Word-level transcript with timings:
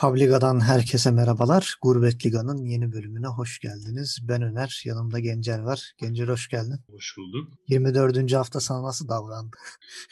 Publiga'dan 0.00 0.60
herkese 0.60 1.10
merhabalar. 1.10 1.76
Gurbet 1.82 2.26
Liga'nın 2.26 2.64
yeni 2.64 2.92
bölümüne 2.92 3.26
hoş 3.26 3.58
geldiniz. 3.58 4.18
Ben 4.22 4.42
Öner, 4.42 4.82
yanımda 4.84 5.18
Gencer 5.20 5.58
var. 5.58 5.92
Gencer 6.00 6.28
hoş 6.28 6.48
geldin. 6.48 6.80
Hoş 6.90 7.16
bulduk. 7.16 7.52
24. 7.68 8.32
hafta 8.32 8.60
sana 8.60 8.82
nasıl 8.82 9.08
davrandı? 9.08 9.56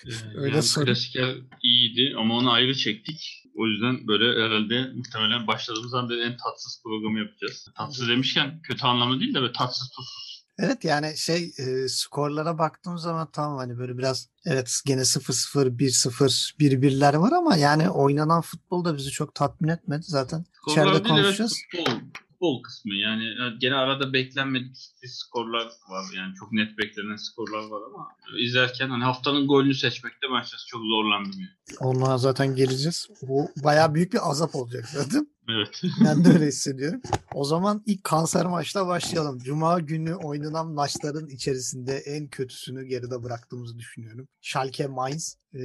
Ee, 0.06 0.10
Öyle 0.36 0.54
yani 0.54 0.62
sorayım. 0.62 0.94
klasiker 0.94 1.36
iyiydi 1.62 2.14
ama 2.18 2.34
onu 2.36 2.50
ayrı 2.50 2.74
çektik. 2.74 3.42
O 3.54 3.66
yüzden 3.66 4.08
böyle 4.08 4.44
herhalde 4.44 4.92
muhtemelen 4.94 5.46
başladığımız 5.46 5.94
anda 5.94 6.14
en 6.14 6.36
tatsız 6.36 6.82
programı 6.84 7.18
yapacağız. 7.18 7.68
Tatsız 7.76 8.08
demişken 8.08 8.60
kötü 8.62 8.86
anlamda 8.86 9.20
değil 9.20 9.34
de 9.34 9.40
böyle 9.40 9.52
tatsız 9.52 9.88
tuzsuz 9.88 10.35
Evet 10.58 10.84
yani 10.84 11.16
şey 11.16 11.52
e, 11.58 11.88
skorlara 11.88 12.58
baktığım 12.58 12.98
zaman 12.98 13.28
tamam 13.32 13.56
hani 13.58 13.78
böyle 13.78 13.98
biraz 13.98 14.28
evet 14.44 14.80
gene 14.86 15.00
0-0, 15.00 15.78
1-0, 15.78 16.56
1-1'ler 16.60 17.16
var 17.20 17.32
ama 17.32 17.56
yani 17.56 17.90
oynanan 17.90 18.40
futbol 18.40 18.84
da 18.84 18.96
bizi 18.96 19.10
çok 19.10 19.34
tatmin 19.34 19.68
etmedi 19.68 20.02
zaten. 20.02 20.44
Skorlar 20.52 20.92
İçeride 20.92 21.08
konuşacağız. 21.08 21.56
Evet, 21.74 21.86
futbol, 21.86 22.00
futbol 22.28 22.62
kısmı 22.62 22.94
yani 22.94 23.24
gene 23.60 23.74
arada 23.74 24.12
beklenmedik 24.12 24.76
skorlar 25.06 25.66
var 25.88 26.04
yani 26.16 26.34
çok 26.34 26.52
net 26.52 26.78
beklenen 26.78 27.16
skorlar 27.16 27.70
var 27.70 27.82
ama 27.94 28.08
izlerken 28.38 28.88
hani 28.88 29.04
haftanın 29.04 29.46
golünü 29.46 29.74
seçmekte 29.74 30.26
ben 30.34 30.42
çok 30.66 30.80
zorlandım 30.80 31.40
yani. 31.40 31.78
Ona 31.80 32.18
zaten 32.18 32.56
geleceğiz. 32.56 33.08
Bu 33.22 33.50
bayağı 33.64 33.94
büyük 33.94 34.12
bir 34.12 34.30
azap 34.30 34.54
olacak 34.54 34.88
zaten. 34.88 35.28
Evet. 35.48 35.82
ben 36.04 36.24
de 36.24 36.28
öyle 36.28 36.46
hissediyorum. 36.46 37.00
O 37.34 37.44
zaman 37.44 37.82
ilk 37.86 38.04
kanser 38.04 38.46
maçla 38.46 38.86
başlayalım. 38.86 39.38
Cuma 39.38 39.80
günü 39.80 40.14
oynanan 40.14 40.68
maçların 40.72 41.28
içerisinde 41.28 41.96
en 41.96 42.28
kötüsünü 42.28 42.86
geride 42.86 43.22
bıraktığımızı 43.22 43.78
düşünüyorum. 43.78 44.28
Schalke 44.40 44.86
Mainz. 44.86 45.36
Ee, 45.54 45.58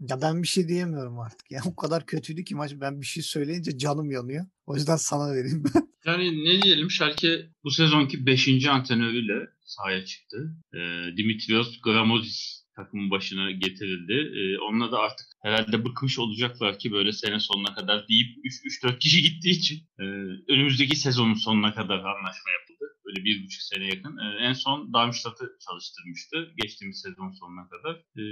ya 0.00 0.22
ben 0.22 0.42
bir 0.42 0.48
şey 0.48 0.68
diyemiyorum 0.68 1.18
artık. 1.18 1.50
Yani 1.50 1.62
o 1.66 1.76
kadar 1.76 2.06
kötüydü 2.06 2.44
ki 2.44 2.54
maç. 2.54 2.72
Ben 2.80 3.00
bir 3.00 3.06
şey 3.06 3.22
söyleyince 3.22 3.78
canım 3.78 4.10
yanıyor. 4.10 4.46
O 4.66 4.76
yüzden 4.76 4.96
sana 4.96 5.32
vereyim 5.34 5.64
ben. 5.74 5.90
Yani 6.06 6.44
ne 6.44 6.62
diyelim 6.62 6.90
Schalke 6.90 7.46
bu 7.64 7.70
sezonki 7.70 8.26
5. 8.26 8.66
antrenörüyle 8.66 9.48
sahaya 9.64 10.04
çıktı. 10.04 10.56
Ee, 10.74 10.78
Dimitrios 11.16 11.80
Gramozis 11.80 12.59
takımın 12.76 13.10
başına 13.10 13.50
getirildi. 13.50 14.12
E, 14.12 14.58
onunla 14.58 14.92
da 14.92 14.98
artık 14.98 15.26
herhalde 15.42 15.84
bıkmış 15.84 16.18
olacaklar 16.18 16.78
ki 16.78 16.92
böyle 16.92 17.12
sene 17.12 17.40
sonuna 17.40 17.74
kadar 17.74 18.08
deyip 18.08 18.36
3-4 18.84 18.98
kişi 18.98 19.22
gittiği 19.22 19.50
için 19.50 19.78
e, 20.00 20.04
önümüzdeki 20.52 20.96
sezonun 20.96 21.34
sonuna 21.34 21.74
kadar 21.74 21.98
anlaşma 21.98 22.50
yapıldı. 22.60 22.84
Böyle 23.06 23.24
bir 23.24 23.44
buçuk 23.44 23.62
sene 23.62 23.86
yakın. 23.86 24.18
E, 24.18 24.44
en 24.44 24.52
son 24.52 24.92
Darmstadt'ı 24.92 25.58
çalıştırmıştı 25.68 26.52
geçtiğimiz 26.56 27.00
sezon 27.00 27.30
sonuna 27.30 27.68
kadar. 27.68 27.94
E, 27.94 28.22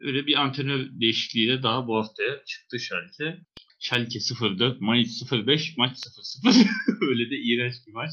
öyle 0.00 0.26
bir 0.26 0.42
antrenör 0.42 0.86
değişikliğiyle 1.00 1.62
daha 1.62 1.86
bu 1.86 1.96
haftaya 1.96 2.44
çıktı 2.44 2.78
Schalke. 2.80 3.40
Schalke 3.78 4.18
0-4, 4.18 4.76
Mainz 4.80 5.22
0-5, 5.22 5.74
maç 5.76 5.98
0-0. 5.98 6.66
öyle 7.08 7.30
de 7.30 7.36
iğrenç 7.36 7.74
bir 7.86 7.92
maç. 7.92 8.10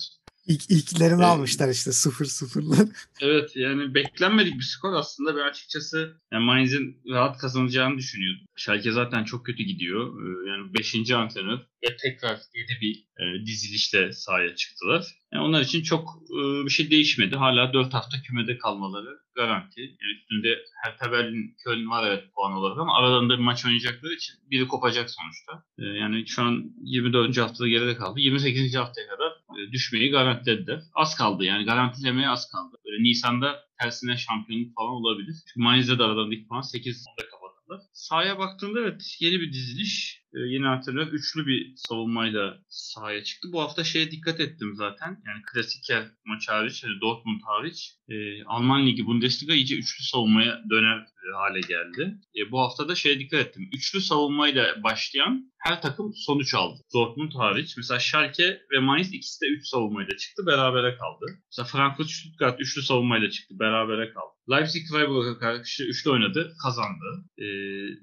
İlk, 0.47 0.69
ilklerini 0.69 1.21
ee, 1.21 1.25
almışlar 1.25 1.69
işte 1.69 1.91
0-0'lar. 1.91 2.87
Evet 3.21 3.55
yani 3.55 3.93
beklenmedik 3.93 4.55
bir 4.55 4.63
skor 4.63 4.93
aslında. 4.93 5.35
Ben 5.35 5.49
açıkçası 5.49 6.21
yani 6.33 6.45
Mainz'in 6.45 7.01
rahat 7.09 7.37
kazanacağını 7.37 7.97
düşünüyordum. 7.97 8.45
Schalke 8.55 8.91
zaten 8.91 9.23
çok 9.23 9.45
kötü 9.45 9.63
gidiyor. 9.63 10.07
Ee, 10.07 10.49
yani 10.49 10.73
5. 10.73 11.11
antrenör 11.11 11.59
ve 11.83 11.97
tekrar 11.97 12.39
yeni 12.55 12.81
bir 12.81 13.05
e, 13.21 13.45
dizilişle 13.45 14.13
sahaya 14.13 14.55
çıktılar. 14.55 15.05
Yani 15.33 15.43
onlar 15.43 15.61
için 15.61 15.83
çok 15.83 16.09
e, 16.31 16.65
bir 16.65 16.69
şey 16.69 16.91
değişmedi. 16.91 17.35
Hala 17.35 17.73
4 17.73 17.93
hafta 17.93 18.21
kümede 18.21 18.57
kalmaları 18.57 19.19
garanti. 19.35 19.81
Yani 19.81 20.13
üstünde 20.19 20.59
Hertha 20.83 21.11
Berlin, 21.11 21.55
Köln 21.63 21.89
var 21.89 22.07
evet 22.07 22.23
puan 22.35 22.53
olarak 22.53 22.77
ama 22.77 22.97
aralarında 22.97 23.33
bir 23.37 23.43
maç 23.43 23.65
oynayacakları 23.65 24.13
için 24.13 24.35
biri 24.51 24.67
kopacak 24.67 25.09
sonuçta. 25.09 25.63
E, 25.79 25.85
yani 25.85 26.27
şu 26.27 26.41
an 26.41 26.71
24. 26.83 27.37
haftada 27.37 27.67
geride 27.67 27.95
kaldı. 27.95 28.19
28. 28.19 28.75
haftaya 28.75 29.07
kadar 29.07 29.30
düşmeyi 29.71 30.11
garantilediler. 30.11 30.81
Az 30.93 31.15
kaldı 31.15 31.43
yani 31.43 31.65
garantilemeye 31.65 32.29
az 32.29 32.51
kaldı. 32.51 32.77
Böyle 32.85 33.03
Nisan'da 33.03 33.59
tersine 33.81 34.17
şampiyonluk 34.17 34.75
falan 34.75 34.89
olabilir. 34.89 35.35
Çünkü 35.47 35.63
Mainz'de 35.63 35.99
de 35.99 36.03
aralarındaki 36.03 36.47
puan 36.47 36.61
8 36.61 37.05
kapatıldı. 37.31 37.89
Sahaya 37.93 38.39
baktığında 38.39 38.79
evet 38.79 39.17
yeni 39.19 39.39
bir 39.39 39.53
diziliş 39.53 40.21
e, 40.33 40.39
yeni 40.39 40.67
antrenör 40.67 41.07
üçlü 41.07 41.47
bir 41.47 41.73
savunmayla 41.75 42.59
sahaya 42.69 43.23
çıktı. 43.23 43.47
Bu 43.51 43.61
hafta 43.61 43.83
şeye 43.83 44.11
dikkat 44.11 44.39
ettim 44.39 44.73
zaten. 44.75 45.09
Yani 45.27 45.41
klasiker 45.53 46.03
maç 46.25 46.49
hariç, 46.49 46.83
yani 46.83 47.01
Dortmund 47.01 47.41
hariç 47.43 47.91
e, 48.09 48.43
Alman 48.43 48.87
Ligi 48.87 49.05
Bundesliga 49.05 49.53
iyice 49.53 49.75
üçlü 49.75 50.03
savunmaya 50.03 50.61
döner 50.69 51.05
hale 51.35 51.59
geldi. 51.59 52.15
E, 52.35 52.51
bu 52.51 52.59
hafta 52.59 52.87
da 52.87 52.95
şeye 52.95 53.19
dikkat 53.19 53.39
ettim. 53.39 53.69
Üçlü 53.73 54.01
savunmayla 54.01 54.83
başlayan 54.83 55.51
her 55.57 55.81
takım 55.81 56.13
sonuç 56.15 56.53
aldı. 56.53 56.79
Dortmund 56.93 57.31
hariç. 57.35 57.77
Mesela 57.77 57.99
Schalke 57.99 58.61
ve 58.71 58.79
Mainz 58.79 59.13
ikisi 59.13 59.41
de 59.41 59.45
üç 59.47 59.67
savunmayla 59.67 60.17
çıktı. 60.17 60.45
Berabere 60.45 60.97
kaldı. 60.97 61.25
Mesela 61.51 61.65
Frankfurt 61.65 62.09
Stuttgart 62.09 62.61
üçlü 62.61 62.81
savunmayla 62.81 63.29
çıktı. 63.29 63.55
Berabere 63.59 64.13
kaldı. 64.13 64.31
Leipzig 64.51 64.87
Freiburg'a 64.91 65.39
karşı 65.39 65.83
üçlü 65.83 66.11
oynadı. 66.11 66.53
Kazandı. 66.63 67.25
E, 67.37 67.45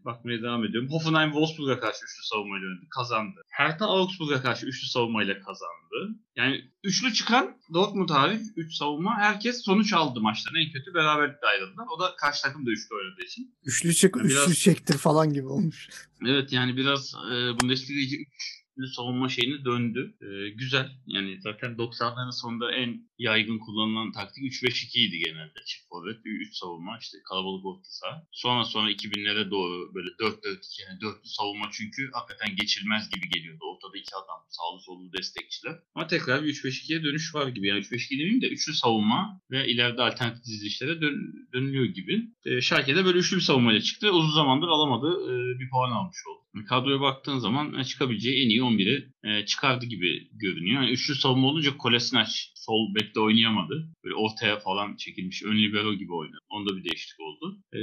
bakmaya 0.05 0.43
devam 0.43 0.65
ediyorum. 0.65 0.91
Hoffenheim 0.91 1.31
Wolfsburg'a 1.31 1.81
karşı 1.81 2.05
üçlü 2.05 2.23
savunmayla 2.23 2.67
oynadı. 2.67 2.87
Kazandı. 2.97 3.41
Hertha 3.51 3.87
Augsburg'a 3.87 4.43
karşı 4.43 4.67
üçlü 4.67 4.87
savunmayla 4.87 5.35
kazandı. 5.35 6.19
Yani 6.37 6.65
üçlü 6.85 7.13
çıkan 7.13 7.57
Dortmund 7.75 8.11
hariç 8.11 8.41
üç 8.57 8.75
savunma 8.75 9.19
herkes 9.19 9.65
sonuç 9.65 9.93
aldı 9.93 10.21
maçtan. 10.21 10.55
En 10.55 10.73
kötü 10.73 10.95
beraberlikle 10.95 11.47
ayrıldılar. 11.47 11.87
O 11.97 12.01
da 12.01 12.17
karşı 12.17 12.43
takım 12.43 12.67
da 12.67 12.71
üçlü 12.71 12.97
oynadığı 13.09 13.23
için. 13.23 13.55
Üçlü 13.65 13.95
çık, 13.95 14.17
yani 14.17 14.27
üçlü 14.27 14.37
biraz... 14.37 14.59
çektir 14.59 14.99
falan 14.99 15.33
gibi 15.33 15.47
olmuş. 15.47 15.89
Evet 16.27 16.53
yani 16.53 16.77
biraz 16.77 17.15
e, 17.15 17.61
Bundesliga 17.61 18.01
3 18.17 18.65
savunma 18.87 19.29
şeyine 19.29 19.65
döndü. 19.65 20.17
E, 20.23 20.51
güzel. 20.51 20.91
Yani 21.07 21.41
zaten 21.41 21.71
90'ların 21.73 22.41
sonunda 22.41 22.73
en 22.73 23.09
yaygın 23.19 23.59
kullanılan 23.59 24.13
taktik 24.13 24.45
3-5-2 24.45 24.99
idi 24.99 25.19
genelde. 25.19 25.59
Çift 25.67 25.89
forvet, 25.89 26.19
3 26.25 26.57
savunma, 26.57 26.99
işte 27.01 27.19
kalabalık 27.29 27.67
orta 27.67 27.89
saha. 27.91 28.27
Sonra 28.33 28.65
sonra 28.65 28.91
2000'lere 28.91 29.51
doğru 29.51 29.95
böyle 29.95 30.09
4-4-2 30.09 30.83
yani 30.89 31.01
dörtlü 31.01 31.29
savunma 31.29 31.69
çünkü 31.73 32.11
hakikaten 32.13 32.57
geçilmez 32.57 33.11
gibi 33.11 33.29
geliyordu. 33.29 33.65
Ortada 33.73 33.99
iki 33.99 34.17
adam, 34.17 34.41
sağlı 34.49 34.81
sollu 34.81 35.13
destekçiler. 35.13 35.77
Ama 35.95 36.07
tekrar 36.07 36.45
bir 36.45 36.55
3-5-2'ye 36.55 37.05
dönüş 37.05 37.35
var 37.35 37.49
gibi. 37.49 37.67
Yani 37.67 37.81
3-5-2 37.81 38.11
demeyeyim 38.11 38.43
de 38.43 38.49
üçlü 38.49 38.75
savunma 38.75 39.41
ve 39.51 39.69
ileride 39.69 40.03
alternatif 40.03 40.45
dizilişlere 40.45 41.01
dön, 41.01 41.49
dönülüyor 41.53 41.85
gibi. 41.85 42.23
E, 42.45 42.61
Schalke'de 42.61 43.05
böyle 43.05 43.19
üçlü 43.19 43.37
bir 43.37 43.43
savunmayla 43.43 43.81
çıktı. 43.81 44.11
Uzun 44.11 44.35
zamandır 44.35 44.69
alamadığı 44.69 45.15
e, 45.33 45.59
bir 45.59 45.71
puan 45.71 45.91
almış 45.91 46.19
oldu 46.27 46.38
kadroya 46.65 47.01
baktığın 47.01 47.39
zaman 47.39 47.79
e, 47.79 47.85
çıkabileceği 47.85 48.45
en 48.45 48.49
iyi 48.49 48.61
11'i 48.61 49.13
e, 49.25 49.47
çıkardı 49.47 49.87
gibi 49.87 50.29
görünüyor. 50.33 50.83
Yani 50.83 50.93
üçlü 50.93 51.15
savunma 51.15 51.49
olunca 51.49 51.77
Kolasinac 51.77 52.31
sol 52.55 52.95
bekte 52.95 53.21
oynayamadı. 53.21 53.89
Böyle 54.05 54.15
ortaya 54.15 54.59
falan 54.59 54.97
çekilmiş 54.97 55.43
ön 55.43 55.57
libero 55.57 55.95
gibi 55.95 56.15
oynadı. 56.15 56.39
Onda 56.51 56.77
bir 56.77 56.85
değişiklik 56.85 57.21
oldu. 57.21 57.59
E, 57.73 57.81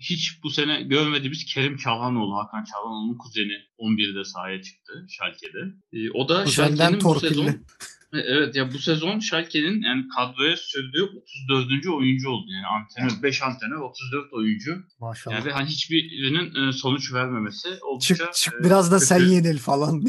hiç 0.00 0.42
bu 0.42 0.50
sene 0.50 0.82
görmediğimiz 0.82 1.44
Kerim 1.44 1.76
Çalhanoğlu, 1.76 2.36
Hakan 2.36 2.64
Çalhanoğlu'nun 2.64 3.18
kuzeni 3.18 3.56
11'de 3.78 4.24
sahaya 4.24 4.62
çıktı 4.62 5.06
Schalke'de. 5.08 5.74
E, 5.92 6.10
o 6.10 6.28
da 6.28 6.46
Schalke'nin 6.46 7.00
bu 7.00 7.20
sezon 7.20 7.46
Evet 8.14 8.56
ya 8.56 8.72
bu 8.72 8.78
sezon 8.78 9.18
Schalke'nin 9.18 9.82
yani 9.82 10.04
kadroya 10.08 10.56
sürdüğü 10.56 11.02
34. 11.48 11.86
oyuncu 11.86 12.30
oldu. 12.30 12.46
Yani 12.50 12.66
antrenör 12.66 13.22
5 13.22 13.42
antrenör 13.42 13.80
34 13.80 14.32
oyuncu. 14.32 14.76
Maşallah. 15.00 15.34
Yani 15.34 15.52
hani 15.52 15.68
hiçbirinin 15.68 16.68
e, 16.68 16.72
sonuç 16.72 17.12
vermemesi 17.12 17.68
oldukça 17.82 18.14
çık, 18.14 18.34
çık 18.34 18.54
e, 18.54 18.64
biraz 18.64 18.92
da 18.92 18.96
kötü. 18.96 19.06
sen 19.06 19.20
yenil 19.20 19.58
falan 19.58 20.04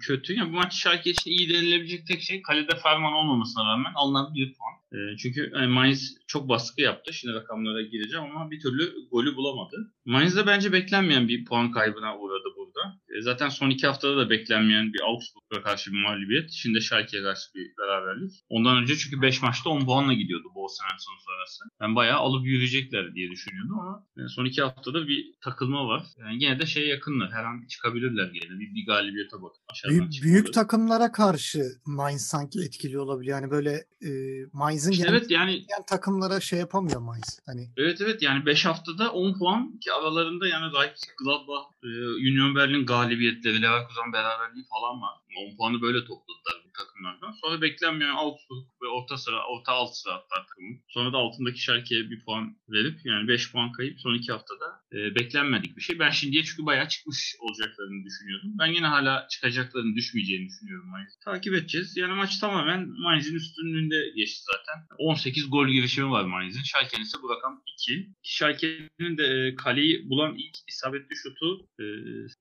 kötü. 0.00 0.34
Yani 0.34 0.52
bu 0.52 0.56
maç 0.56 0.74
Schalke 0.74 1.10
için 1.10 1.30
iyi 1.30 1.48
denilebilecek 1.48 2.06
tek 2.06 2.22
şey 2.22 2.42
kalede 2.42 2.76
Ferman 2.82 3.12
olmamasına 3.12 3.64
rağmen 3.64 3.92
alınan 3.94 4.34
bir 4.34 4.54
puan. 4.54 4.80
E, 4.92 5.16
çünkü 5.16 5.52
yani 5.54 5.66
Mainz 5.66 6.16
çok 6.26 6.48
baskı 6.48 6.80
yaptı. 6.80 7.12
Şimdi 7.12 7.34
rakamlara 7.34 7.82
gireceğim 7.82 8.26
ama 8.36 8.50
bir 8.50 8.60
türlü 8.60 8.94
golü 9.10 9.36
bulamadı. 9.36 9.92
Mainz 10.04 10.36
de 10.36 10.46
bence 10.46 10.72
beklenmeyen 10.72 11.28
bir 11.28 11.44
puan 11.44 11.70
kaybına 11.70 12.18
uğradı 12.18 12.48
burada. 12.56 12.98
E, 13.16 13.22
zaten 13.22 13.48
son 13.48 13.70
iki 13.70 13.86
haftada 13.86 14.16
da 14.16 14.30
beklenmeyen 14.30 14.92
bir 14.92 15.00
Augsburg'a 15.00 15.62
karşı 15.62 15.92
bir 15.92 16.02
mağlubiyet. 16.02 16.50
Şimdi 16.50 16.80
Schalke'ye 16.80 17.22
karşı 17.22 17.54
bir 17.54 17.72
beraberlik. 17.78 18.32
Ondan 18.48 18.76
önce 18.76 18.96
çünkü 18.96 19.22
5 19.22 19.42
maçta 19.42 19.70
10 19.70 19.84
puanla 19.84 20.12
gidiyordu 20.12 20.44
Bol 20.54 20.68
son 20.68 21.14
sonrası. 21.24 21.64
Ben 21.80 21.96
bayağı 21.96 22.18
alıp 22.18 22.46
yürüyecekler 22.46 23.14
diye 23.14 23.30
düşünüyordum 23.30 23.80
ama 23.80 24.06
e, 24.18 24.28
son 24.28 24.44
iki 24.44 24.62
haftada 24.62 25.08
bir 25.08 25.34
takılma 25.40 25.88
var. 25.88 26.02
Yani 26.18 26.44
yine 26.44 26.58
de 26.60 26.66
şeye 26.66 26.86
yakınlar. 26.86 27.32
Her 27.32 27.44
an 27.44 27.66
çıkabilirler 27.68 28.26
gene. 28.26 28.58
Bir, 28.60 28.74
bir 28.74 28.86
galibiyete 28.86 29.36
bakın. 29.42 29.60
Büyük, 29.88 30.22
büyük 30.22 30.52
takımlara 30.52 31.12
karşı 31.12 31.62
Mainz 31.86 32.26
sanki 32.26 32.60
etkili 32.60 32.98
olabiliyor. 32.98 33.40
Yani 33.40 33.50
böyle 33.50 33.84
e, 34.02 34.10
Mainz'in 34.52 34.92
işte 34.92 35.06
evet, 35.08 35.30
yani, 35.30 35.52
yani 35.52 35.84
takımlara 35.86 36.40
şey 36.40 36.58
yapamıyor 36.58 37.00
Mainz. 37.00 37.40
Hani 37.46 37.70
Evet 37.76 38.00
evet 38.00 38.22
yani 38.22 38.46
5 38.46 38.64
haftada 38.64 39.12
10 39.12 39.38
puan 39.38 39.78
ki 39.78 39.92
aralarında 39.92 40.48
yani 40.48 40.72
Leipzig, 40.74 41.10
Gladbach, 41.24 41.66
e, 41.84 41.88
Union 42.30 42.54
Berlin 42.54 42.86
galibiyetleri, 43.00 43.62
Leverkusen 43.62 44.12
beraberliği 44.12 44.64
falan 44.64 45.02
var. 45.02 45.14
10 45.52 45.56
puanı 45.56 45.82
böyle 45.82 46.04
topladılar. 46.04 46.69
Takımlardan. 46.80 47.32
Sonra 47.40 47.62
beklenmeyen 47.62 48.14
Augsburg 48.14 48.64
ve 48.82 48.88
orta 48.88 49.16
sıra, 49.16 49.46
orta 49.46 49.72
alt 49.72 49.96
sıra 49.96 50.14
hatta 50.14 50.36
takımı. 50.46 50.76
Sonra 50.88 51.12
da 51.12 51.16
altındaki 51.16 51.60
Schalke'ye 51.62 52.10
bir 52.10 52.24
puan 52.24 52.56
verip 52.68 52.98
yani 53.04 53.28
5 53.28 53.52
puan 53.52 53.72
kayıp 53.72 54.00
son 54.00 54.14
iki 54.14 54.32
haftada 54.32 54.66
e, 54.92 55.14
beklenmedik 55.14 55.76
bir 55.76 55.82
şey. 55.82 55.98
Ben 55.98 56.10
şimdiye 56.10 56.44
çünkü 56.44 56.66
bayağı 56.66 56.88
çıkmış 56.88 57.36
olacaklarını 57.40 58.04
düşünüyordum. 58.04 58.50
Ben 58.58 58.66
yine 58.66 58.86
hala 58.86 59.26
çıkacaklarını 59.30 59.96
düşmeyeceğini 59.96 60.48
düşünüyorum 60.48 60.88
Mainz. 60.90 61.18
Takip 61.24 61.54
edeceğiz. 61.54 61.96
Yani 61.96 62.12
maç 62.12 62.38
tamamen 62.38 62.88
Mainz'in 62.88 63.34
üstünlüğünde 63.34 64.10
geçti 64.16 64.44
zaten. 64.52 64.86
18 64.98 65.50
gol 65.50 65.68
girişimi 65.68 66.10
var 66.10 66.24
Mainz'in. 66.24 66.62
Schalke'nin 66.62 67.02
ise 67.02 67.18
bu 67.22 67.30
rakam 67.30 67.62
2. 67.66 68.10
Schalke'nin 68.22 69.18
de 69.18 69.24
e, 69.24 69.54
kaleyi 69.54 70.08
bulan 70.10 70.34
ilk 70.34 70.56
isabetli 70.68 71.16
şutu 71.16 71.66
e, 71.80 71.84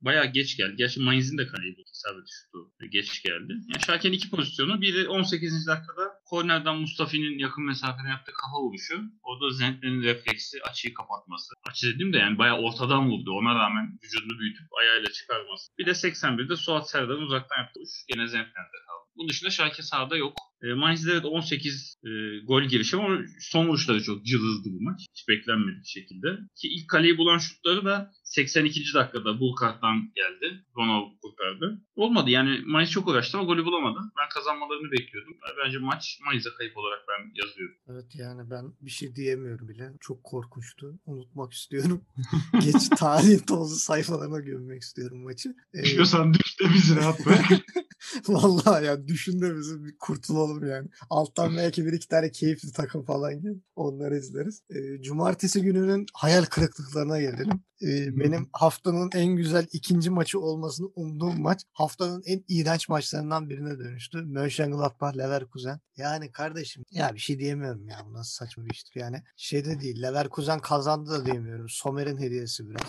bayağı 0.02 0.26
geç 0.26 0.58
geldi. 0.58 0.76
Gerçi 0.78 1.00
Mainz'in 1.00 1.38
de 1.38 1.48
kaleyi 1.48 1.76
bulan 1.76 1.92
isabetli 1.94 2.32
şutu 2.32 2.72
geç 2.92 3.24
geldi. 3.24 3.54
Yani 3.74 3.84
Schalke'nin 3.86 4.14
iki 4.14 4.29
pozisyonu. 4.30 4.82
Biri 4.82 5.08
18. 5.08 5.68
dakikada 5.68 6.04
kornerden 6.26 6.76
Mustafi'nin 6.76 7.40
yakın 7.40 7.66
mesafeden 7.66 8.10
yaptığı 8.10 8.32
kafa 8.32 8.58
vuruşu. 8.64 9.02
Orada 9.24 9.52
Zentner'in 9.52 10.04
refleksi 10.04 10.64
açıyı 10.64 10.94
kapatması. 10.94 11.54
Açı 11.70 11.96
dedim 11.96 12.14
de 12.14 12.18
yani 12.18 12.38
bayağı 12.38 12.58
ortadan 12.58 13.10
vurdu. 13.10 13.32
Ona 13.32 13.56
rağmen 13.56 14.00
vücudunu 14.04 14.40
büyütüp 14.40 14.68
ayağıyla 14.80 15.12
çıkarması. 15.12 15.72
Bir 15.78 15.86
de 15.86 15.92
81'de 15.92 16.56
Suat 16.56 16.90
Serdar'ın 16.90 17.22
uzaktan 17.22 17.58
yaptığı 17.58 17.80
vuruş. 17.80 18.06
Gene 18.08 18.28
Zentner'de 18.28 18.80
kaldı. 18.88 18.89
Bunun 19.20 19.30
dışında 19.30 19.50
Schalke 19.50 19.84
sahada 19.84 20.18
yok. 20.18 20.34
E, 20.64 20.74
Mainz'de 20.74 21.12
evet 21.12 21.26
18 21.26 21.96
e, 22.04 22.10
gol 22.48 22.64
girişi 22.64 22.98
ama 22.98 23.20
son 23.40 23.68
vuruşları 23.68 24.04
çok 24.04 24.26
cılızdı 24.26 24.70
bu 24.72 24.82
maç. 24.82 25.06
Hiç 25.16 25.28
beklenmedik 25.28 25.86
şekilde. 25.86 26.28
Ki 26.56 26.68
ilk 26.68 26.90
kaleyi 26.90 27.18
bulan 27.18 27.38
şutları 27.38 27.86
da 27.86 28.12
82. 28.24 28.94
dakikada 28.94 29.40
Bulkart'tan 29.40 30.12
geldi. 30.16 30.64
Ronald 30.78 31.12
kurtardı. 31.22 31.82
Olmadı 31.96 32.30
yani 32.30 32.62
Mainz 32.66 32.92
çok 32.92 33.08
uğraştı 33.08 33.38
ama 33.38 33.48
golü 33.48 33.66
bulamadı. 33.66 34.00
Ben 34.20 34.30
kazanmalarını 34.30 34.92
bekliyordum. 34.92 35.38
Bence 35.66 35.78
maç 35.78 36.20
Mainz'e 36.26 36.50
kayıp 36.58 36.78
olarak 36.78 37.00
ben 37.10 37.32
yazıyorum. 37.46 37.76
Evet 37.92 38.16
yani 38.16 38.50
ben 38.52 38.74
bir 38.82 38.92
şey 38.92 39.16
diyemiyorum 39.16 39.70
bile. 39.70 39.92
Çok 40.02 40.24
korkunçtu. 40.24 41.00
Unutmak 41.06 41.54
istiyorum. 41.54 42.02
Geç 42.64 42.90
tarihin 42.90 43.40
tozlu 43.40 43.76
sayfalarına 43.76 44.40
gömmek 44.40 44.82
istiyorum 44.82 45.24
maçı. 45.24 45.56
Ee, 45.74 45.84
Düşüyorsan 45.84 46.34
düş 46.34 46.60
de 46.60 46.74
bizi 46.74 46.96
rahat 46.96 47.26
bırak. 47.26 47.46
Vallahi 48.28 48.86
ya 48.86 49.08
düşün 49.08 49.42
de 49.42 49.58
bizim 49.58 49.86
bir 49.86 49.98
kurtulalım 49.98 50.68
yani. 50.68 50.88
Alttan 51.10 51.58
belki 51.58 51.86
bir 51.86 51.94
iki 51.94 52.08
tane 52.08 52.32
keyifli 52.32 52.72
takım 52.72 53.06
falan 53.06 53.42
gel. 53.42 53.56
Onları 53.76 54.18
izleriz. 54.18 54.62
E, 54.70 55.02
cumartesi 55.02 55.62
gününün 55.62 56.06
hayal 56.14 56.46
kırıklıklarına 56.46 57.20
gelelim. 57.20 57.64
Benim 57.82 58.50
haftanın 58.54 59.10
en 59.16 59.36
güzel 59.36 59.68
ikinci 59.72 60.10
maçı 60.10 60.40
olmasını 60.40 60.88
umduğum 60.96 61.42
maç 61.42 61.62
haftanın 61.74 62.24
en 62.26 62.44
iğrenç 62.48 62.90
maçlarından 62.90 63.50
birine 63.50 63.80
dönüştü. 63.80 64.22
Mönchengladbach 64.22 65.18
Leverkusen. 65.18 65.80
Yani 65.98 66.32
kardeşim 66.32 66.84
ya 66.92 67.14
bir 67.14 67.20
şey 67.20 67.40
diyemiyorum 67.40 67.88
ya. 67.88 67.98
Bu 68.06 68.14
nasıl 68.14 68.32
saçma 68.32 68.66
bir 68.66 68.70
iştir 68.70 69.00
yani. 69.00 69.24
Şeyde 69.38 69.80
değil. 69.82 70.02
Leverkusen 70.02 70.60
kazandı 70.60 71.10
da 71.10 71.26
diyemiyorum. 71.26 71.66
Somer'in 71.70 72.18
hediyesi 72.18 72.70
biraz. 72.70 72.82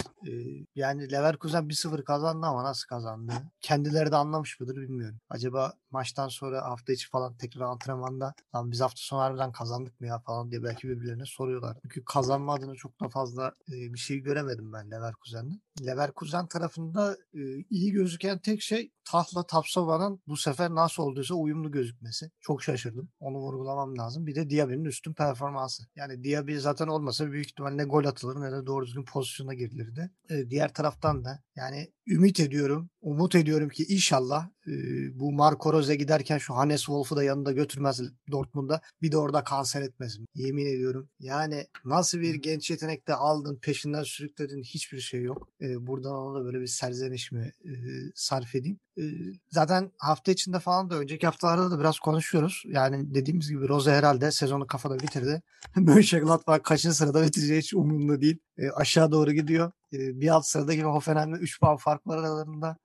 Yani 0.75 1.13
Leverkusen 1.13 1.63
1-0 1.63 2.05
kazandı 2.05 2.47
ama 2.47 2.65
nasıl 2.65 2.89
kazandı? 2.89 3.33
Kendileri 3.61 4.13
de 4.13 4.17
anlamış 4.17 4.61
mıdır 4.61 4.77
bilmiyorum. 4.77 5.19
Acaba 5.31 5.73
maçtan 5.91 6.29
sonra 6.29 6.65
hafta 6.65 6.93
içi 6.93 7.09
falan 7.09 7.37
tekrar 7.37 7.65
antrenmanda 7.65 8.35
lan 8.55 8.71
biz 8.71 8.81
hafta 8.81 9.01
sonu 9.01 9.21
harbiden 9.21 9.53
kazandık 9.53 10.01
mı 10.01 10.07
ya 10.07 10.19
falan 10.19 10.51
diye 10.51 10.63
belki 10.63 10.89
birbirlerine 10.89 11.27
soruyorlar. 11.27 11.77
Çünkü 11.83 12.05
kazanma 12.05 12.55
adına 12.55 12.75
çok 12.75 13.01
da 13.01 13.09
fazla 13.09 13.53
bir 13.69 13.99
şey 13.99 14.19
göremedim 14.19 14.73
ben 14.73 14.80
Leverkusen'de. 14.81 15.55
Leverkusen 15.87 16.47
tarafında 16.47 17.17
e, 17.35 17.41
iyi 17.71 17.93
gözüken 17.93 18.39
tek 18.39 18.63
şey 18.63 18.93
Tahla 19.11 19.47
Tapsova'nın 19.47 20.23
bu 20.27 20.37
sefer 20.37 20.71
nasıl 20.71 21.03
olduysa 21.03 21.35
uyumlu 21.35 21.71
gözükmesi. 21.71 22.31
Çok 22.41 22.63
şaşırdım. 22.63 23.09
Onu 23.21 23.39
vurgulamam 23.39 23.99
lazım. 23.99 24.27
Bir 24.27 24.35
de 24.35 24.51
Diaby'nin 24.51 24.85
üstün 24.85 25.15
performansı. 25.15 25.83
Yani 25.97 26.25
Diaby 26.25 26.57
zaten 26.57 26.87
olmasa 26.87 27.33
büyük 27.33 27.47
ihtimalle 27.47 27.77
ne 27.77 27.85
gol 27.85 28.05
atılır 28.05 28.41
ne 28.41 28.53
de 28.53 28.67
doğru 28.67 28.87
düzgün 28.87 29.05
pozisyona 29.05 29.55
girilirdi. 29.55 30.11
E, 30.31 30.51
diğer 30.51 30.75
taraftan 30.75 31.25
da 31.25 31.43
yani 31.57 31.93
ümit 32.07 32.41
ediyorum, 32.41 32.91
umut 33.01 33.35
ediyorum 33.35 33.69
ki 33.69 33.85
inşallah 33.89 34.49
e, 34.67 34.73
bu 35.21 35.33
Marco 35.33 35.73
Rose 35.73 35.97
giderken 35.97 36.39
şu 36.39 36.55
Hannes 36.55 36.81
Wolf'u 36.81 37.17
da 37.17 37.25
yanında 37.25 37.53
götürmez 37.53 38.01
Dortmund'a. 38.31 38.81
Bir 39.03 39.13
de 39.13 39.17
orada 39.17 39.45
kanser 39.45 39.83
etmesin. 39.83 40.27
Yemin 40.35 40.67
ediyorum. 40.67 41.09
Yani 41.19 41.67
nasıl 41.85 42.21
bir 42.21 42.35
genç 42.35 42.71
yetenekte 42.71 43.15
aldın, 43.15 43.59
peşinden 43.63 44.03
sürükledin 44.03 44.63
hiçbir 44.75 45.01
şey 45.01 45.23
yok. 45.23 45.49
E, 45.61 45.87
buradan 45.87 46.13
ona 46.13 46.41
da 46.41 46.45
böyle 46.45 46.61
bir 46.61 46.67
serzeniş 46.67 47.33
mi 47.33 47.53
e, 47.65 47.71
sarf 48.15 48.55
edeyim. 48.55 48.81
E, 48.99 49.03
zaten 49.51 49.91
hafta 49.99 50.33
içinde 50.33 50.59
falan 50.59 50.91
da 50.91 50.99
önceki 50.99 51.27
haftalarda 51.27 51.71
da 51.71 51.81
biraz 51.81 51.99
konuşuyoruz. 51.99 52.63
Yani 52.67 53.15
dediğimiz 53.15 53.51
gibi 53.51 53.69
Rose 53.69 53.91
herhalde 53.93 54.31
sezonu 54.31 54.67
kafada 54.67 54.99
bitirdi. 54.99 55.43
Mönchengladbach 55.77 56.63
kaçıncı 56.63 56.97
sırada 56.97 57.27
bitireceği 57.27 57.61
hiç 57.61 57.75
umurunda 57.75 58.21
değil. 58.21 58.39
E, 58.59 58.71
aşağı 58.71 59.13
doğru 59.13 59.33
gidiyor. 59.33 59.73
Bir 59.93 60.29
alt 60.29 60.47
sıradaki 60.47 60.83
Hoffenheim'le 60.83 61.35
3 61.35 61.61
puan 61.61 61.77
fark 61.77 62.07
var 62.07 62.19
aralarında. 62.19 62.77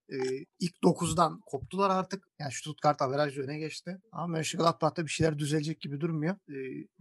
İlk 0.59 0.75
9'dan 0.83 1.39
koptular 1.45 1.89
artık. 1.89 2.27
Yani 2.39 2.51
Stuttgart 2.51 3.01
averajı 3.01 3.41
öne 3.41 3.57
geçti. 3.57 3.97
Ama 4.11 4.27
Mönchengladbach'ta 4.27 5.05
bir 5.05 5.11
şeyler 5.11 5.39
düzelecek 5.39 5.81
gibi 5.81 6.01
durmuyor. 6.01 6.35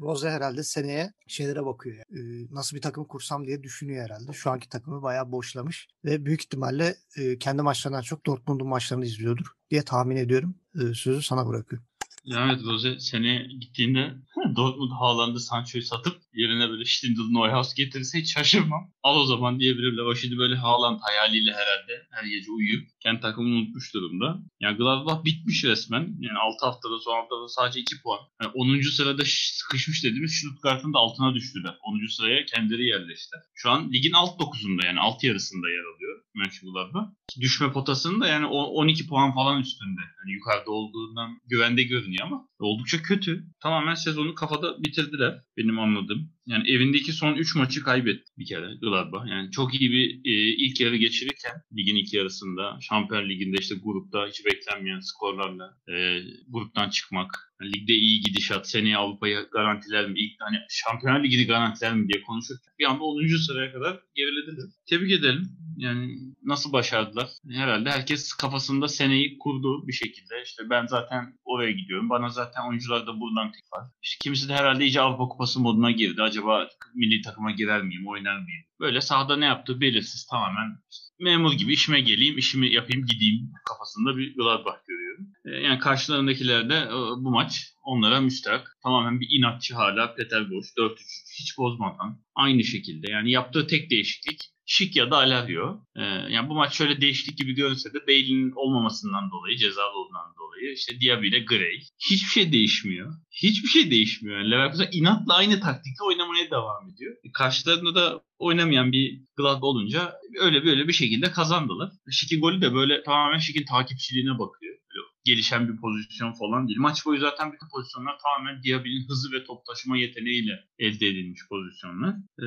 Rose 0.01 0.31
herhalde 0.31 0.63
seneye 0.63 1.13
şeylere 1.27 1.65
bakıyor. 1.65 2.05
Nasıl 2.51 2.77
bir 2.77 2.83
takım 2.83 3.05
kursam 3.05 3.47
diye 3.47 3.63
düşünüyor 3.63 4.05
herhalde. 4.05 4.33
Şu 4.33 4.51
anki 4.51 4.69
takımı 4.69 5.03
bayağı 5.03 5.33
boşlamış. 5.33 5.89
Ve 6.05 6.27
büyük 6.27 6.43
ihtimalle 6.43 6.97
kendi 7.41 7.63
maçlarından 7.63 8.03
çok 8.03 8.27
Dortmund'un 8.27 8.69
maçlarını 8.69 9.05
izliyordur 9.05 9.47
diye 9.71 9.83
tahmin 9.83 10.17
ediyorum. 10.17 10.55
Sözü 10.75 11.23
sana 11.23 11.47
bırakıyorum. 11.47 11.87
Ya 12.25 12.47
evet 12.47 12.65
Rose 12.65 13.01
sene 13.01 13.47
gittiğinde 13.61 14.15
Dortmund 14.57 14.91
Haaland'ı 14.91 15.41
Sancho'yu 15.41 15.85
satıp 15.85 16.17
yerine 16.35 16.71
böyle 16.71 16.85
Stindl 16.85 17.31
Neuhaus 17.31 17.75
getirirse 17.75 18.21
hiç 18.21 18.35
şaşırmam. 18.35 18.93
Al 19.03 19.17
o 19.21 19.27
zaman 19.27 19.61
diyebilirler. 19.61 20.03
O 20.03 20.15
şimdi 20.15 20.39
böyle 20.39 20.57
Haaland 20.57 21.01
hayaliyle 21.03 21.53
herhalde 21.53 22.07
her 22.11 22.25
gece 22.25 22.51
uyuyup 22.51 22.89
kendi 23.01 23.21
takımını 23.21 23.55
unutmuş 23.55 23.95
durumda. 23.95 24.39
Yani 24.61 24.77
Gladbach 24.77 25.25
bitmiş 25.25 25.65
resmen. 25.65 26.17
Yani 26.21 26.39
6 26.39 26.67
haftada 26.67 26.99
son 26.99 27.15
haftada 27.15 27.49
sadece 27.49 27.81
2 27.81 28.03
puan. 28.03 28.21
Yani 28.43 28.53
10. 28.55 28.81
sırada 28.81 29.23
sıkışmış 29.27 30.05
dediğimiz 30.05 30.33
Stuttgart'ın 30.33 30.95
da 30.95 30.99
altına 30.99 31.35
düştüler. 31.35 31.75
10. 31.83 32.07
sıraya 32.07 32.45
kendileri 32.45 32.87
yerleşti. 32.87 33.37
Şu 33.55 33.71
an 33.71 33.93
ligin 33.93 34.13
alt 34.13 34.41
9'unda 34.41 34.87
yani 34.87 35.01
alt 35.01 35.25
yarısında 35.25 35.69
yer 35.71 35.85
alıyor 35.95 36.25
Mönchengladbach. 36.35 37.09
Düşme 37.41 37.73
potasının 37.73 38.21
da 38.21 38.27
yani 38.27 38.47
12 38.47 39.07
puan 39.07 39.35
falan 39.35 39.61
üstünde. 39.61 40.01
Yani 40.01 40.33
yukarıda 40.33 40.71
olduğundan 40.71 41.41
güvende 41.47 41.83
görünüyor 41.83 42.14
ama 42.23 42.49
oldukça 42.59 43.03
kötü. 43.03 43.45
Tamamen 43.61 43.95
sezonu 43.95 44.35
kafada 44.35 44.85
bitirdiler 44.85 45.41
benim 45.57 45.79
anladığım. 45.79 46.33
Yani 46.47 46.71
evindeki 46.71 47.13
son 47.13 47.35
3 47.35 47.57
maçı 47.57 47.83
kaybetti 47.83 48.33
bir 48.39 48.47
kere 48.47 48.75
Gladbach. 48.81 49.27
Yani 49.31 49.51
çok 49.51 49.81
iyi 49.81 49.91
bir 49.91 50.15
e, 50.25 50.55
ilk 50.65 50.81
yarı 50.81 50.97
geçirirken 50.97 51.53
ligin 51.77 51.97
ilk 51.97 52.15
yarısında 52.15 52.79
Şampiyon 52.81 53.29
Ligi'nde 53.29 53.57
işte 53.61 53.75
grupta 53.85 54.27
hiç 54.27 54.47
beklenmeyen 54.47 55.01
skorlarla 55.01 55.79
e, 55.89 56.21
gruptan 56.49 56.91
çıkmak. 56.91 57.54
Yani 57.61 57.73
ligde 57.73 57.93
iyi 57.93 58.21
gidişat, 58.21 58.69
seneye 58.69 58.97
Avrupa'yı 58.97 59.49
garantiler 59.53 60.09
mi? 60.09 60.21
İlk 60.21 60.41
hani 60.41 60.57
Şampiyon 60.71 61.25
Ligi'ni 61.25 61.47
garantiler 61.47 61.95
mi 61.95 62.09
diye 62.09 62.23
konuşurken 62.23 62.75
bir 62.79 62.85
anda 62.85 63.05
10. 63.05 63.37
sıraya 63.47 63.73
kadar 63.73 64.01
gerilediler. 64.15 64.67
Tebrik 64.87 65.13
edelim. 65.13 65.49
Yani 65.77 66.19
nasıl 66.43 66.73
başardılar? 66.73 67.29
Herhalde 67.51 67.91
herkes 67.91 68.33
kafasında 68.33 68.89
seneyi 68.89 69.39
kurdu 69.39 69.87
bir 69.89 69.93
şekilde. 69.93 70.43
İşte 70.45 70.71
ben 70.71 70.87
zaten 70.87 71.39
oraya 71.45 71.71
gidiyorum. 71.71 72.11
Bana 72.11 72.29
zaten 72.29 72.69
oyuncular 72.69 73.07
da 73.07 73.21
buradan 73.21 73.53
tek 73.53 73.73
var. 73.73 73.91
İşte 74.03 74.19
kimisi 74.23 74.49
de 74.49 74.55
herhalde 74.55 74.85
iyice 74.85 75.01
Avrupa 75.01 75.29
Kupası 75.29 75.61
moduna 75.61 75.91
girdi. 75.91 76.23
Acaba 76.23 76.69
milli 76.95 77.23
takıma 77.23 77.51
girer 77.51 77.83
miyim, 77.83 78.07
oynar 78.07 78.39
mıyım? 78.39 78.65
Böyle 78.85 79.01
sahada 79.01 79.37
ne 79.37 79.45
yaptığı 79.45 79.81
belirsiz 79.81 80.27
tamamen 80.27 80.79
memur 81.21 81.53
gibi 81.53 81.73
işime 81.73 82.01
geleyim, 82.01 82.39
işimi 82.39 82.73
yapayım, 82.73 83.07
gideyim 83.07 83.53
kafasında 83.69 84.17
bir 84.17 84.37
Gladbach 84.37 84.87
görüyorum. 84.87 85.27
Yani 85.45 85.79
karşılarındakiler 85.79 86.71
de 86.71 86.89
bu 86.93 87.31
maç 87.31 87.75
onlara 87.83 88.21
müstahak. 88.21 88.79
Tamamen 88.83 89.21
bir 89.21 89.29
inatçı 89.39 89.75
hala 89.75 90.15
Peter 90.15 90.51
Boş 90.51 90.67
4-3 90.79 90.97
hiç 91.41 91.59
bozmadan 91.59 92.23
aynı 92.35 92.65
şekilde. 92.65 93.11
Yani 93.11 93.31
yaptığı 93.31 93.67
tek 93.67 93.91
değişiklik 93.91 94.54
Şik 94.67 94.97
ya 94.97 95.11
da 95.11 95.17
Alario. 95.17 95.81
Ee, 95.97 96.03
yani 96.03 96.49
bu 96.49 96.55
maç 96.55 96.75
şöyle 96.75 97.01
değişiklik 97.01 97.39
gibi 97.39 97.55
görünse 97.55 97.93
de 97.93 98.07
Bale'in 98.07 98.53
olmamasından 98.57 99.31
dolayı, 99.31 99.57
cezalı 99.57 99.99
olduğundan 99.99 100.35
dolayı 100.39 100.73
işte 100.73 101.01
Diaby 101.01 101.29
ile 101.29 101.39
Gray. 101.39 101.79
Hiçbir 102.11 102.29
şey 102.29 102.53
değişmiyor. 102.53 103.15
Hiçbir 103.31 103.69
şey 103.69 103.91
değişmiyor. 103.91 104.39
Yani 104.39 104.51
Leverkusen 104.51 104.89
inatla 104.93 105.35
aynı 105.35 105.61
taktikle 105.61 106.05
oynamaya 106.09 106.51
devam 106.51 106.91
ediyor. 106.91 107.17
E, 107.25 107.33
karşılarında 107.33 107.95
da 107.95 108.23
oynamayan 108.39 108.93
bir 108.93 109.21
Gladbach 109.37 109.63
olunca 109.63 110.13
öyle 110.41 110.65
böyle 110.65 110.89
bir 110.89 110.93
şekilde 110.93 111.31
kazandılar. 111.31 111.93
Şik'in 112.11 112.41
golü 112.41 112.61
de 112.61 112.75
böyle 112.75 113.03
tamamen 113.03 113.39
Şik'in 113.39 113.65
takipçiliğine 113.65 114.39
bakıyor. 114.39 114.75
Böyle 114.91 115.14
gelişen 115.25 115.69
bir 115.69 115.77
pozisyon 115.77 116.33
falan 116.33 116.69
değil. 116.69 116.79
Maç 116.79 117.07
boyu 117.07 117.21
zaten 117.21 117.53
bütün 117.53 117.69
pozisyonlar 117.69 118.19
tamamen 118.19 118.63
Diaby'nin 118.63 119.09
hızı 119.09 119.33
ve 119.33 119.45
top 119.45 119.67
taşıma 119.67 119.97
yeteneğiyle 119.97 120.65
elde 120.79 121.07
edilmiş 121.09 121.41
pozisyonlar. 121.49 122.15
Ee, 122.39 122.45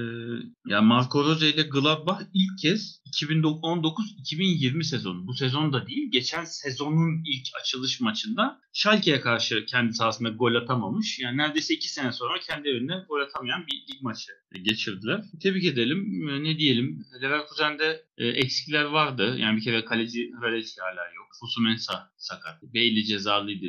yani 0.65 0.85
Marco 0.85 1.23
Rose 1.23 1.49
ile 1.49 1.61
Gladbach 1.63 2.21
ilk 2.33 2.59
kez 2.61 3.01
2019-2020 3.21 4.83
sezonu. 4.83 5.27
Bu 5.27 5.33
sezon 5.33 5.73
da 5.73 5.87
değil. 5.87 6.11
Geçen 6.11 6.43
sezonun 6.43 7.23
ilk 7.25 7.47
açılış 7.61 8.01
maçında 8.01 8.61
Schalke'ye 8.73 9.21
karşı 9.21 9.65
kendi 9.65 9.93
sahasında 9.93 10.29
gol 10.29 10.55
atamamış. 10.55 11.19
Yani 11.19 11.37
neredeyse 11.37 11.73
iki 11.73 11.89
sene 11.89 12.11
sonra 12.11 12.39
kendi 12.39 12.69
evinde 12.69 12.93
gol 13.09 13.21
atamayan 13.21 13.67
bir 13.67 13.73
lig 13.73 14.01
maçı 14.01 14.31
geçirdiler. 14.61 15.23
Tebrik 15.41 15.65
edelim. 15.65 16.27
Ne 16.43 16.57
diyelim? 16.57 17.05
Leverkusen'de 17.21 18.05
e, 18.17 18.27
eksikler 18.27 18.83
vardı. 18.83 19.35
Yani 19.37 19.57
bir 19.57 19.63
kere 19.63 19.85
kaleci 19.85 20.31
Hralecki 20.41 20.81
hala 20.81 21.05
yok. 21.15 21.27
Fusu 21.39 21.61
Mensah 21.61 22.07
sakat. 22.17 22.66
Bailey 22.73 23.03
cezalıydı. 23.03 23.65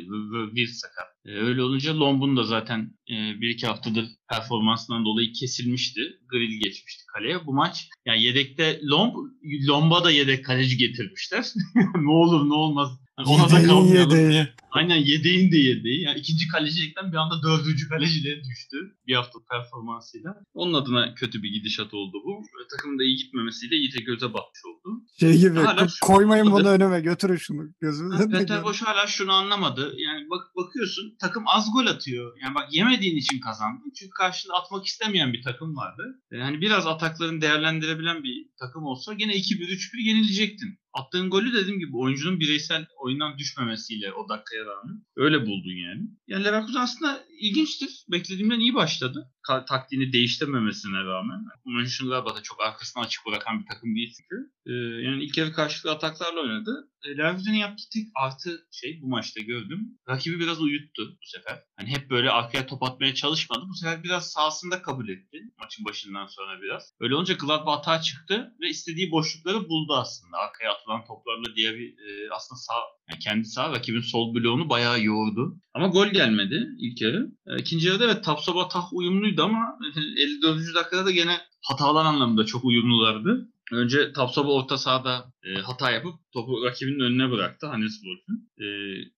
Bir 0.55 0.67
sakat. 0.67 1.18
E, 1.25 1.31
öyle 1.31 1.63
olunca 1.63 1.99
Lomb'un 1.99 2.37
da 2.37 2.43
zaten 2.43 2.79
e, 3.09 3.41
bir 3.41 3.49
iki 3.49 3.67
haftadır 3.67 4.05
performansından 4.29 5.05
dolayı 5.05 5.33
kesilmişti. 5.33 6.01
Grill 6.27 6.59
geçmişti 6.63 7.03
kaleye. 7.13 7.45
Bu 7.45 7.53
maç 7.53 7.89
yani 8.05 8.23
yedekte 8.23 8.81
Lomb, 8.83 9.15
Lomb'a 9.67 10.03
da 10.03 10.11
yedek 10.11 10.45
kaleci 10.45 10.77
getirmişler. 10.77 11.45
ne 11.95 12.11
olur 12.11 12.49
ne 12.49 12.53
olmaz 12.53 12.99
yani 13.19 13.29
ona 13.29 13.49
da 13.49 13.67
kalmayalım. 13.67 14.19
Yedeği. 14.19 14.47
Aynen 14.71 14.97
yedeğin 14.97 15.51
de 15.51 15.57
yedeği. 15.57 16.01
Yani 16.01 16.19
ikinci 16.19 16.47
kalecilikten 16.47 17.11
bir 17.11 17.17
anda 17.17 17.43
dördüncü 17.43 17.89
kaleciliğe 17.89 18.43
düştü. 18.43 18.77
Bir 19.07 19.15
hafta 19.15 19.39
performansıyla. 19.51 20.35
Onun 20.53 20.73
adına 20.73 21.13
kötü 21.15 21.43
bir 21.43 21.49
gidişat 21.53 21.93
oldu 21.93 22.17
bu. 22.25 22.41
Takımın 22.71 22.99
da 22.99 23.03
iyi 23.03 23.15
gitmemesiyle 23.15 23.75
iyice 23.75 24.03
göze 24.03 24.33
batmış 24.33 24.61
oldu. 24.65 25.01
Şey 25.19 25.37
gibi 25.37 25.59
hala 25.59 25.87
koymayın 26.01 26.51
bunu 26.51 26.67
önüme 26.67 27.01
götürün 27.01 27.35
şunu 27.35 27.61
gözümüzden. 27.81 28.31
Peter 28.31 28.63
Boş 28.63 28.81
hala 28.81 29.07
şunu 29.07 29.31
anlamadı. 29.31 29.93
Yani 29.97 30.29
bak 30.29 30.55
bakıyorsun 30.55 31.08
takım 31.17 31.43
az 31.47 31.71
gol 31.73 31.85
atıyor. 31.85 32.37
Yani 32.43 32.55
bak 32.55 32.67
yemediğin 32.71 33.17
için 33.17 33.39
kazandı. 33.39 33.83
Çünkü 33.99 34.11
karşında 34.11 34.53
atmak 34.53 34.85
istemeyen 34.85 35.33
bir 35.33 35.41
takım 35.41 35.75
vardı. 35.75 36.03
Yani 36.31 36.61
biraz 36.61 36.87
ataklarını 36.87 37.41
değerlendirebilen 37.41 38.23
bir 38.23 38.47
takım 38.59 38.83
olsa 38.83 39.13
gene 39.13 39.33
2-1-3-1 39.33 40.01
yenilecektin. 40.01 40.79
Attığın 40.93 41.29
golü 41.29 41.53
dediğim 41.53 41.79
gibi 41.79 41.97
oyuncunun 41.97 42.39
bireysel 42.39 42.85
oyundan 42.97 43.37
düşmemesiyle 43.37 44.13
o 44.13 44.29
dakikaya 44.29 44.65
rağmen 44.65 45.03
öyle 45.15 45.41
buldun 45.41 45.75
yani. 45.87 46.01
Yani 46.27 46.43
Leverkusen 46.43 46.79
aslında 46.79 47.23
ilginçtir. 47.39 48.05
Beklediğimden 48.11 48.59
iyi 48.59 48.73
başladı. 48.73 49.31
Ka- 49.49 49.65
taktiğini 49.65 50.13
değiştirmemesine 50.13 51.03
rağmen. 51.03 51.45
Mönchengladbach'ı 51.65 52.43
çok 52.43 52.61
arkasına 52.61 53.03
açık 53.03 53.25
bırakan 53.25 53.61
bir 53.61 53.65
takım 53.67 53.95
değil 53.95 54.13
çünkü. 54.17 54.35
Ee, 54.67 54.73
yani 55.05 55.23
ilk 55.23 55.37
yarı 55.37 55.53
karşılıklı 55.53 55.91
ataklarla 55.91 56.39
oynadı. 56.41 56.89
E, 57.05 57.17
Leverkusen'in 57.17 57.57
yaptığı 57.57 57.89
tek 57.93 58.07
artı 58.15 58.67
şey 58.71 58.99
bu 59.01 59.07
maçta 59.07 59.41
gördüm. 59.41 59.79
Rakibi 60.09 60.39
biraz 60.39 60.61
uyuttu 60.61 61.17
bu 61.21 61.27
sefer. 61.27 61.63
Hani 61.77 61.89
hep 61.89 62.09
böyle 62.09 62.31
arkaya 62.31 62.65
top 62.67 62.83
atmaya 62.83 63.13
çalışmadı. 63.15 63.61
Bu 63.69 63.73
sefer 63.73 64.03
biraz 64.03 64.31
sahasında 64.31 64.81
kabul 64.81 65.09
etti. 65.09 65.37
Maçın 65.59 65.85
başından 65.85 66.27
sonra 66.27 66.61
biraz. 66.61 66.93
Öyle 66.99 67.15
olunca 67.15 67.33
Gladbach 67.33 67.77
hata 67.77 68.01
çıktı 68.01 68.53
ve 68.61 68.69
istediği 68.69 69.11
boşlukları 69.11 69.69
buldu 69.69 69.95
aslında. 69.95 70.37
Arkaya 70.37 70.71
atılan 70.79 71.05
toplarla 71.05 71.55
diye 71.55 71.73
bir 71.73 71.89
e, 71.89 72.29
aslında 72.31 72.59
sağ 72.59 72.73
yani 73.09 73.19
kendi 73.19 73.45
sağ 73.45 73.71
rakibin 73.71 74.01
sol 74.01 74.35
bloğunu 74.35 74.69
bayağı 74.69 75.03
yoğurdu. 75.03 75.55
Ama 75.73 75.87
gol 75.87 76.07
gelmedi 76.07 76.67
ilk 76.79 77.01
yarı. 77.01 77.31
E, 77.47 77.57
ikinci 77.61 77.87
yarıda 77.87 78.05
evet 78.05 78.23
Tapsoba 78.23 78.67
Tah 78.67 78.93
uyumluydu 78.93 79.43
ama 79.43 79.77
54. 80.43 80.75
dakikada 80.75 81.05
da 81.05 81.11
gene 81.11 81.37
hatalar 81.61 82.05
anlamında 82.05 82.45
çok 82.45 82.65
uyumlulardı. 82.65 83.49
Önce 83.71 84.13
Tapsoba 84.13 84.51
orta 84.51 84.77
sahada 84.77 85.33
e, 85.43 85.53
hata 85.61 85.91
yapıp 85.91 86.13
topu 86.33 86.65
rakibinin 86.65 86.99
önüne 86.99 87.31
bıraktı 87.31 87.67
Hannes 87.67 87.93
Wolf'un. 87.93 88.49
E, 88.63 88.65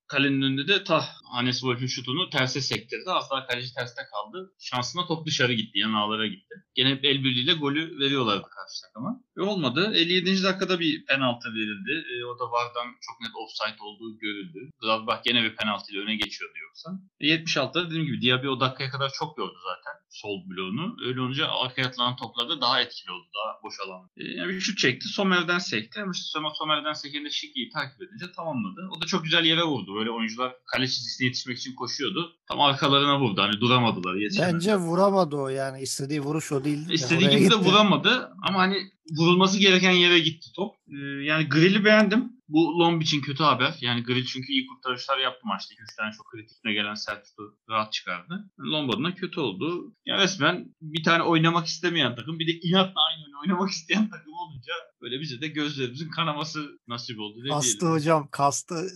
kalenin 0.07 0.41
önünde 0.41 0.67
de 0.67 0.83
Tah 0.83 1.05
Hannes 1.33 1.59
Wolf'un 1.59 1.87
şutunu 1.87 2.29
terse 2.29 2.61
sektirdi. 2.61 3.11
Az 3.11 3.29
daha 3.31 3.47
kaleci 3.47 3.73
terste 3.73 4.01
kaldı. 4.11 4.53
Şansına 4.59 5.05
top 5.07 5.25
dışarı 5.25 5.53
gitti. 5.53 5.79
Yan 5.79 5.93
ağlara 5.93 6.27
gitti. 6.27 6.55
Gene 6.75 6.89
hep 6.89 7.05
el 7.05 7.23
birliğiyle 7.23 7.53
golü 7.53 7.99
veriyorlardı 7.99 8.41
karşı 8.41 8.81
takıma. 8.81 9.21
Ve 9.37 9.41
olmadı. 9.41 9.91
57. 9.95 10.43
dakikada 10.43 10.79
bir 10.79 11.05
penaltı 11.05 11.49
verildi. 11.49 12.05
E, 12.13 12.25
o 12.25 12.39
da 12.39 12.51
Vardan 12.51 12.87
çok 13.01 13.21
net 13.21 13.35
offside 13.35 13.83
olduğu 13.83 14.17
görüldü. 14.17 14.69
Gladbach 14.81 15.23
gene 15.23 15.43
bir 15.43 15.55
penaltıyla 15.55 16.01
öne 16.01 16.15
geçiyordu 16.15 16.55
yoksa. 16.63 16.89
E, 17.19 17.27
76'da 17.27 17.85
dediğim 17.85 18.05
gibi 18.05 18.21
Diaby 18.21 18.47
o 18.47 18.59
dakikaya 18.59 18.89
kadar 18.89 19.11
çok 19.19 19.37
gördü 19.37 19.57
zaten 19.63 19.93
sol 20.09 20.37
bloğunu. 20.49 20.95
Öyle 21.05 21.21
olunca 21.21 21.47
arkaya 21.47 21.87
atılan 21.87 22.15
toplarda 22.15 22.61
daha 22.61 22.81
etkili 22.81 23.11
oldu. 23.11 23.27
Daha 23.35 23.63
boş 23.63 23.75
alan. 23.85 24.09
E, 24.17 24.23
bir 24.47 24.61
şut 24.61 24.77
çekti. 24.77 25.07
Somer'den 25.07 25.59
sekti. 25.59 26.01
Ama 26.01 26.11
işte 26.15 26.39
Somer'den 26.53 26.93
sekende 26.93 27.29
Şiki'yi 27.29 27.69
takip 27.69 28.01
edince 28.01 28.31
tamamladı. 28.35 28.89
O 28.97 29.01
da 29.01 29.05
çok 29.05 29.23
güzel 29.23 29.45
yere 29.45 29.63
vurdu. 29.63 29.95
Böyle 29.95 30.11
oyuncular 30.11 30.55
kale 30.65 30.87
çizgisine 30.87 31.27
yetişmek 31.27 31.57
için 31.57 31.75
koşuyordu. 31.75 32.33
Tam 32.47 32.61
arkalarına 32.61 33.19
vurdu. 33.19 33.41
Hani 33.41 33.61
duramadılar. 33.61 34.15
Bence 34.39 34.75
vuramadı 34.75 35.35
o 35.35 35.47
yani. 35.47 35.81
istediği 35.81 36.21
vuruş 36.21 36.51
o 36.51 36.63
değil. 36.63 36.89
İstediği 36.89 37.29
gibi 37.29 37.51
de 37.51 37.55
vuramadı. 37.55 38.31
Ama 38.41 38.59
hani 38.59 38.91
vurulması 39.17 39.59
gereken 39.59 39.91
yere 39.91 40.19
gitti 40.19 40.49
top. 40.55 40.75
Ee, 40.87 41.23
yani 41.23 41.49
Grill'i 41.49 41.85
beğendim. 41.85 42.31
Bu 42.47 42.79
Lomb 42.79 43.01
için 43.01 43.21
kötü 43.21 43.43
haber. 43.43 43.73
Yani 43.81 44.03
Grill 44.03 44.25
çünkü 44.25 44.53
iyi 44.53 44.67
kurtarışlar 44.67 45.17
yaptı 45.17 45.47
maçta. 45.47 45.73
2-3 45.73 45.95
tane 45.97 46.11
çok 46.17 46.31
kritikine 46.31 46.73
gelen 46.73 46.93
sert 46.93 47.27
şutu 47.27 47.57
rahat 47.69 47.93
çıkardı. 47.93 48.49
Lomb 48.59 48.89
adına 48.89 49.15
kötü 49.15 49.39
oldu. 49.39 49.95
Yani 50.05 50.23
resmen 50.23 50.75
bir 50.81 51.03
tane 51.03 51.23
oynamak 51.23 51.67
istemeyen 51.67 52.15
takım 52.15 52.39
bir 52.39 52.47
de 52.47 52.51
inatla 52.51 53.01
aynı 53.09 53.39
oynamak 53.41 53.69
isteyen 53.69 54.09
takım 54.09 54.33
olunca 54.33 54.73
böyle 55.01 55.21
bize 55.21 55.41
de 55.41 55.47
gözlerimizin 55.47 56.09
kanaması 56.09 56.79
nasip 56.87 57.19
oldu. 57.19 57.43
Ne 57.43 57.49
kastı 57.49 57.79
diyelim. 57.79 57.97
hocam 57.97 58.27
kastı. 58.31 58.75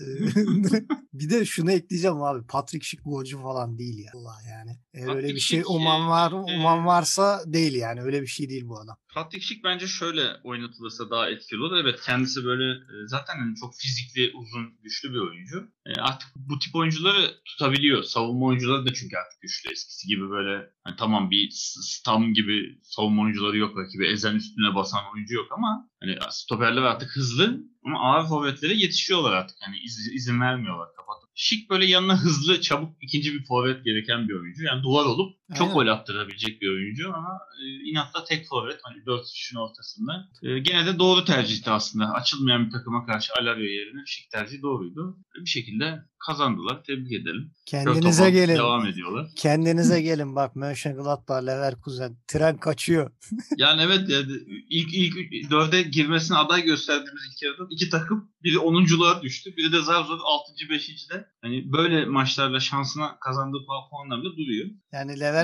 bir 1.14 1.30
de 1.30 1.46
şunu 1.46 1.72
ekleyeceğim 1.72 2.22
abi. 2.22 2.48
Patrick 2.48 2.86
Schick 2.86 3.04
golcü 3.06 3.38
falan 3.38 3.78
değil 3.78 3.98
ya. 3.98 4.12
Allah 4.16 4.38
yani. 4.50 4.72
Eğer 4.94 5.16
öyle 5.16 5.28
bir 5.28 5.40
şey 5.40 5.64
uman 5.68 6.08
var, 6.10 6.32
uman 6.32 6.86
varsa 6.86 7.42
değil 7.46 7.74
yani. 7.76 8.02
Öyle 8.02 8.22
bir 8.22 8.28
şey 8.28 8.50
değil 8.50 8.64
bu 8.66 8.80
adam. 8.80 8.98
Patrick 9.14 9.46
Schick 9.46 9.64
bence 9.64 9.88
şöyle 9.88 10.28
oynatılırsa 10.44 11.10
daha 11.10 11.30
etkili 11.30 11.62
olur. 11.62 11.78
Evet 11.78 12.00
kendisi 12.06 12.46
böyle 12.46 12.72
e, 12.72 13.08
zaten 13.08 13.40
hani 13.40 13.56
çok 13.56 13.76
fizikli, 13.76 14.32
uzun, 14.36 14.78
güçlü 14.84 15.14
bir 15.14 15.20
oyuncu. 15.20 15.72
E, 15.86 15.94
artık 16.02 16.30
bu 16.36 16.60
tip 16.60 16.76
oyuncuları 16.76 17.42
tutabiliyor. 17.46 18.04
Savunma 18.04 18.46
oyuncuları 18.46 18.86
da 18.86 18.94
çünkü 18.94 19.18
artık 19.18 19.42
güçlü. 19.42 19.72
Eskisi 19.72 20.08
gibi 20.08 20.30
böyle 20.30 20.75
hani 20.86 20.96
tamam 20.96 21.32
bir 21.32 21.50
Stam 21.82 22.34
gibi 22.34 22.80
savunma 22.84 23.22
oyuncuları 23.22 23.58
yok 23.58 23.78
rakibi. 23.78 24.08
Ezen 24.08 24.36
üstüne 24.36 24.76
basan 24.76 25.02
oyuncu 25.14 25.36
yok 25.36 25.48
ama 25.52 25.90
hani 26.00 26.18
stoperler 26.30 26.82
artık 26.82 27.16
hızlı 27.16 27.64
ama 27.86 28.00
ağır 28.00 28.28
forvetlere 28.28 28.74
yetişiyorlar 28.74 29.34
artık. 29.34 29.58
Yani 29.62 29.78
iz, 29.80 30.14
izin 30.14 30.42
vermiyorlar 30.42 30.88
kapatıp. 30.98 31.30
Şık 31.36 31.70
böyle 31.70 31.86
yanına 31.86 32.22
hızlı, 32.22 32.62
çabuk 32.62 32.98
ikinci 33.02 33.34
bir 33.34 33.46
forvet 33.46 33.86
gereken 33.86 34.30
bir 34.30 34.34
oyuncu. 34.34 34.64
Yani 34.64 34.84
duvar 34.84 35.06
olup 35.06 35.38
çok 35.54 35.62
Aynen. 35.62 35.74
gol 35.74 35.88
attırabilecek 35.88 36.62
bir 36.62 36.70
oyuncu 36.70 37.14
ama 37.14 37.40
e, 37.62 37.90
inatla 37.90 38.24
tek 38.24 38.48
forvet 38.48 38.80
hani 38.84 39.06
4 39.06 39.26
kişinin 39.26 39.60
ortasında. 39.60 40.30
E, 40.44 40.60
gene 40.60 40.86
de 40.86 41.00
doğru 41.00 41.26
tercihti 41.26 41.70
aslında. 41.70 42.14
Açılmayan 42.14 42.66
bir 42.66 42.72
takıma 42.72 43.06
karşı 43.06 43.34
Alario 43.40 43.64
yerine 43.64 44.02
Şık 44.06 44.32
tercih 44.32 44.62
doğruydu. 44.62 45.18
Bir 45.42 45.50
şekilde 45.50 46.00
kazandılar. 46.26 46.84
Tebrik 46.84 47.12
edelim. 47.12 47.52
Kendinize 47.66 48.32
gelin. 48.32 48.56
Devam 48.56 48.88
ediyorlar. 48.88 49.28
Kendinize 49.36 50.02
gelin 50.10 50.36
bak 50.36 50.56
Mönchengladbach, 50.56 51.46
Leverkusen 51.46 52.18
tren 52.28 52.58
kaçıyor. 52.58 53.12
yani 53.58 53.82
evet 53.82 54.10
yani 54.10 54.32
ilk 54.70 54.94
ilk 54.94 55.52
dörde 55.52 55.82
girmesine 55.82 56.38
aday 56.38 56.64
gösterdiğimiz 56.64 57.22
ilk 57.32 57.42
yarıda 57.42 57.64
iki 57.70 57.90
takım 57.90 58.32
biri 58.44 58.56
10'unculuğa 58.56 59.22
düştü. 59.22 59.58
Biri 59.58 59.72
de 59.72 59.82
zar 59.82 60.04
zor 60.04 60.20
6. 60.24 60.70
5. 60.70 61.10
de. 61.10 61.26
Hani 61.42 61.72
böyle 61.72 62.06
maçlarla 62.06 62.60
şansına 62.60 63.20
kazandığı 63.20 63.66
puanlarla 63.90 64.38
duruyor. 64.38 64.70
Yani 64.94 65.20
Leverkusen 65.20 65.35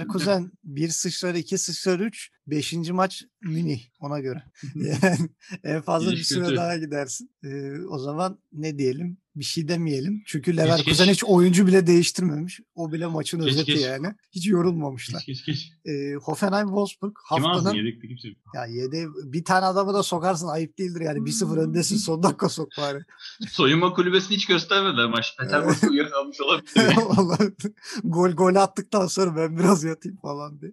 bir 0.63 0.89
sıçrar, 0.89 1.35
iki 1.35 1.57
sıçrar, 1.57 1.99
üç. 1.99 2.29
Beşinci 2.47 2.93
maç 2.93 3.23
Münih 3.41 3.81
ona 3.99 4.19
göre. 4.19 4.43
yani 4.75 5.29
en 5.63 5.81
fazla 5.81 6.11
bir 6.11 6.23
süre 6.23 6.55
daha 6.55 6.77
gidersin. 6.77 7.31
Ee, 7.43 7.71
o 7.89 7.99
zaman 7.99 8.39
ne 8.53 8.77
diyelim? 8.77 9.17
Bir 9.35 9.43
şey 9.43 9.67
demeyelim. 9.67 10.23
Çünkü 10.25 10.57
Leverkusen 10.57 11.05
hiç, 11.05 11.11
hiç 11.13 11.23
oyuncu 11.23 11.67
bile 11.67 11.87
değiştirmemiş. 11.87 12.59
O 12.75 12.91
bile 12.91 13.05
maçın 13.07 13.39
geç, 13.41 13.49
özeti 13.49 13.71
geç. 13.73 13.81
yani. 13.81 14.07
Hiç 14.31 14.47
yorulmamışlar. 14.47 15.23
Geç, 15.27 15.45
geç, 15.45 15.59
geç. 15.85 15.93
Ee, 15.93 16.13
Hoffenheim 16.13 16.67
Wolfsburg 16.67 17.15
haftanın 17.25 17.73
yedekti 17.73 18.07
kimse. 18.07 18.27
Ya 18.55 18.65
yedi 18.65 19.07
bir 19.23 19.43
tane 19.45 19.65
adamı 19.65 19.93
da 19.93 20.03
sokarsın 20.03 20.47
ayıp 20.47 20.77
değildir 20.77 21.01
yani. 21.01 21.19
1-0 21.19 21.59
öndesin 21.59 21.97
son 21.97 22.23
dakika 22.23 22.49
sok 22.49 22.69
bari. 22.77 22.99
Soyunma 23.49 23.93
kulübesini 23.93 24.35
hiç 24.37 24.45
göstermediler 24.45 25.09
maç. 25.09 25.35
Peter 25.39 25.65
Boş 25.67 25.83
uyuyakalmış 25.83 26.37
olabilir. 26.41 27.73
gol 28.03 28.29
gol 28.31 28.55
attıktan 28.55 29.07
sonra 29.07 29.35
ben 29.35 29.57
biraz 29.57 29.83
yatayım 29.83 30.17
falan 30.17 30.61
diye. 30.61 30.71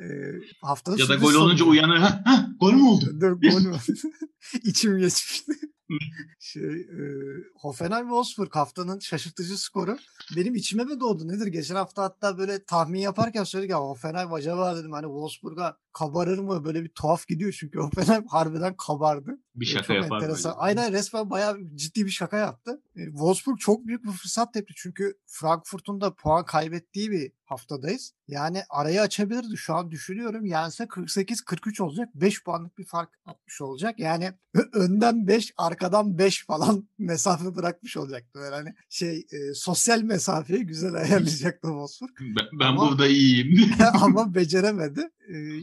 Ee, 0.00 0.06
haftanın 0.62 0.96
ya 0.96 1.07
da 1.08 1.14
gol 1.14 1.34
olunca 1.34 1.64
uyanır. 1.64 1.96
Ha, 1.96 2.22
ha, 2.24 2.48
gol 2.60 2.72
mü 2.72 2.82
oldu? 2.82 3.18
gol 3.20 3.60
mü? 3.60 3.76
İçim 4.64 4.98
geçmişti 4.98 5.52
şey, 6.38 6.80
e, 6.80 7.04
Hoffenheim 7.54 8.06
Wolfsburg 8.06 8.54
haftanın 8.54 8.98
şaşırtıcı 8.98 9.58
skoru. 9.58 9.98
Benim 10.36 10.54
içime 10.54 10.84
mi 10.84 11.00
doğdu 11.00 11.28
nedir? 11.28 11.46
Geçen 11.46 11.74
hafta 11.74 12.02
hatta 12.02 12.38
böyle 12.38 12.64
tahmin 12.64 13.00
yaparken 13.00 13.44
söyledik 13.44 13.70
ya 13.70 13.80
Hoffenheim 13.80 14.32
acaba 14.32 14.76
dedim 14.76 14.92
hani 14.92 15.04
Wolfsburg'a 15.04 15.76
kabarır 15.92 16.38
mı? 16.38 16.64
Böyle 16.64 16.84
bir 16.84 16.88
tuhaf 16.88 17.26
gidiyor 17.26 17.56
çünkü 17.58 17.78
Hoffenheim 17.78 18.26
harbiden 18.30 18.76
kabardı. 18.76 19.38
Bir 19.54 19.66
şaka 19.66 19.86
çok 19.86 19.96
yapar 19.96 20.16
enteresan. 20.16 20.52
Böyle. 20.52 20.60
Aynen 20.60 20.92
resmen 20.92 21.30
bayağı 21.30 21.58
ciddi 21.74 22.06
bir 22.06 22.10
şaka 22.10 22.36
yaptı. 22.36 22.82
E, 22.96 23.04
Wolfsburg 23.04 23.58
çok 23.58 23.86
büyük 23.86 24.04
bir 24.04 24.10
fırsat 24.10 24.54
tepti. 24.54 24.74
Çünkü 24.76 25.18
Frankfurt'un 25.26 26.00
da 26.00 26.14
puan 26.14 26.44
kaybettiği 26.44 27.10
bir 27.10 27.32
haftadayız. 27.50 28.12
Yani 28.28 28.62
arayı 28.70 29.00
açabilirdi. 29.00 29.56
Şu 29.56 29.74
an 29.74 29.90
düşünüyorum. 29.90 30.46
Yense 30.46 30.84
48-43 30.84 31.82
olacak. 31.82 32.08
5 32.14 32.44
puanlık 32.44 32.78
bir 32.78 32.84
fark 32.84 33.10
atmış 33.26 33.60
olacak. 33.60 33.98
Yani 33.98 34.32
önden 34.72 35.26
5, 35.26 35.52
arkadan 35.56 36.18
5 36.18 36.46
falan 36.46 36.88
mesafe 36.98 37.56
bırakmış 37.56 37.96
olacaktı. 37.96 38.40
Böyle 38.40 38.54
hani 38.54 38.74
şey 38.88 39.26
e, 39.32 39.54
sosyal 39.54 40.02
mesafeyi 40.02 40.66
güzel 40.66 40.94
ayarlayacaktı 40.94 41.68
Wolfsburg. 41.68 42.10
Ben, 42.20 42.60
ben 42.60 42.66
ama, 42.66 42.90
burada 42.90 43.06
iyiyim. 43.06 43.74
ama 44.02 44.34
beceremedi. 44.34 45.10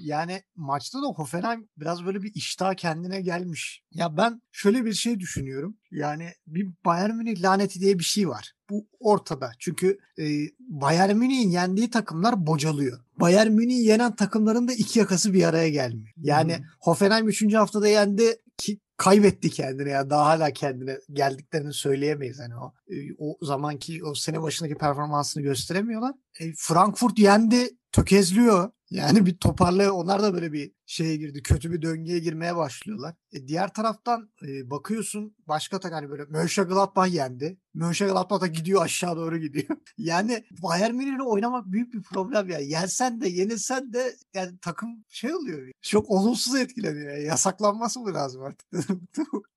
Yani 0.01 0.41
maçta 0.55 1.01
da 1.01 1.07
Hoffenheim 1.07 1.67
biraz 1.77 2.05
böyle 2.05 2.21
bir 2.21 2.31
iştah 2.35 2.73
kendine 2.73 3.21
gelmiş. 3.21 3.81
Ya 3.91 4.17
ben 4.17 4.41
şöyle 4.51 4.85
bir 4.85 4.93
şey 4.93 5.19
düşünüyorum. 5.19 5.77
Yani 5.91 6.29
bir 6.47 6.69
Bayern 6.85 7.15
Münih 7.15 7.41
laneti 7.41 7.79
diye 7.79 7.99
bir 7.99 8.03
şey 8.03 8.29
var. 8.29 8.53
Bu 8.69 8.87
ortada. 8.99 9.51
Çünkü 9.59 9.97
e, 10.19 10.23
Bayern 10.59 11.15
Münih'in 11.15 11.49
yendiği 11.49 11.89
takımlar 11.89 12.47
bocalıyor. 12.47 12.99
Bayern 13.19 13.51
Münih'i 13.51 13.83
yenen 13.83 14.15
takımların 14.15 14.67
da 14.67 14.73
iki 14.73 14.99
yakası 14.99 15.33
bir 15.33 15.43
araya 15.43 15.69
gelmiyor. 15.69 16.13
Yani 16.17 16.57
hmm. 16.57 16.65
Hoffenheim 16.79 17.27
3. 17.27 17.53
haftada 17.53 17.87
yendi 17.87 18.35
ki 18.57 18.79
kaybetti 18.97 19.49
kendini 19.49 19.89
ya 19.89 20.09
daha 20.09 20.25
hala 20.25 20.51
kendine 20.51 20.97
geldiklerini 21.11 21.73
söyleyemeyiz 21.73 22.39
hani 22.39 22.55
o 22.55 22.73
o 23.17 23.37
zamanki 23.41 24.03
o 24.03 24.15
sene 24.15 24.41
başındaki 24.41 24.75
performansını 24.75 25.43
gösteremiyorlar. 25.43 26.13
E, 26.39 26.53
Frankfurt 26.57 27.19
yendi 27.19 27.69
tökezliyor. 27.91 28.71
Yani 28.89 29.25
bir 29.25 29.37
toparlıyor. 29.37 29.91
Onlar 29.91 30.23
da 30.23 30.33
böyle 30.33 30.53
bir 30.53 30.71
şeye 30.85 31.15
girdi. 31.17 31.43
Kötü 31.43 31.71
bir 31.71 31.81
döngüye 31.81 32.19
girmeye 32.19 32.55
başlıyorlar. 32.55 33.15
E, 33.33 33.47
diğer 33.47 33.73
taraftan 33.73 34.29
e, 34.47 34.69
bakıyorsun 34.69 35.35
başka 35.47 35.79
tak 35.79 35.93
hani 35.93 36.09
böyle 36.09 36.25
Mönchengladbach 36.25 37.13
yendi. 37.13 37.57
Mönchengladbach 37.73 38.41
da 38.41 38.47
gidiyor 38.47 38.81
aşağı 38.81 39.17
doğru 39.17 39.37
gidiyor. 39.37 39.77
yani 39.97 40.45
Bayern 40.63 40.95
Münih'le 40.95 41.25
oynamak 41.25 41.65
büyük 41.65 41.93
bir 41.93 42.01
problem 42.01 42.49
ya. 42.49 42.59
Yensen 42.59 43.21
de 43.21 43.29
yenilsen 43.29 43.93
de 43.93 44.15
yani 44.33 44.57
takım 44.61 44.89
şey 45.09 45.35
oluyor. 45.35 45.71
Çok 45.81 46.09
olumsuz 46.09 46.55
etkileniyor. 46.55 47.13
Yani. 47.13 47.23
Yasaklanması 47.23 47.99
mı 47.99 48.13
lazım 48.13 48.43
artık 48.43 48.67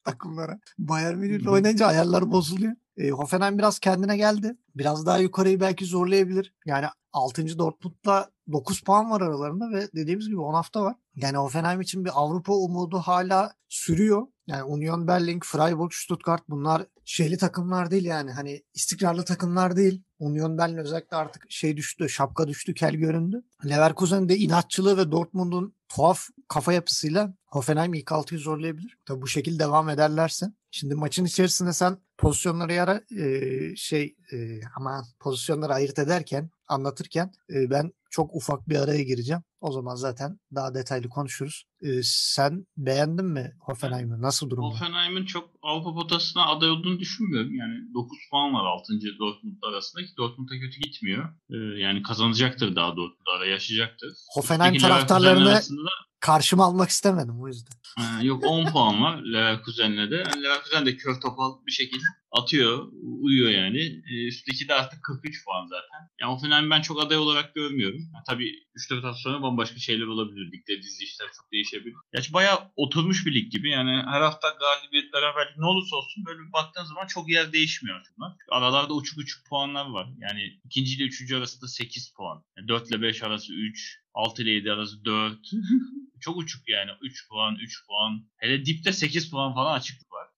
takımlara? 0.05 0.61
Bayern 0.79 1.19
Münih'le 1.19 1.47
oynayınca 1.47 1.87
ayarlar 1.87 2.31
bozuluyor. 2.31 2.73
E, 2.99 3.11
Hoffenheim 3.11 3.59
biraz 3.59 3.78
kendine 3.78 4.17
geldi. 4.17 4.57
Biraz 4.75 5.07
daha 5.07 5.19
yukarıyı 5.19 5.61
belki 5.61 5.85
zorlayabilir. 5.85 6.55
Yani 6.67 6.87
6. 7.12 7.59
Dortmund'la 7.59 8.31
9 8.52 8.81
puan 8.81 9.11
var 9.11 9.21
aralarında 9.21 9.71
ve 9.71 9.88
dediğimiz 9.95 10.28
gibi 10.28 10.40
10 10.40 10.55
hafta 10.55 10.83
var. 10.83 10.97
Yani 11.14 11.37
Hoffenheim 11.37 11.81
için 11.81 12.05
bir 12.05 12.11
Avrupa 12.14 12.52
umudu 12.52 12.99
hala 12.99 13.52
sürüyor. 13.69 14.26
Yani 14.49 14.62
Union 14.62 15.07
Berlin, 15.07 15.40
Freiburg, 15.45 15.93
Stuttgart 15.93 16.43
bunlar 16.49 16.87
şeyli 17.05 17.37
takımlar 17.37 17.90
değil 17.90 18.05
yani. 18.05 18.31
Hani 18.31 18.62
istikrarlı 18.75 19.25
takımlar 19.25 19.76
değil. 19.76 20.02
Union 20.19 20.59
Berlin 20.59 20.76
özellikle 20.76 21.17
artık 21.17 21.47
şey 21.49 21.76
düştü, 21.76 22.09
şapka 22.09 22.49
düştü, 22.49 22.75
kel 22.75 22.95
göründü. 22.95 23.43
Leverkusen 23.69 24.28
de 24.28 24.37
inatçılığı 24.37 24.97
ve 24.97 25.12
Dortmund'un 25.12 25.75
tuhaf 25.88 26.28
kafa 26.49 26.73
yapısıyla 26.73 27.35
Hoffenheim 27.47 27.95
ilk 27.95 28.12
altıyı 28.12 28.40
zorlayabilir. 28.40 28.99
Tabi 29.07 29.23
bu 29.23 29.26
şekilde 29.26 29.59
devam 29.59 29.88
ederlerse. 29.88 30.47
Şimdi 30.71 30.95
maçın 30.95 31.25
içerisinde 31.25 31.73
sen 31.73 31.99
pozisyonları 32.19 32.73
yara 32.73 33.00
e, 33.19 33.76
şey 33.76 34.17
e, 34.33 34.61
ama 34.76 35.05
pozisyonları 35.21 35.75
ayırt 35.75 35.99
ederken 35.99 36.50
anlatırken 36.69 37.33
e, 37.55 37.71
ben 37.71 37.93
çok 38.11 38.35
ufak 38.35 38.69
bir 38.69 38.76
araya 38.76 39.02
gireceğim. 39.02 39.43
O 39.61 39.73
zaman 39.73 39.95
zaten 39.95 40.41
daha 40.55 40.75
detaylı 40.75 41.09
konuşuruz. 41.09 41.65
E, 41.83 42.03
sen 42.03 42.67
beğendin 42.77 43.25
mi 43.25 43.53
Hoffenheim'i? 43.61 44.23
Nasıl 44.23 44.50
durum? 44.50 44.65
Hoffenheim'in 44.65 45.25
çok 45.25 45.50
Avrupa 45.62 45.95
potasına 45.95 46.47
aday 46.47 46.71
olduğunu 46.71 46.99
düşünmüyorum. 46.99 47.55
Yani 47.55 47.95
9 47.95 48.19
puan 48.31 48.55
var 48.55 48.65
6. 48.67 48.93
Dortmund 49.19 49.57
arasında 49.62 50.03
ki 50.03 50.11
Dortmund'a 50.19 50.55
kötü 50.61 50.81
gitmiyor. 50.81 51.25
E, 51.50 51.57
yani 51.81 52.03
kazanacaktır 52.03 52.77
daha 52.77 52.88
Dortmund 52.97 53.27
araya 53.37 53.50
yaşayacaktır. 53.50 54.12
Hoffenheim 54.35 54.79
taraftarlarını 54.79 55.49
arasında 55.49 55.91
karşıma 56.21 56.65
almak 56.65 56.88
istemedim 56.88 57.41
o 57.41 57.49
yüzden. 57.49 57.77
Ha, 57.97 58.23
yok 58.23 58.45
10 58.47 58.67
puan 58.67 59.03
var 59.03 59.23
Leverkusen'le 59.23 60.11
de. 60.11 60.17
Yani 60.17 60.43
Leverkusen 60.43 60.87
de 60.87 60.97
kör 60.97 61.21
topal 61.21 61.67
bir 61.67 61.73
şekilde 61.73 62.05
atıyor, 62.31 62.89
uyuyor 63.03 63.51
yani. 63.51 64.03
E, 64.11 64.27
üstteki 64.27 64.69
de 64.69 64.75
artık 64.75 65.03
43 65.03 65.45
puan 65.45 65.67
zaten. 65.67 66.09
Yani 66.21 66.33
Hoffenheim 66.33 66.71
ben 66.71 66.83
çok 66.83 67.03
aday 67.03 67.19
olarak 67.19 67.55
görmüyorum. 67.55 68.01
Yani 68.15 68.25
tabii 68.27 68.53
3-4 68.91 68.95
hafta 69.03 69.21
sonra 69.21 69.43
bambaşka 69.43 69.79
şeyler 69.79 70.07
olabilir. 70.07 70.53
Ligde 70.53 70.83
dizi 70.83 71.05
işler 71.05 71.29
çok 71.37 71.53
değişebilir. 71.53 71.95
Gerçi 72.13 72.33
bayağı 72.33 72.59
oturmuş 72.77 73.27
bir 73.27 73.35
lig 73.35 73.53
gibi. 73.53 73.71
Yani 73.71 73.91
her 73.91 74.21
hafta 74.21 74.49
galibiyet, 74.49 75.13
beraberlik 75.13 75.59
ne 75.59 75.67
olursa 75.67 75.97
olsun 75.97 76.25
böyle 76.27 76.39
bir 76.39 76.53
baktığın 76.53 76.85
zaman 76.85 77.07
çok 77.07 77.31
yer 77.31 77.53
değişmiyor 77.53 78.01
aslında. 78.01 78.37
Aralarda 78.51 78.95
uçuk 78.95 79.19
uçuk 79.19 79.47
puanlar 79.47 79.87
var. 79.87 80.09
Yani 80.19 80.61
ikinci 80.64 80.95
ile 80.97 81.05
üçüncü 81.05 81.37
arasında 81.37 81.69
8 81.69 82.12
puan. 82.17 82.45
Yani 82.57 82.69
4 82.69 82.91
ile 82.91 83.03
5 83.03 83.23
arası 83.23 83.53
3. 83.53 83.99
6 84.14 84.43
ile 84.43 84.51
7 84.51 84.73
arası 84.73 85.05
4. 85.05 85.38
çok 86.21 86.37
uçuk 86.37 86.69
yani. 86.69 86.91
3 87.03 87.29
puan, 87.29 87.57
3 87.57 87.87
puan. 87.87 88.29
Hele 88.37 88.64
dipte 88.64 88.93
8 88.93 89.31
puan 89.31 89.55
falan 89.55 89.73
var. 89.73 89.81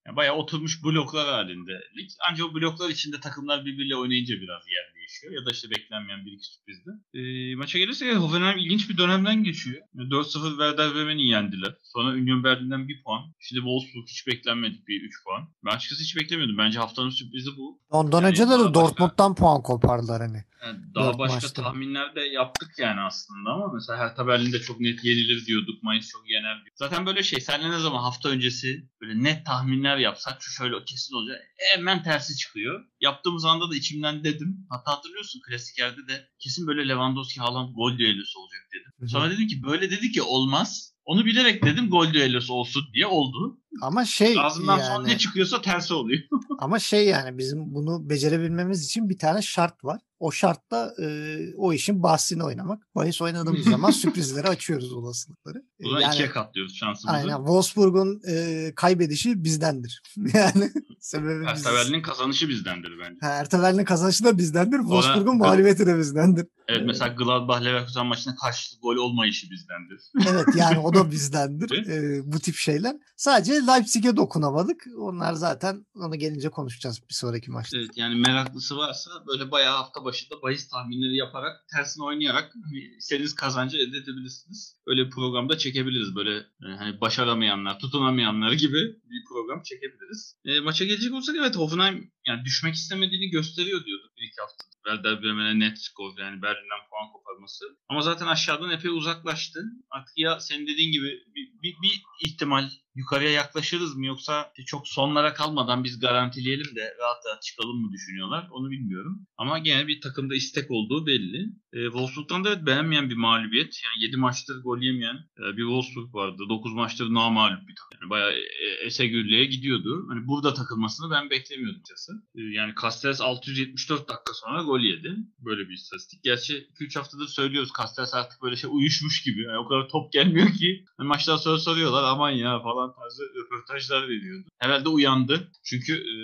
Yani 0.07 0.17
bayağı 0.17 0.35
oturmuş 0.35 0.85
bloklar 0.85 1.29
halinde 1.29 1.73
lig. 1.97 2.11
Ancak 2.31 2.47
o 2.47 2.55
bloklar 2.55 2.91
içinde 2.91 3.21
takımlar 3.21 3.65
birbiriyle 3.65 3.97
oynayınca 3.97 4.35
biraz 4.35 4.63
yer 4.69 4.95
değişiyor. 4.95 5.33
Ya 5.33 5.47
da 5.47 5.51
işte 5.51 5.71
beklenmeyen 5.71 6.27
bir 6.27 6.33
iki 6.33 6.47
sürprizde. 6.47 6.91
E, 7.15 7.55
maça 7.55 7.79
gelirse 7.79 8.15
Hoffenheim 8.15 8.59
ilginç 8.59 8.91
bir 8.91 8.99
dönemden 8.99 9.45
geçiyor. 9.45 9.83
4-0 9.95 10.51
Werder 10.51 10.95
Bremen'i 10.95 11.27
yendiler. 11.29 11.75
Sonra 11.83 12.09
Union 12.11 12.45
Berlin'den 12.45 12.89
1 12.89 13.03
puan. 13.03 13.23
Şimdi 13.39 13.61
Wolfsburg 13.61 14.07
hiç 14.09 14.27
beklenmedik 14.27 14.89
bir 14.89 15.03
3 15.03 15.25
puan. 15.25 15.49
Ben 15.65 15.71
açıkçası 15.77 16.03
hiç 16.03 16.17
beklemiyordum. 16.17 16.59
Bence 16.59 16.79
haftanın 16.79 17.11
sürprizi 17.11 17.51
bu. 17.57 17.81
Ondan 17.91 18.23
yani 18.23 18.31
önce 18.31 18.49
de 18.49 18.75
Dortmund'dan 18.75 19.35
puan 19.35 19.63
kopardılar 19.63 20.23
hani. 20.23 20.45
Yani 20.67 20.79
daha 20.95 21.19
başka 21.19 21.35
maçta. 21.35 21.63
tahminler 21.63 22.15
de 22.15 22.21
yaptık 22.21 22.71
yani 22.79 23.01
aslında 23.01 23.51
ama 23.51 23.73
mesela 23.75 23.99
Hertha 23.99 24.27
Berlin'de 24.27 24.61
çok 24.61 24.81
net 24.81 25.05
yenilir 25.05 25.47
diyorduk. 25.47 25.83
Mainz 25.83 26.09
çok 26.09 26.31
yener 26.31 26.57
diyorduk. 26.57 26.73
Zaten 26.75 27.07
böyle 27.07 27.23
şey 27.23 27.41
senle 27.41 27.71
ne 27.71 27.79
zaman 27.79 28.03
hafta 28.03 28.29
öncesi 28.29 28.89
böyle 29.01 29.23
net 29.23 29.47
tahminler 29.47 29.90
yapsak 29.99 30.43
şu 30.43 30.51
şöyle 30.51 30.85
kesin 30.85 31.15
olacak. 31.15 31.41
Hemen 31.75 32.03
tersi 32.03 32.37
çıkıyor. 32.37 32.85
Yaptığımız 33.01 33.45
anda 33.45 33.71
da 33.71 33.77
içimden 33.77 34.25
dedim. 34.25 34.67
Hatta 34.71 34.93
hatırlıyorsun 34.93 35.41
klasik 35.49 35.79
yerde 35.79 36.09
de 36.09 36.29
kesin 36.39 36.67
böyle 36.67 36.89
Lewandowski 36.89 37.41
Haaland 37.41 37.75
gol 37.75 37.99
düellosu 37.99 38.41
olacak 38.41 38.61
dedim. 38.75 39.09
Sonra 39.09 39.31
dedim 39.31 39.47
ki 39.47 39.63
böyle 39.63 39.91
dedi 39.91 40.13
ki 40.13 40.23
olmaz. 40.23 40.95
Onu 41.05 41.25
bilerek 41.27 41.65
dedim 41.65 41.91
gol 41.91 42.13
düellosu 42.13 42.55
olsun 42.55 42.83
diye 42.95 43.07
oldu. 43.07 43.61
Ama 43.83 44.05
şey 44.05 44.41
Ağzından 44.41 44.79
yani, 44.79 44.87
son 44.87 45.05
ne 45.05 45.19
çıkıyorsa 45.19 45.63
tersi 45.63 45.95
oluyor. 45.95 46.23
ama 46.59 46.79
şey 46.79 47.07
yani 47.07 47.39
bizim 47.39 47.75
bunu 47.75 48.11
becerebilmemiz 48.11 48.87
için 48.87 49.09
bir 49.09 49.19
tane 49.19 49.43
şart 49.43 49.85
var. 49.85 50.01
O 50.21 50.31
şartta 50.31 50.95
e, 51.03 51.39
o 51.57 51.73
işin 51.73 52.03
bahsini 52.03 52.45
oynamak. 52.45 52.83
Bahis 52.95 53.23
oynadığımız 53.23 53.65
zaman 53.71 53.91
sürprizleri 53.91 54.49
açıyoruz 54.49 54.93
olasılıkları. 54.93 55.63
Buna 55.83 56.01
yani, 56.01 56.15
ikiye 56.15 56.31
katlıyoruz 56.31 56.77
şansımızı. 56.77 57.17
Aynen. 57.17 57.37
Wolfsburg'un 57.37 58.21
e, 58.29 58.73
kaybedişi 58.77 59.45
bizdendir. 59.45 60.03
yani 60.35 60.71
sebebi 61.01 61.45
Ertevel'in 61.45 62.03
kazanışı 62.03 62.49
bizdendir 62.49 62.93
bence. 63.01 63.19
Ertevel'in 63.23 63.85
kazanışı 63.85 64.25
da 64.25 64.39
bizdendir. 64.39 64.79
Wolfsburg'un 64.79 65.39
mağlubiyeti 65.39 65.87
de 65.87 65.99
bizdendir. 65.99 66.47
Evet 66.69 66.83
mesela 66.87 67.15
Gladbach 67.15 67.65
Leverkusen 67.65 68.07
maçında 68.07 68.35
karşılıklı 68.35 68.81
gol 68.83 68.97
olmayışı 68.97 69.51
bizdendir. 69.51 70.01
evet 70.31 70.47
yani 70.57 70.79
o 70.79 70.95
da 70.95 71.11
bizdendir. 71.11 71.89
e, 71.89 72.21
bu 72.33 72.39
tip 72.39 72.55
şeyler. 72.55 72.97
Sadece 73.17 73.53
Leipzig'e 73.53 74.17
dokunamadık. 74.17 74.85
Onlar 74.99 75.33
zaten 75.33 75.87
onu 75.95 76.17
gelince 76.17 76.49
konuşacağız 76.49 77.01
bir 77.09 77.15
sonraki 77.15 77.51
maçta. 77.51 77.79
Evet 77.79 77.91
yani 77.97 78.15
meraklısı 78.15 78.77
varsa 78.77 79.11
böyle 79.27 79.51
bayağı 79.51 79.77
hafta 79.77 80.05
başında 80.11 80.43
bahis 80.43 80.69
tahminleri 80.69 81.17
yaparak 81.17 81.69
tersine 81.75 82.05
oynayarak 82.05 82.53
hani 82.65 82.79
istediğiniz 82.99 83.35
kazancı 83.35 83.77
elde 83.77 83.97
edebilirsiniz. 83.97 84.77
Öyle 84.87 85.07
bir 85.07 85.11
programda 85.11 85.59
çekebiliriz. 85.59 86.15
Böyle 86.17 86.37
e, 86.37 86.67
hani 86.79 87.01
başaramayanlar, 87.01 87.79
tutunamayanlar 87.79 88.53
gibi 88.53 88.81
bir 89.11 89.25
program 89.29 89.63
çekebiliriz. 89.63 90.37
E, 90.45 90.61
maça 90.61 90.85
gelecek 90.85 91.13
olsak 91.15 91.37
evet 91.39 91.57
Hoffenheim 91.57 92.13
yani 92.27 92.45
düşmek 92.45 92.75
istemediğini 92.75 93.31
gösteriyor 93.31 93.85
diyorduk 93.85 94.11
bir 94.17 94.27
iki 94.27 94.41
hafta. 94.41 94.65
Werder 94.87 95.23
Bremen'e 95.23 95.59
net 95.59 95.79
skor 95.79 96.19
yani 96.19 96.43
Berlin'den 96.43 96.83
puan 96.91 97.13
koparması. 97.13 97.65
Ama 97.89 98.03
zaten 98.03 98.27
aşağıdan 98.27 98.71
epey 98.71 98.91
uzaklaştı. 98.91 99.61
Artık 99.91 100.19
ya 100.19 100.41
senin 100.41 100.67
dediğin 100.67 100.93
gibi 100.93 101.07
bir, 101.07 101.63
bir, 101.63 101.75
bir 101.83 102.03
ihtimal 102.25 102.71
yukarıya 102.95 103.31
yaklaşırız 103.31 103.97
mı 103.97 104.07
yoksa 104.07 104.53
çok 104.67 104.89
sonlara 104.89 105.35
kalmadan 105.35 105.85
biz 105.85 106.01
garantileyelim 106.01 106.77
de 106.77 106.97
rahat 106.99 107.27
rahat 107.27 107.43
çıkalım 107.43 107.81
mı 107.81 107.93
düşünüyorlar 107.93 108.49
onu 108.51 108.71
bilmiyorum. 108.71 109.27
Ama 109.37 109.59
gene 109.59 109.87
bir 109.87 110.00
takımda 110.01 110.35
istek 110.35 110.71
olduğu 110.71 111.07
belli. 111.07 111.47
E, 111.73 111.85
Wolfsburg'dan 111.85 112.45
da 112.45 112.49
evet 112.49 112.67
beğenmeyen 112.67 113.11
bir 113.11 113.15
mağlubiyet. 113.15 113.81
Yani 113.85 114.05
7 114.05 114.17
maçtır 114.17 114.63
gol 114.63 114.79
yemeyen 114.79 115.17
e, 115.17 115.57
bir 115.57 115.63
Wolfsburg 115.63 116.15
vardı. 116.15 116.43
9 116.49 116.73
maçtır 116.73 117.15
namalup 117.15 117.69
bir 117.69 117.75
takım. 117.75 117.99
Yani 118.01 118.11
bayağı 118.11 118.33
e, 118.33 118.87
ese 118.87 119.07
gürlüğe 119.07 119.45
gidiyordu. 119.45 120.07
Hani 120.09 120.27
burada 120.27 120.55
takılmasını 120.55 121.11
ben 121.11 121.31
beklemiyordum 121.31 121.81
açıkçası. 121.91 122.13
E, 122.35 122.41
yani 122.43 122.73
Castells 122.83 123.21
674 123.21 124.09
dakika 124.09 124.33
sonra 124.35 124.63
gol 124.63 124.81
yedi. 124.81 125.17
Böyle 125.39 125.69
bir 125.69 125.75
istatistik. 125.75 126.23
Gerçi 126.23 126.69
2-3 126.81 126.99
haftadır 126.99 127.27
söylüyoruz. 127.27 127.71
Castells 127.79 128.15
artık 128.15 128.43
böyle 128.43 128.57
şey 128.57 128.71
uyuşmuş 128.73 129.23
gibi. 129.23 129.43
Yani 129.43 129.59
o 129.59 129.69
kadar 129.69 129.89
top 129.89 130.13
gelmiyor 130.13 130.53
ki. 130.53 130.85
Yani 130.99 131.09
maçtan 131.09 131.37
sonra 131.37 131.59
soruyorlar 131.59 132.05
aman 132.05 132.31
ya 132.31 132.63
falan 132.63 132.95
tarzı 132.95 133.23
röportajlar 133.23 134.09
veriyordu. 134.09 134.49
Herhalde 134.59 134.89
uyandı. 134.89 135.53
Çünkü 135.65 135.93
e, 135.93 136.15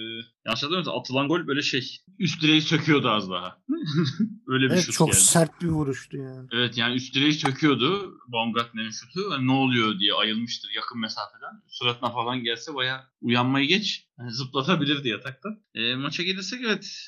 hatırlamıyorsam 0.50 0.98
atılan 0.98 1.28
gol 1.28 1.46
böyle 1.46 1.62
şey 1.62 1.96
üst 2.18 2.42
direği 2.42 2.62
söküyordu 2.62 3.08
az 3.10 3.30
daha. 3.30 3.58
Öyle 4.46 4.64
bir 4.66 4.70
Evet, 4.70 4.84
şut 4.84 4.94
çok 4.94 5.08
geldi. 5.08 5.20
sert 5.20 5.62
bir 5.62 5.66
vuruştu 5.68 6.16
yani. 6.16 6.48
Evet 6.52 6.78
yani 6.78 6.94
üst 6.94 7.14
direği 7.14 7.32
söküyordu 7.32 8.18
Baumgartner'in 8.28 8.90
şutu. 8.90 9.20
Hani 9.30 9.46
ne 9.46 9.52
oluyor 9.52 9.98
diye 9.98 10.14
ayılmıştır 10.14 10.70
yakın 10.76 11.00
mesafeden. 11.00 11.62
Suratına 11.68 12.10
falan 12.10 12.42
gelse 12.42 12.74
baya 12.74 13.04
uyanmayı 13.26 13.68
geç. 13.68 14.06
Yani 14.18 14.32
zıplatabilirdi 14.32 15.08
yataktan. 15.08 15.60
E, 15.74 15.94
maça 15.94 16.22
gelirsek 16.22 16.60
evet 16.64 17.06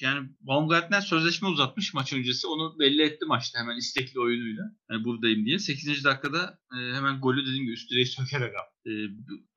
yani 0.00 0.28
Baumgartner 0.40 1.00
sözleşme 1.00 1.48
uzatmış 1.48 1.94
maç 1.94 2.12
öncesi. 2.12 2.46
Onu 2.46 2.78
belli 2.78 3.02
etti 3.02 3.24
maçta 3.24 3.58
hemen 3.58 3.76
istekli 3.76 4.20
oyunuyla. 4.20 4.62
Yani 4.90 5.04
buradayım 5.04 5.44
diye. 5.46 5.58
8. 5.58 6.04
dakikada 6.04 6.58
e, 6.72 6.94
hemen 6.96 7.20
golü 7.20 7.42
dediğim 7.42 7.64
gibi 7.64 7.72
üst 7.72 7.90
direği 7.90 8.06
sökerek 8.06 8.54
attı. 8.56 8.70
E, 8.86 8.92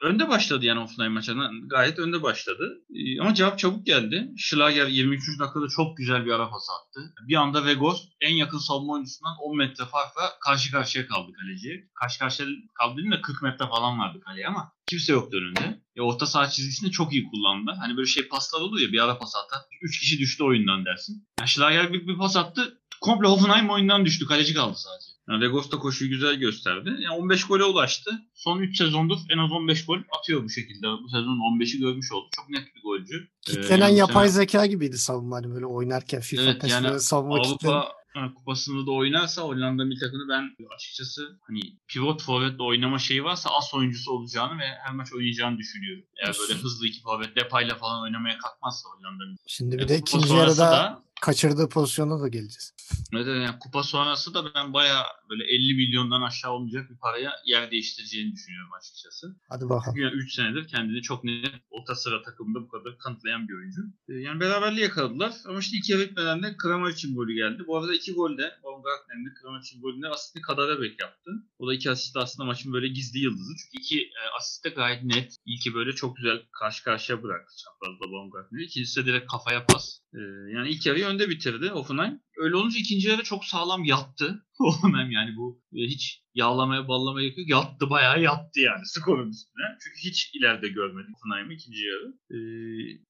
önde 0.01 0.29
başladı 0.29 0.65
yani 0.65 0.79
Offenheim 0.79 1.13
maçına. 1.13 1.51
Gayet 1.69 1.99
önde 1.99 2.23
başladı. 2.23 2.83
E, 2.95 3.21
ama 3.21 3.33
cevap 3.33 3.59
çabuk 3.59 3.85
geldi. 3.85 4.29
Schlager 4.37 4.87
23. 4.87 5.39
dakikada 5.39 5.67
çok 5.67 5.97
güzel 5.97 6.25
bir 6.25 6.31
ara 6.31 6.49
pas 6.49 6.67
attı. 6.79 7.13
Bir 7.27 7.35
anda 7.35 7.65
Vegos 7.65 8.07
en 8.21 8.35
yakın 8.35 8.57
savunma 8.57 8.93
oyuncusundan 8.93 9.35
10 9.41 9.57
metre 9.57 9.85
farkla 9.85 10.39
karşı 10.45 10.71
karşıya 10.71 11.07
kaldı 11.07 11.31
kaleciye. 11.41 11.89
Karşı 11.93 12.19
karşıya 12.19 12.49
kaldı 12.73 12.97
değil 12.97 13.07
mi? 13.07 13.21
40 13.21 13.41
metre 13.41 13.67
falan 13.67 13.99
vardı 13.99 14.19
kaleye 14.25 14.47
ama 14.47 14.71
kimse 14.87 15.13
yoktu 15.13 15.37
önünde. 15.37 15.81
E, 15.95 16.01
orta 16.01 16.25
saha 16.25 16.49
çizgisini 16.49 16.91
çok 16.91 17.13
iyi 17.13 17.23
kullandı. 17.29 17.71
Hani 17.79 17.97
böyle 17.97 18.07
şey 18.07 18.27
paslar 18.27 18.61
olur 18.61 18.79
ya 18.79 18.91
bir 18.91 19.03
ara 19.03 19.17
pas 19.17 19.35
atar. 19.35 19.61
3 19.81 19.99
kişi 19.99 20.19
düştü 20.19 20.43
oyundan 20.43 20.85
dersin. 20.85 21.27
Yani 21.39 21.49
Schlager 21.49 21.93
bir, 21.93 22.07
bir 22.07 22.17
pas 22.17 22.35
attı. 22.37 22.79
Komple 23.01 23.27
Hoffenheim 23.27 23.69
oyundan 23.69 24.05
düştü. 24.05 24.25
Kaleci 24.25 24.53
kaldı 24.53 24.75
sadece. 24.75 25.13
Yani 25.29 25.43
Vegos 25.43 25.71
da 25.71 25.79
koşuyu 25.79 26.09
güzel 26.09 26.35
gösterdi. 26.35 26.89
Yani 26.89 27.15
15 27.15 27.47
gole 27.47 27.63
ulaştı. 27.63 28.11
Son 28.33 28.59
3 28.59 28.77
sezondur 28.77 29.17
en 29.29 29.37
az 29.37 29.51
15 29.51 29.85
gol 29.85 29.97
atıyor 30.19 30.43
bu 30.43 30.49
şekilde. 30.49 30.87
Bu 30.87 31.09
sezon 31.09 31.59
15'i 31.59 31.79
görmüş 31.79 32.11
oldu. 32.11 32.27
Çok 32.35 32.49
net 32.49 32.75
bir 32.75 32.81
golcü. 32.81 33.29
Ee, 33.49 33.51
Kitlenen 33.51 33.87
yani 33.87 33.93
bu 33.93 33.97
yapay 33.97 34.27
sene 34.27 34.37
zeka 34.37 34.65
gibiydi 34.65 34.97
savunma 34.97 35.35
hani 35.35 35.51
böyle 35.53 35.65
oynarken 35.65 36.21
FIFA 36.21 36.43
Evet, 36.43 36.63
yani 36.67 36.99
savunma. 36.99 37.35
Avrupa 37.35 38.02
ha, 38.13 38.33
kupasında 38.33 38.85
da 38.85 38.91
oynarsa 38.91 39.41
Hollanda 39.41 39.85
milli 39.85 39.99
takımını 39.99 40.29
ben 40.29 40.65
açıkçası 40.75 41.39
hani 41.41 41.59
pivot 41.87 42.23
forvetle 42.23 42.63
oynama 42.63 42.99
şeyi 42.99 43.23
varsa 43.23 43.49
as 43.49 43.73
oyuncusu 43.73 44.11
olacağını 44.11 44.59
ve 44.59 44.65
her 44.83 44.93
maç 44.93 45.13
oynayacağını 45.13 45.57
düşünüyorum. 45.57 46.03
Eğer 46.23 46.35
böyle 46.39 46.59
hızlı 46.59 46.87
iki 46.87 47.01
forvet 47.01 47.35
Depay'la 47.35 47.75
falan 47.75 48.03
oynamaya 48.03 48.37
kalkmazsa 48.37 48.89
Hollanda 48.89 49.25
milli 49.25 49.37
Şimdi 49.47 49.77
bir 49.77 49.79
takımı. 49.79 49.97
de 49.97 50.01
Kupa 50.05 50.17
ikinci 50.17 50.35
yarıda 50.35 50.71
da 50.71 51.03
kaçırdığı 51.23 51.69
pozisyona 51.69 52.21
da 52.21 52.27
geleceğiz. 52.27 52.73
neden 53.13 53.35
yani 53.35 53.59
kupa 53.59 53.83
sonrası 53.83 54.33
da 54.33 54.55
ben 54.55 54.73
baya 54.73 55.03
böyle 55.29 55.43
50 55.43 55.73
milyondan 55.73 56.21
aşağı 56.21 56.51
olmayacak 56.51 56.89
bir 56.89 56.97
paraya 56.97 57.31
yer 57.45 57.71
değiştireceğini 57.71 58.31
düşünüyorum 58.33 58.69
açıkçası. 58.79 59.35
Hadi 59.49 59.63
bakalım. 59.63 59.83
Çünkü 59.85 60.01
yani 60.01 60.13
3 60.13 60.33
senedir 60.33 60.67
kendini 60.67 61.01
çok 61.01 61.23
net 61.23 61.55
orta 61.69 61.95
sıra 61.95 62.21
takımında 62.21 62.61
bu 62.61 62.67
kadar 62.69 62.97
kanıtlayan 62.97 63.47
bir 63.47 63.53
oyuncu. 63.53 63.81
Ee, 64.09 64.13
Yani 64.13 64.39
beraberliği 64.39 64.83
yakaladılar 64.83 65.33
ama 65.45 65.59
işte 65.59 65.77
ilk 65.77 65.89
yarı 65.89 66.01
bitmeden 66.01 66.43
de 66.43 66.57
Kramaric'in 66.57 67.15
golü 67.15 67.33
geldi. 67.35 67.63
Bu 67.67 67.77
arada 67.77 67.93
iki 67.95 68.13
gol 68.13 68.37
de 68.37 68.51
Baumgartner'in 68.63 69.25
de 69.25 69.33
Kramaric'in 69.41 69.81
golünde 69.81 70.07
asistini 70.07 70.41
Kadarabek 70.41 71.01
yaptı. 71.01 71.31
O 71.59 71.67
da 71.67 71.73
iki 71.73 71.91
asist 71.91 72.17
aslında 72.17 72.45
maçın 72.45 72.73
böyle 72.73 72.87
gizli 72.87 73.19
yıldızı. 73.19 73.53
Çünkü 73.57 73.83
iki 73.83 74.01
e, 74.01 74.21
asist 74.39 74.65
de 74.65 74.69
gayet 74.69 75.03
net. 75.03 75.35
İlki 75.45 75.73
böyle 75.73 75.91
çok 75.91 76.17
güzel 76.17 76.41
karşı 76.51 76.83
karşıya 76.83 77.23
bıraktı 77.23 77.53
çaprazda 77.63 78.11
Baumgartner'i. 78.13 78.63
İkincisi 78.63 79.01
de 79.01 79.05
direkt 79.05 79.31
kafaya 79.31 79.65
pas. 79.65 79.99
Ee, 80.13 80.19
yani 80.55 80.69
ilk 80.69 80.85
yarıyı 80.85 81.07
önde 81.13 81.29
bitirdi 81.29 81.71
Offenheim. 81.71 82.19
Öyle 82.37 82.55
olunca 82.55 82.79
ikinci 82.79 83.07
yarı 83.07 83.23
çok 83.23 83.45
sağlam 83.45 83.83
yattı. 83.83 84.45
Offenheim 84.59 85.11
yani 85.11 85.35
bu 85.37 85.61
e, 85.75 85.79
hiç 85.87 86.23
yağlamaya 86.35 86.87
ballamaya 86.87 87.27
yok. 87.27 87.37
Yattı 87.37 87.89
bayağı 87.89 88.21
yattı 88.21 88.59
yani 88.59 88.81
skorun 88.85 89.29
üstüne. 89.29 89.65
Çünkü 89.83 90.09
hiç 90.09 90.31
ileride 90.35 90.67
görmedik 90.67 91.15
Offenheim'i 91.17 91.53
ikinci 91.53 91.83
yarı. 91.85 92.13
Ee, 92.31 92.37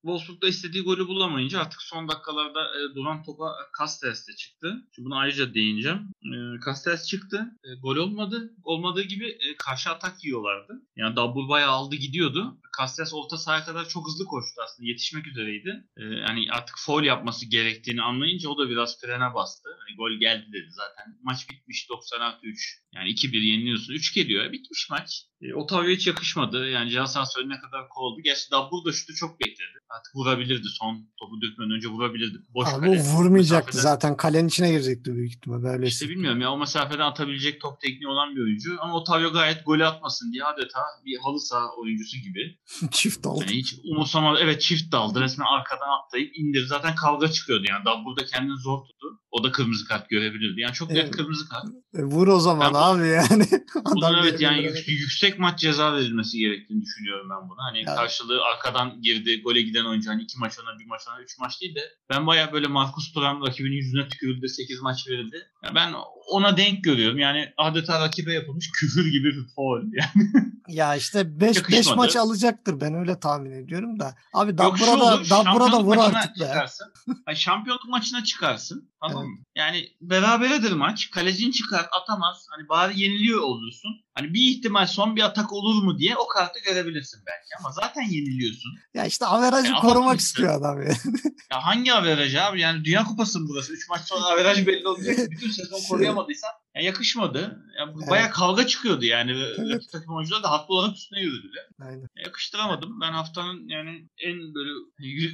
Wolfsburg'da 0.02 0.48
istediği 0.48 0.84
golü 0.84 1.08
bulamayınca 1.08 1.60
artık 1.60 1.82
son 1.82 2.08
dakikalarda 2.08 2.60
e, 2.60 2.96
duran 2.96 3.24
topa 3.24 3.52
Castells 3.80 4.28
de 4.28 4.36
çıktı. 4.36 4.88
Şimdi 4.96 5.06
bunu 5.06 5.18
ayrıca 5.18 5.54
değineceğim. 5.54 6.00
E, 6.26 6.36
Castells 6.66 7.08
çıktı. 7.08 7.46
E, 7.64 7.70
gol 7.82 7.96
olmadı. 7.96 8.54
Olmadığı 8.64 9.04
gibi 9.04 9.28
e, 9.28 9.56
karşı 9.58 9.90
atak 9.90 10.24
yiyorlardı. 10.24 10.74
Yani 10.96 11.16
double 11.16 11.50
bayağı 11.50 11.72
aldı 11.72 11.96
gidiyordu. 11.96 12.58
Castells 12.80 13.14
orta 13.14 13.38
sahaya 13.38 13.66
kadar 13.66 13.90
çok 13.90 14.08
hızlı 14.08 14.26
koştu 14.26 14.62
aslında. 14.64 14.90
Yetişmek 14.90 15.28
üzereydi. 15.28 15.84
E, 15.98 16.04
yani 16.04 16.48
artık 16.52 16.76
foul 16.80 17.04
yapması 17.04 17.50
gerektiğini 17.50 18.02
anlayınca 18.02 18.50
o 18.50 18.58
da 18.58 18.70
biraz 18.70 18.98
frene 19.14 19.34
bastı. 19.34 19.73
Hani 19.88 19.96
gol 19.98 20.20
geldi 20.20 20.46
dedi 20.54 20.68
zaten. 20.72 21.20
Maç 21.24 21.50
bitmiş 21.50 21.90
90 21.90 22.20
artı 22.20 22.48
3. 22.48 22.80
Yani 22.96 23.10
2-1 23.10 23.38
yeniliyorsun. 23.38 23.94
3 23.94 24.14
geliyor. 24.14 24.52
Bitmiş 24.52 24.88
maç. 24.90 25.24
E, 25.42 25.54
Otavio 25.54 25.90
hiç 25.90 26.08
yakışmadı. 26.08 26.70
Yani 26.70 26.92
sahası 27.08 27.40
önüne 27.42 27.60
kadar 27.60 27.90
kovuldu. 27.90 28.22
Gerçi 28.24 28.52
double 28.52 28.90
da 28.90 28.94
şutu 28.94 29.14
çok 29.16 29.40
bekledi. 29.40 29.78
Artık 29.90 30.16
vurabilirdi. 30.16 30.68
Son 30.80 31.10
topu 31.20 31.42
dökmeden 31.42 31.72
önce 31.72 31.88
vurabilirdi. 31.88 32.38
Boş 32.54 32.68
Abi 32.68 32.86
kale. 32.86 33.00
vurmayacaktı 33.00 33.78
Mesafeden- 33.78 33.82
zaten. 33.82 34.18
Kalenin 34.18 34.48
içine 34.48 34.72
girecekti 34.72 35.16
büyük 35.16 35.32
ihtimal. 35.36 35.64
Böyle 35.64 35.88
İşte 35.88 36.10
bilmiyorum 36.10 36.42
ya 36.42 36.52
o 36.52 36.58
mesafeden 36.58 37.00
atabilecek 37.00 37.62
top 37.62 37.82
tekniği 37.82 38.08
olan 38.08 38.36
bir 38.36 38.42
oyuncu. 38.42 38.78
Ama 38.82 38.94
Otavio 38.96 39.34
gayet 39.34 39.66
golü 39.66 39.86
atmasın 39.86 40.34
diye 40.34 40.44
adeta 40.44 40.80
bir 41.06 41.18
halı 41.24 41.40
saha 41.40 41.68
oyuncusu 41.78 42.18
gibi. 42.18 42.60
çift 42.92 43.26
oldu. 43.26 43.44
Yani 43.48 43.58
hiç 43.58 43.76
umursamadı. 43.84 44.40
Evet 44.42 44.62
çift 44.62 44.92
daldı. 44.92 45.22
Resmen 45.22 45.46
arkadan 45.46 46.00
atlayıp 46.00 46.32
indir. 46.38 46.66
Zaten 46.66 46.96
kavga 46.96 47.32
çıkıyordu 47.32 47.64
yani. 47.70 47.86
Double 47.86 48.26
kendini 48.26 48.58
zor 48.58 48.78
tuttu. 48.86 49.08
O 49.34 49.44
da 49.44 49.52
kırmızı 49.52 49.86
kart 49.88 50.10
görebilirdi. 50.10 50.62
Yani 50.62 50.74
çok 50.74 50.90
net 50.90 50.98
Evet. 51.04 51.12
kırmızı 51.12 51.50
kart. 51.50 51.64
E, 51.98 52.04
vur 52.04 52.28
o 52.28 52.40
zaman 52.40 52.74
Ben- 52.74 52.80
abi 52.80 53.08
yani. 53.08 53.46
Bunun 53.96 54.24
evet 54.24 54.42
yani 54.42 54.64
yük- 54.64 54.88
yüksek 54.88 55.40
maç 55.40 55.60
ceza 55.60 55.94
verilmesi 55.96 56.38
gerektiğini 56.38 56.82
düşünüyorum 56.82 57.28
ben 57.30 57.50
buna. 57.50 57.64
Hani 57.70 57.78
Yani. 57.78 57.96
karşılığı 57.96 58.42
arkadan 58.44 59.02
girdi, 59.02 59.42
gole 59.42 59.62
giden 59.62 59.86
oyuncu 59.86 60.10
hani 60.10 60.22
iki 60.24 60.40
maç 60.40 60.54
ona 60.64 60.80
bir 60.80 60.86
maç 60.86 61.02
ona 61.10 61.22
üç 61.22 61.40
maç 61.40 61.62
değil 61.62 61.76
de 61.76 61.82
ben 62.10 62.28
bayağı 62.28 62.54
böyle 62.54 62.68
Marcus 62.68 63.14
Thuram 63.14 63.46
rakibinin 63.48 63.76
yüzüne 63.76 64.08
tükürüldü 64.10 64.48
8 64.50 64.82
maç 64.82 65.08
verildi. 65.08 65.38
Ya 65.64 65.76
ben 65.76 65.94
ona 66.28 66.58
denk 66.58 66.84
görüyorum. 66.84 67.20
Yani 67.20 67.54
adeta 67.58 68.00
rakibe 68.00 68.34
yapılmış 68.34 68.72
küfür 68.80 69.12
gibi 69.12 69.28
bir 69.28 69.46
foul. 69.56 69.82
Yani 69.94 70.28
Ya 70.68 70.96
işte 70.96 71.40
5 71.40 71.50
5 71.50 71.56
Yakışmadı. 71.58 71.98
maç 71.98 72.16
alacaktır 72.16 72.82
ben 72.82 72.94
öyle 72.94 73.20
tahmin 73.20 73.52
ediyorum 73.52 74.00
da. 74.00 74.16
Abi 74.34 74.58
Dabbur'a 74.58 75.00
da 75.00 75.16
olur, 75.16 75.30
Dabbur'a 75.30 75.66
da 75.66 75.72
şampiyonluk 75.72 75.86
vur 75.86 75.98
artık 75.98 76.32
be. 76.40 76.46
çıkarsın. 76.48 76.94
Ay, 77.26 77.36
şampiyonluk 77.36 77.90
maçına 77.90 78.24
çıkarsın. 78.24 78.92
Tamam 79.02 79.26
Evet. 79.28 79.46
Yani 79.56 79.88
beraberedir 80.02 80.72
maç. 80.72 81.10
Kalecin 81.12 81.52
çıkar 81.52 81.86
atamaz. 82.02 82.46
Hani 82.50 82.70
bari 82.70 83.02
yeniliyor 83.02 83.42
olursun. 83.42 83.92
Hani 84.16 84.34
bir 84.34 84.42
ihtimal 84.52 84.88
son 84.88 85.16
bir 85.16 85.22
atak 85.22 85.54
olur 85.54 85.84
mu 85.84 85.98
diye 85.98 86.16
o 86.18 86.28
kartı 86.28 86.60
görebilirsin 86.60 87.22
belki. 87.28 87.50
Ama 87.60 87.72
zaten 87.72 88.02
yeniliyorsun. 88.02 88.72
Ya 88.94 89.06
işte 89.06 89.26
averajı 89.26 89.72
Ya 89.72 89.80
korumak 89.80 90.20
istiyor 90.20 90.54
adam 90.54 90.82
ya. 90.82 90.94
Ya 91.52 91.66
hangi 91.66 91.94
averaj 91.94 92.36
abi? 92.36 92.60
Yani 92.62 92.86
Dünya 92.86 93.04
Kupası 93.04 93.40
mı 93.40 93.48
burası? 93.50 93.74
3 93.74 93.90
maç 93.90 94.02
sonra 94.02 94.26
averaj 94.26 94.68
belli 94.68 94.88
olacak. 94.88 95.18
Bütün 95.32 95.52
sezon 95.52 95.80
koruyamadıysan 95.90 96.50
ya 96.76 96.82
yakışmadı. 96.82 97.40
Ya 97.80 97.94
Evet. 97.98 98.10
bayağı 98.10 98.30
kavga 98.32 98.68
çıkıyordu 98.68 99.06
yani. 99.06 99.32
Evet. 99.32 99.82
Takım 99.92 100.16
oyuncular 100.16 100.44
da 100.44 100.52
haklı 100.52 100.76
olarak 100.76 100.96
üstüne 100.96 101.20
yürüdüler. 101.22 101.68
Aynen. 101.82 102.08
Yakıştıramadım. 102.26 103.02
Ben 103.02 103.12
haftanın 103.12 103.68
yani 103.68 104.10
en 104.18 104.54
böyle 104.56 104.70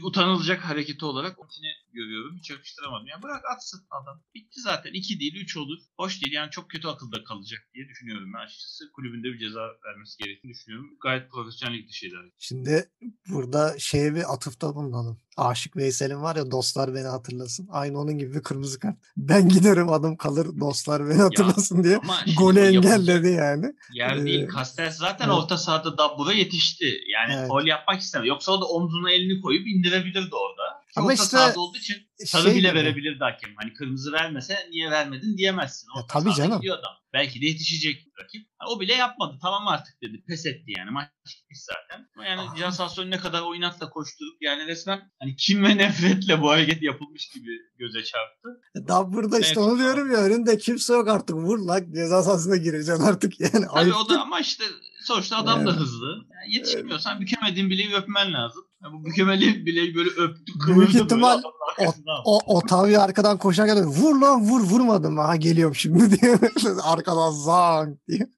utanılacak 0.04 0.66
hareketi 0.66 1.06
olarak 1.06 1.40
Otin'i 1.40 1.72
görüyorum. 1.94 2.38
Hiç 2.38 2.50
yakıştıramadım. 2.50 3.08
Ya 3.08 3.22
bırak 3.24 3.44
atsın 3.56 3.82
adam. 3.92 4.22
Bitti 4.36 4.62
zaten. 4.62 4.94
2 4.94 5.20
değil 5.20 5.36
3 5.36 5.58
olur. 5.58 5.80
Hoş 5.98 6.22
değil. 6.22 6.34
Yani 6.34 6.52
çok 6.52 6.70
kötü 6.70 6.88
akılda 6.88 7.24
kalacak 7.24 7.60
diye 7.74 7.88
düşünüyorum 7.88 8.34
ben 8.34 8.40
açıkçası. 8.46 8.69
Kulübünde 8.96 9.28
bir 9.28 9.40
ceza 9.40 9.60
vermesi 9.86 10.24
gerektiğini 10.24 10.54
düşünüyorum. 10.54 10.90
Gayet 11.04 11.32
profesyonellik 11.32 11.90
dışıydı. 11.90 12.16
Şimdi 12.38 12.90
burada 13.30 13.76
şeye 13.80 14.16
bir 14.16 14.34
atıfta 14.34 14.76
bulunalım. 14.76 15.18
Aşık 15.38 15.78
Veysel'in 15.78 16.22
var 16.22 16.36
ya 16.36 16.52
dostlar 16.52 16.94
beni 16.96 17.08
hatırlasın. 17.08 17.68
Aynı 17.72 18.00
onun 18.00 18.18
gibi 18.18 18.34
bir 18.34 18.44
kırmızı 18.44 18.80
kart. 18.80 18.96
Ben 19.18 19.50
giderim 19.50 19.90
adım 19.90 20.18
kalır 20.18 20.48
dostlar 20.60 21.10
beni 21.10 21.22
hatırlasın 21.22 21.84
diye. 21.84 21.98
Ama 21.98 22.16
şimdi 22.26 22.38
Golü 22.38 22.60
engelledi 22.60 23.28
yani. 23.28 23.74
Yer 23.94 24.26
değil. 24.26 24.44
Ee, 24.44 24.48
Castells 24.56 24.98
zaten 24.98 25.26
evet. 25.26 25.38
orta 25.38 25.58
sahada 25.58 25.98
Dabbur'a 25.98 26.34
yetişti. 26.34 26.86
Yani 27.14 27.34
Evet. 27.38 27.50
gol 27.50 27.66
yapmak 27.66 28.02
istemedi. 28.02 28.30
Yoksa 28.30 28.52
o 28.52 28.62
da 28.62 28.66
omzuna 28.66 29.12
elini 29.12 29.42
koyup 29.42 29.68
indirebilirdi 29.68 30.36
orada. 30.36 30.79
Ama 30.96 31.06
orta 31.06 31.14
işte 31.14 31.26
sahada 31.26 31.60
olduğu 31.60 31.78
için 31.78 31.96
sarı 32.26 32.44
şey 32.44 32.56
bile 32.56 32.68
gibi. 32.70 32.78
verebilirdi 32.80 33.20
hakem. 33.24 33.50
Hani 33.58 33.74
kırmızı 33.74 34.12
vermese 34.12 34.56
niye 34.70 34.92
vermedin 34.92 35.38
diyemezsin. 35.38 35.88
Ya 35.96 36.04
Orta 36.04 36.20
tabii 36.20 36.34
canım. 36.36 36.58
gidiyor 36.58 36.78
adam. 36.80 36.92
Belki 37.14 37.42
de 37.42 37.46
yetişecek 37.46 38.08
rakip. 38.22 38.48
Ha, 38.58 38.66
o 38.70 38.80
bile 38.80 38.94
yapmadı. 38.94 39.38
Tamam 39.42 39.68
artık 39.68 40.02
dedi. 40.02 40.24
Pes 40.28 40.46
etti 40.46 40.74
yani. 40.78 40.92
Maç 40.92 41.08
gitmiş 41.26 41.60
zaten. 41.62 42.08
Ama 42.16 42.26
yani 42.26 42.42
Ah. 42.50 42.56
ceza 42.56 42.72
sahası 42.72 43.02
önüne 43.02 43.18
kadar 43.18 43.42
o 43.42 43.56
inatla 43.56 43.90
koşturup 43.90 44.38
yani 44.42 44.68
resmen 44.68 45.12
hani 45.20 45.36
kim 45.36 45.64
ve 45.64 45.78
nefretle 45.78 46.42
bu 46.42 46.50
hareket 46.50 46.82
yapılmış 46.84 47.30
gibi 47.30 47.50
göze 47.78 48.04
çarptı. 48.04 48.50
Daha 48.88 49.14
burada 49.14 49.40
işte 49.40 49.54
Evet. 49.60 49.70
onu 49.70 49.80
diyorum 49.80 50.12
ya 50.12 50.18
önünde 50.18 50.58
kimse 50.58 50.94
yok 50.94 51.08
artık 51.08 51.36
vur 51.36 51.60
lan 51.60 51.94
ceza 51.94 52.24
sahasına 52.24 52.56
gireceksin 52.56 53.04
artık 53.04 53.40
yani. 53.40 53.66
Tabii 53.74 53.94
o 53.94 54.10
da 54.10 54.22
ama 54.22 54.40
işte 54.40 54.64
sonuçta 55.06 55.38
adam 55.38 55.66
da 55.66 55.70
Evet. 55.72 55.80
hızlı. 55.80 56.26
Yani 56.34 56.56
yetişmiyorsan 56.56 57.22
bükemediğin 57.22 57.70
bileği 57.70 57.94
öpmen 57.96 58.34
lazım. 58.34 58.64
Yani 58.84 58.94
bu 58.94 59.00
mükemmeli 59.00 59.66
bile 59.66 59.96
böyle 59.96 60.10
öptü. 60.10 60.54
Büyük 60.68 60.96
ihtimal 60.96 61.42
o, 62.26 62.40
o 62.46 62.62
tabii 62.62 62.98
arkadan 62.98 63.38
koşarken 63.38 63.86
vur 63.86 64.22
lan 64.22 64.42
vur 64.42 64.62
vurmadım 64.62 65.18
ha 65.18 65.36
geliyorum 65.36 65.76
şimdi 65.76 66.22
diye 66.22 66.40
arkadan 66.84 67.32
zang 67.32 67.98
diye. 68.08 68.30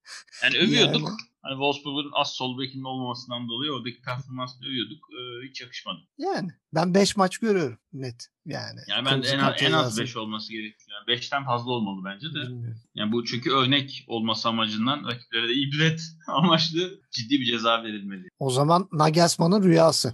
Yani 0.43 0.57
övüyorduk. 0.57 1.01
Yani. 1.01 1.17
Hani 1.41 1.53
Wolfsburg'un 1.53 2.11
az 2.13 2.31
sol 2.31 2.59
bekinin 2.59 2.83
olmamasından 2.83 3.49
dolayı 3.49 3.71
oradaki 3.71 4.01
performansını 4.01 4.67
övüyorduk. 4.67 4.97
Ee, 5.11 5.49
hiç 5.49 5.61
yakışmadı. 5.61 5.99
Yani 6.17 6.49
ben 6.73 6.93
5 6.93 7.17
maç 7.17 7.37
görüyorum 7.37 7.77
net. 7.93 8.27
Yani, 8.45 8.79
yani 8.87 9.05
ben 9.05 9.21
en, 9.21 9.39
az, 9.39 9.53
en 9.61 9.71
az 9.71 9.99
5 9.99 10.17
olması 10.17 10.51
gerekiyor. 10.51 10.97
5'ten 11.07 11.37
yani 11.37 11.45
fazla 11.45 11.71
olmalı 11.71 12.01
bence 12.05 12.27
de. 12.27 12.47
Bilmiyorum. 12.47 12.81
Yani 12.95 13.11
bu 13.11 13.25
çünkü 13.25 13.51
örnek 13.51 14.05
olması 14.07 14.49
amacından 14.49 15.07
rakiplere 15.07 15.49
de 15.49 15.53
ibret 15.53 16.01
amaçlı 16.27 16.99
ciddi 17.11 17.39
bir 17.39 17.45
ceza 17.45 17.83
verilmeli. 17.83 18.27
O 18.39 18.49
zaman 18.49 18.89
Nagelsmann'ın 18.91 19.63
rüyası. 19.63 20.13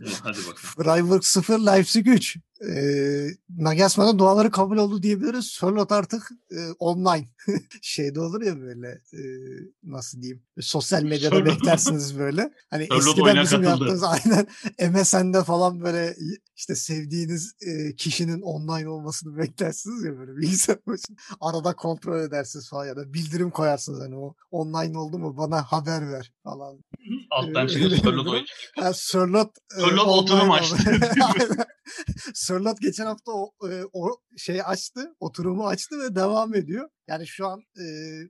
evet, 0.00 0.20
hadi 0.22 0.38
bakalım. 0.38 0.56
Freiburg 0.56 1.22
0, 1.22 1.58
Leipzig 1.58 2.06
3 2.06 2.38
e, 2.60 2.70
Nagelsmann'ın 3.58 4.18
duaları 4.18 4.50
kabul 4.50 4.76
oldu 4.76 5.02
diyebiliriz. 5.02 5.46
Sörlot 5.46 5.92
artık 5.92 6.30
e, 6.50 6.58
online. 6.78 7.28
Şeyde 7.82 8.20
olur 8.20 8.42
ya 8.42 8.60
böyle 8.60 8.88
e, 8.88 9.20
nasıl 9.82 10.20
diyeyim 10.20 10.42
sosyal 10.60 11.02
medyada 11.02 11.44
beklersiniz 11.44 12.18
böyle. 12.18 12.52
Hani 12.70 12.86
Sörlot 12.86 13.18
eskiden 13.18 13.42
bizim 13.42 13.62
katıldı. 13.62 13.88
yaptığımız 13.88 14.04
aynen 14.04 14.46
MSN'de 14.92 15.44
falan 15.44 15.57
böyle 15.80 16.14
işte 16.56 16.74
sevdiğiniz 16.74 17.54
e, 17.60 17.96
kişinin 17.96 18.40
online 18.40 18.88
olmasını 18.88 19.38
beklersiniz 19.38 20.04
ya 20.04 20.18
böyle 20.18 20.36
bilgisayar 20.36 20.86
başında. 20.86 21.18
Arada 21.40 21.76
kontrol 21.76 22.20
edersiniz 22.20 22.70
falan 22.70 22.86
ya 22.86 22.96
da 22.96 23.12
bildirim 23.12 23.50
koyarsınız 23.50 24.00
hani 24.00 24.16
o 24.16 24.34
online 24.50 24.98
oldu 24.98 25.18
mu 25.18 25.36
bana 25.36 25.62
haber 25.62 26.12
ver 26.12 26.32
falan. 26.44 26.78
Alttan 27.30 27.66
çıkıyor 27.66 27.90
Sörlot. 27.90 28.48
Yani 28.78 28.94
Sörlot, 28.94 29.50
Sörlot 29.68 30.08
oturum 30.08 30.50
açtı. 30.50 30.76
Sörlot 32.34 32.80
geçen 32.80 33.06
hafta 33.06 33.32
o, 33.32 33.52
o 33.92 34.16
şeyi 34.36 34.64
açtı, 34.64 35.14
oturumu 35.20 35.66
açtı 35.66 35.98
ve 35.98 36.14
devam 36.14 36.54
ediyor. 36.54 36.88
Yani 37.08 37.26
şu 37.26 37.46
an 37.46 37.62
e, 37.80 37.84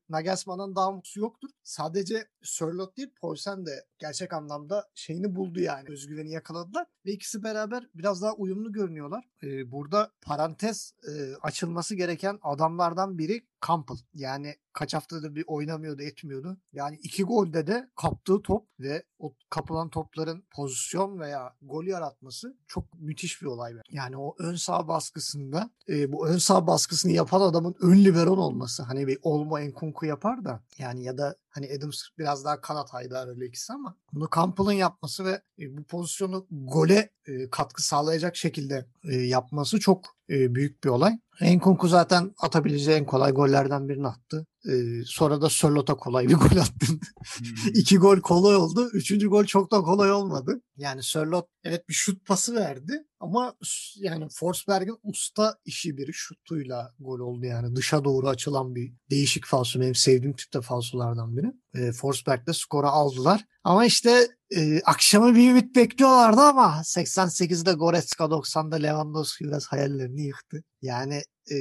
Nagelsmann'ın 0.09 0.77
damgası 0.77 1.21
yoktur. 1.21 1.49
Sadece 1.63 2.29
Sörlot 2.43 2.97
değil, 2.97 3.11
Poulsen 3.21 3.67
de 3.67 3.85
gerçek 3.99 4.33
anlamda 4.33 4.89
şeyini 4.95 5.37
buldu 5.37 5.61
yani. 5.61 5.89
Özgüveni 5.89 6.31
yakaladılar 6.31 6.87
ve 7.07 7.13
ikisi 7.13 7.43
beraber 7.43 7.89
biraz 7.95 8.23
daha 8.23 8.35
uyumlu 8.35 8.73
görünüyorlar. 8.73 9.25
E, 9.43 9.73
burada 9.73 10.13
parantez 10.23 10.95
e, 11.09 11.35
açılması 11.43 11.95
gereken 11.95 12.39
adamlardan 12.43 13.19
biri 13.19 13.47
Campbell. 13.67 13.97
Yani 14.15 14.55
kaç 14.73 14.95
haftadır 14.95 15.35
bir 15.35 15.45
oynamıyordu 15.47 16.03
etmiyordu. 16.03 16.59
Yani 16.73 16.99
iki 17.03 17.23
golde 17.25 17.67
de 17.67 17.91
kaptığı 17.97 18.43
top 18.43 18.67
ve 18.81 19.03
o 19.19 19.35
kapılan 19.51 19.89
topların 19.91 20.45
pozisyon 20.51 21.21
veya 21.21 21.57
gol 21.63 21.85
yaratması 21.85 22.57
çok 22.67 22.85
müthiş 22.95 23.43
bir 23.43 23.47
olay. 23.47 23.75
Yani 23.91 24.17
o 24.17 24.35
ön 24.39 24.55
sağ 24.55 24.89
baskısında 24.89 25.71
e, 25.89 26.13
bu 26.13 26.29
ön 26.29 26.39
sağ 26.39 26.67
baskısını 26.67 27.13
yapan 27.13 27.41
adamın 27.41 27.75
ön 27.81 28.05
liberon 28.05 28.39
olması. 28.39 28.83
Hani 28.83 29.07
bir 29.07 29.19
Olmo 29.23 29.59
Enkunku 29.59 30.07
yapar 30.07 30.45
da 30.45 30.63
yani 30.79 31.03
ya 31.03 31.19
da 31.19 31.37
hani 31.51 31.71
Adams 31.79 32.03
biraz 32.19 32.45
daha 32.45 32.61
kanat 32.61 32.95
Haydar 32.95 33.29
öyle 33.29 33.47
ikisi 33.47 33.73
ama 33.73 33.97
bunu 34.13 34.29
Campbell'ın 34.35 34.73
yapması 34.73 35.25
ve 35.25 35.43
e, 35.59 35.77
bu 35.77 35.85
pozisyonu 35.85 36.47
gole 36.51 37.11
e, 37.27 37.51
katkı 37.51 37.83
sağlayacak 37.83 38.37
şekilde 38.37 38.87
e, 39.05 39.17
yapması 39.17 39.81
çok 39.81 40.18
e, 40.31 40.55
büyük 40.55 40.85
bir 40.85 40.89
olay. 40.89 41.19
Enkunku 41.41 41.89
zaten 41.89 42.35
atabileceği 42.39 42.99
en 42.99 43.07
kolay 43.07 43.33
gollerden 43.33 43.89
birini 43.89 44.09
attı. 44.09 44.47
Ee, 44.69 45.05
sonra 45.05 45.41
da 45.43 45.49
Sörlot'a 45.49 45.95
kolay 45.95 46.29
bir 46.29 46.35
gol 46.35 46.57
attı. 46.57 46.87
Hmm. 46.87 47.47
İki 47.75 47.99
gol 47.99 48.21
kolay 48.21 48.57
oldu. 48.57 48.91
Üçüncü 48.93 49.29
gol 49.29 49.45
çok 49.45 49.73
da 49.73 49.81
kolay 49.81 50.13
olmadı. 50.13 50.63
Yani 50.77 51.03
Sörlot 51.03 51.49
evet 51.65 51.89
bir 51.89 51.95
şut 51.95 52.27
pası 52.27 52.55
verdi 52.55 53.05
ama 53.21 53.55
yani 53.97 54.27
Forsberg'in 54.33 54.99
usta 55.03 55.59
işi 55.65 55.97
bir 55.97 56.13
şutuyla 56.13 56.95
gol 57.01 57.21
oldu 57.21 57.47
yani. 57.47 57.77
Dışa 57.77 58.05
doğru 58.05 58.29
açılan 58.29 58.75
bir 58.75 58.93
değişik 59.11 59.47
falso. 59.47 59.81
Benim 59.81 59.95
sevdiğim 59.95 60.37
tipte 60.37 60.61
falsolardan 60.61 61.37
biri. 61.37 61.53
E, 61.75 61.93
Forsberg'de 61.93 62.53
skora 62.53 62.89
aldılar. 62.89 63.45
Ama 63.65 63.85
işte 63.85 64.29
e, 64.57 64.81
akşamı 64.81 65.35
bir 65.35 65.51
ümit 65.51 65.77
bekliyorlardı 65.77 66.41
ama 66.41 66.81
88'de 66.85 67.73
Goretzka 67.73 68.25
90'da 68.25 68.77
Lewandowski 68.77 69.45
biraz 69.45 69.67
hayallerini 69.67 70.27
yıktı. 70.27 70.65
Yani 70.83 71.23
e, 71.51 71.57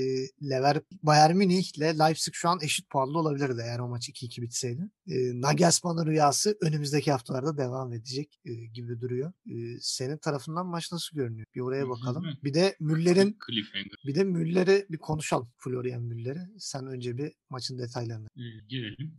Lever 0.50 0.82
Bayern 1.04 1.36
Münih 1.36 1.78
ile 1.78 2.00
Leipzig 2.00 2.34
şu 2.34 2.50
an 2.50 2.60
eşit 2.62 2.90
puanlı 2.90 3.20
olabilirdi 3.20 3.62
eğer 3.66 3.80
o 3.80 3.88
maç 3.88 4.10
2-2 4.10 4.42
bitseydi. 4.42 4.90
E, 5.08 5.42
Nagelsmann'ın 5.42 6.06
rüyası 6.06 6.58
önümüzdeki 6.62 7.12
haftalarda 7.12 7.58
devam 7.58 7.94
edecek 7.94 8.40
e, 8.46 8.54
gibi 8.54 9.02
duruyor. 9.02 9.34
E, 9.46 9.56
senin 9.82 10.18
tarafından 10.18 10.68
maç 10.68 10.92
nasıl 10.92 11.18
görünüyor? 11.18 11.46
Bir 11.56 11.62
oraya 11.62 11.90
bakalım. 11.90 12.24
Bir 12.44 12.54
de 12.54 12.76
Müller'in 12.80 13.38
bir 14.06 14.16
de 14.16 14.24
Müller'i 14.24 14.86
bir 14.90 14.98
konuşalım. 14.98 15.50
Florian 15.58 16.02
Müller'i. 16.04 16.42
Sen 16.58 16.88
önce 16.88 17.18
bir 17.18 17.32
maçın 17.50 17.78
detaylarını. 17.78 18.28
Girelim. 18.70 19.18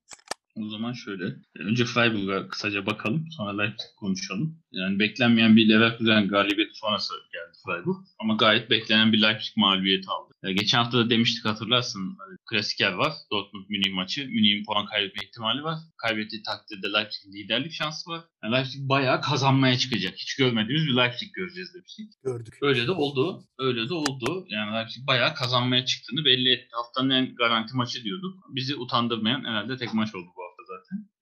O 0.56 0.68
zaman 0.68 0.92
şöyle. 0.92 1.24
Önce 1.58 1.84
Freiburg'a 1.84 2.48
kısaca 2.48 2.86
bakalım. 2.86 3.26
Sonra 3.30 3.62
Leipzig 3.62 3.88
konuşalım. 3.96 4.58
Yani 4.72 4.98
beklenmeyen 4.98 5.56
bir 5.56 5.68
Leverkusen 5.68 6.28
galibiyeti 6.28 6.74
sonrası 6.74 7.14
geldi 7.32 7.58
Freiburg. 7.66 7.96
Ama 8.20 8.34
gayet 8.34 8.70
beklenen 8.70 9.12
bir 9.12 9.22
Leipzig 9.22 9.56
mağlubiyeti 9.56 10.08
aldı. 10.08 10.34
Yani 10.42 10.54
geçen 10.54 10.78
hafta 10.78 10.98
da 10.98 11.10
demiştik 11.10 11.44
hatırlarsın. 11.44 12.16
Hani 12.18 12.36
klasiker 12.50 12.92
var. 12.92 13.12
Dortmund 13.32 13.64
Münih 13.68 13.94
maçı. 13.94 14.26
Münih'in 14.28 14.64
puan 14.64 14.86
kaybetme 14.86 15.22
ihtimali 15.24 15.62
var. 15.62 15.78
Kaybettiği 15.96 16.42
takdirde 16.42 16.86
Leipzig'in 16.86 17.32
liderlik 17.32 17.72
şansı 17.72 18.10
var. 18.10 18.20
Yani 18.44 18.54
Leipzig 18.54 18.88
bayağı 18.88 19.20
kazanmaya 19.20 19.78
çıkacak. 19.78 20.14
Hiç 20.14 20.36
görmediğimiz 20.36 20.86
bir 20.86 20.96
Leipzig 20.96 21.32
göreceğiz 21.32 21.74
demiştik. 21.74 22.06
Gördük. 22.24 22.54
Öyle 22.62 22.86
de 22.86 22.92
oldu. 22.92 23.44
Öyle 23.58 23.88
de 23.88 23.94
oldu. 23.94 24.46
Yani 24.48 24.74
Leipzig 24.76 25.06
bayağı 25.06 25.34
kazanmaya 25.34 25.84
çıktığını 25.84 26.24
belli 26.24 26.52
etti. 26.52 26.68
Haftanın 26.72 27.10
en 27.10 27.34
garanti 27.34 27.76
maçı 27.76 28.04
diyorduk. 28.04 28.34
Bizi 28.48 28.76
utandırmayan 28.76 29.44
herhalde 29.44 29.76
tek 29.76 29.94
maç 29.94 30.14
oldu 30.14 30.28
bu. 30.36 30.47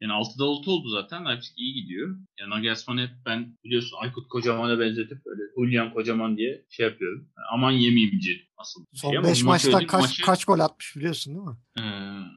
Yani 0.01 0.13
6'da 0.13 0.45
6 0.45 0.71
oldu 0.71 0.89
zaten. 0.89 1.25
Leipzig 1.27 1.59
iyi 1.59 1.75
gidiyor. 1.75 2.19
Yani 2.41 2.51
Nagelsmann 2.51 2.99
hep 2.99 3.11
ben 3.27 3.59
biliyorsun 3.65 3.97
Aykut 4.01 4.29
Kocaman'a 4.29 4.81
benzetip 4.81 5.19
öyle 5.27 5.43
Julian 5.57 5.93
Kocaman 5.93 6.37
diye 6.37 6.65
şey 6.71 6.87
yapıyorum. 6.87 7.29
Yani 7.37 7.47
aman 7.53 7.71
yemeyimci 7.73 8.46
asıl. 8.57 8.85
Son 8.95 9.25
5 9.25 9.37
şey 9.37 9.45
maçta 9.45 9.87
kaç, 9.87 10.01
maçı... 10.01 10.23
kaç 10.23 10.45
gol 10.45 10.59
atmış 10.59 10.97
biliyorsun 10.97 11.35
değil 11.35 11.47
mi? 11.47 11.57
Ee, 11.79 11.83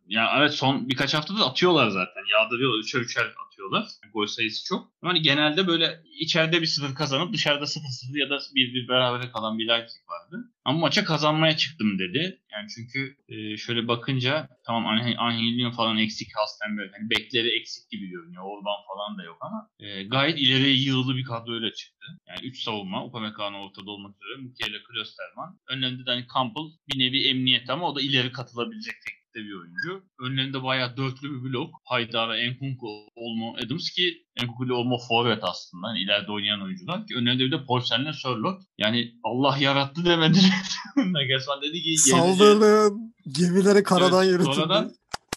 yani 0.08 0.30
evet 0.38 0.54
son 0.54 0.90
birkaç 0.90 1.14
haftada 1.14 1.46
atıyorlar 1.46 1.90
zaten. 1.90 2.22
Yağdırıyorlar. 2.34 2.80
Üçer 2.80 3.00
üçer 3.00 3.34
atıyorlar. 3.48 3.88
Gol 4.14 4.28
sayısı 4.28 4.66
çok. 4.66 4.92
Hani 5.04 5.22
genelde 5.22 5.68
böyle 5.68 6.04
içeride 6.20 6.62
bir 6.62 6.66
sıfır 6.66 6.96
kazanıp 6.96 7.34
dışarıda 7.34 7.66
sıfır 7.66 7.90
sıfır 7.90 8.20
ya 8.20 8.30
da 8.30 8.40
bir 8.56 8.74
bir 8.74 8.88
berabere 8.88 9.32
kalan 9.32 9.60
bir 9.60 9.68
Leipzig 9.68 10.02
vardı. 10.10 10.52
Ama 10.66 10.80
maça 10.80 11.04
kazanmaya 11.04 11.58
çıktım 11.58 12.00
dedi. 12.00 12.42
Yani 12.52 12.68
çünkü 12.76 13.18
e, 13.30 13.58
şöyle 13.58 13.88
bakınca 13.88 14.50
tamam 14.66 14.86
Angelino 15.18 15.72
falan 15.72 15.98
eksik 15.98 16.28
Halstenberg. 16.36 16.92
Hani 16.94 17.10
bekleri 17.10 17.60
eksik 17.60 17.90
gibi 17.90 18.08
görünüyor. 18.08 18.44
Orban 18.44 18.78
falan 18.88 19.18
da 19.18 19.24
yok 19.24 19.38
ama 19.42 19.70
e, 19.80 20.04
gayet 20.04 20.40
ileriye 20.40 20.74
yığılı 20.74 21.16
bir 21.16 21.24
kadroyla 21.24 21.74
çıktı. 21.74 21.99
Yani 22.28 22.48
3 22.48 22.64
savunma. 22.64 23.06
Upamecano 23.06 23.58
ortada 23.66 23.92
olmak 23.92 24.16
üzere. 24.16 24.42
Mukiele 24.42 24.84
Klosterman. 24.84 25.60
Önlerinde 25.70 26.06
de 26.06 26.12
hani 26.12 26.26
Campbell 26.34 26.70
bir 26.88 27.00
nevi 27.00 27.28
emniyet 27.28 27.70
ama 27.70 27.90
o 27.90 27.96
da 27.96 28.02
ileri 28.02 28.32
katılabilecek 28.32 28.96
teknikte 29.06 29.40
bir 29.40 29.54
oyuncu. 29.60 30.06
Önlerinde 30.20 30.64
bayağı 30.64 30.98
dörtlü 30.98 31.32
bir 31.32 31.44
blok. 31.44 31.70
Haydara, 31.84 32.38
Enkunku, 32.38 32.88
Olmo, 33.16 33.56
Adams 33.66 33.90
ki 33.90 34.24
Enkunku 34.42 34.66
ile 34.66 34.74
Olmo 34.74 34.98
forvet 35.08 35.44
aslında. 35.44 35.88
Yani 35.88 36.00
ileride 36.00 36.32
oynayan 36.32 36.62
oyuncular. 36.62 37.08
Ki 37.08 37.16
önlerinde 37.16 37.46
bir 37.46 37.52
de 37.52 37.66
Porsen'le 37.66 38.12
Sörlot. 38.14 38.62
Yani 38.78 39.12
Allah 39.24 39.58
yarattı 39.58 40.06
demediler. 40.06 40.66
Nagasman 40.96 41.62
dedi 41.62 41.82
ki 41.82 41.98
Saldırın. 41.98 43.14
Gemileri 43.28 43.84
karadan 43.84 44.24
evet, 44.24 44.32
yürütün. 44.32 44.52
Sonradan 44.52 44.92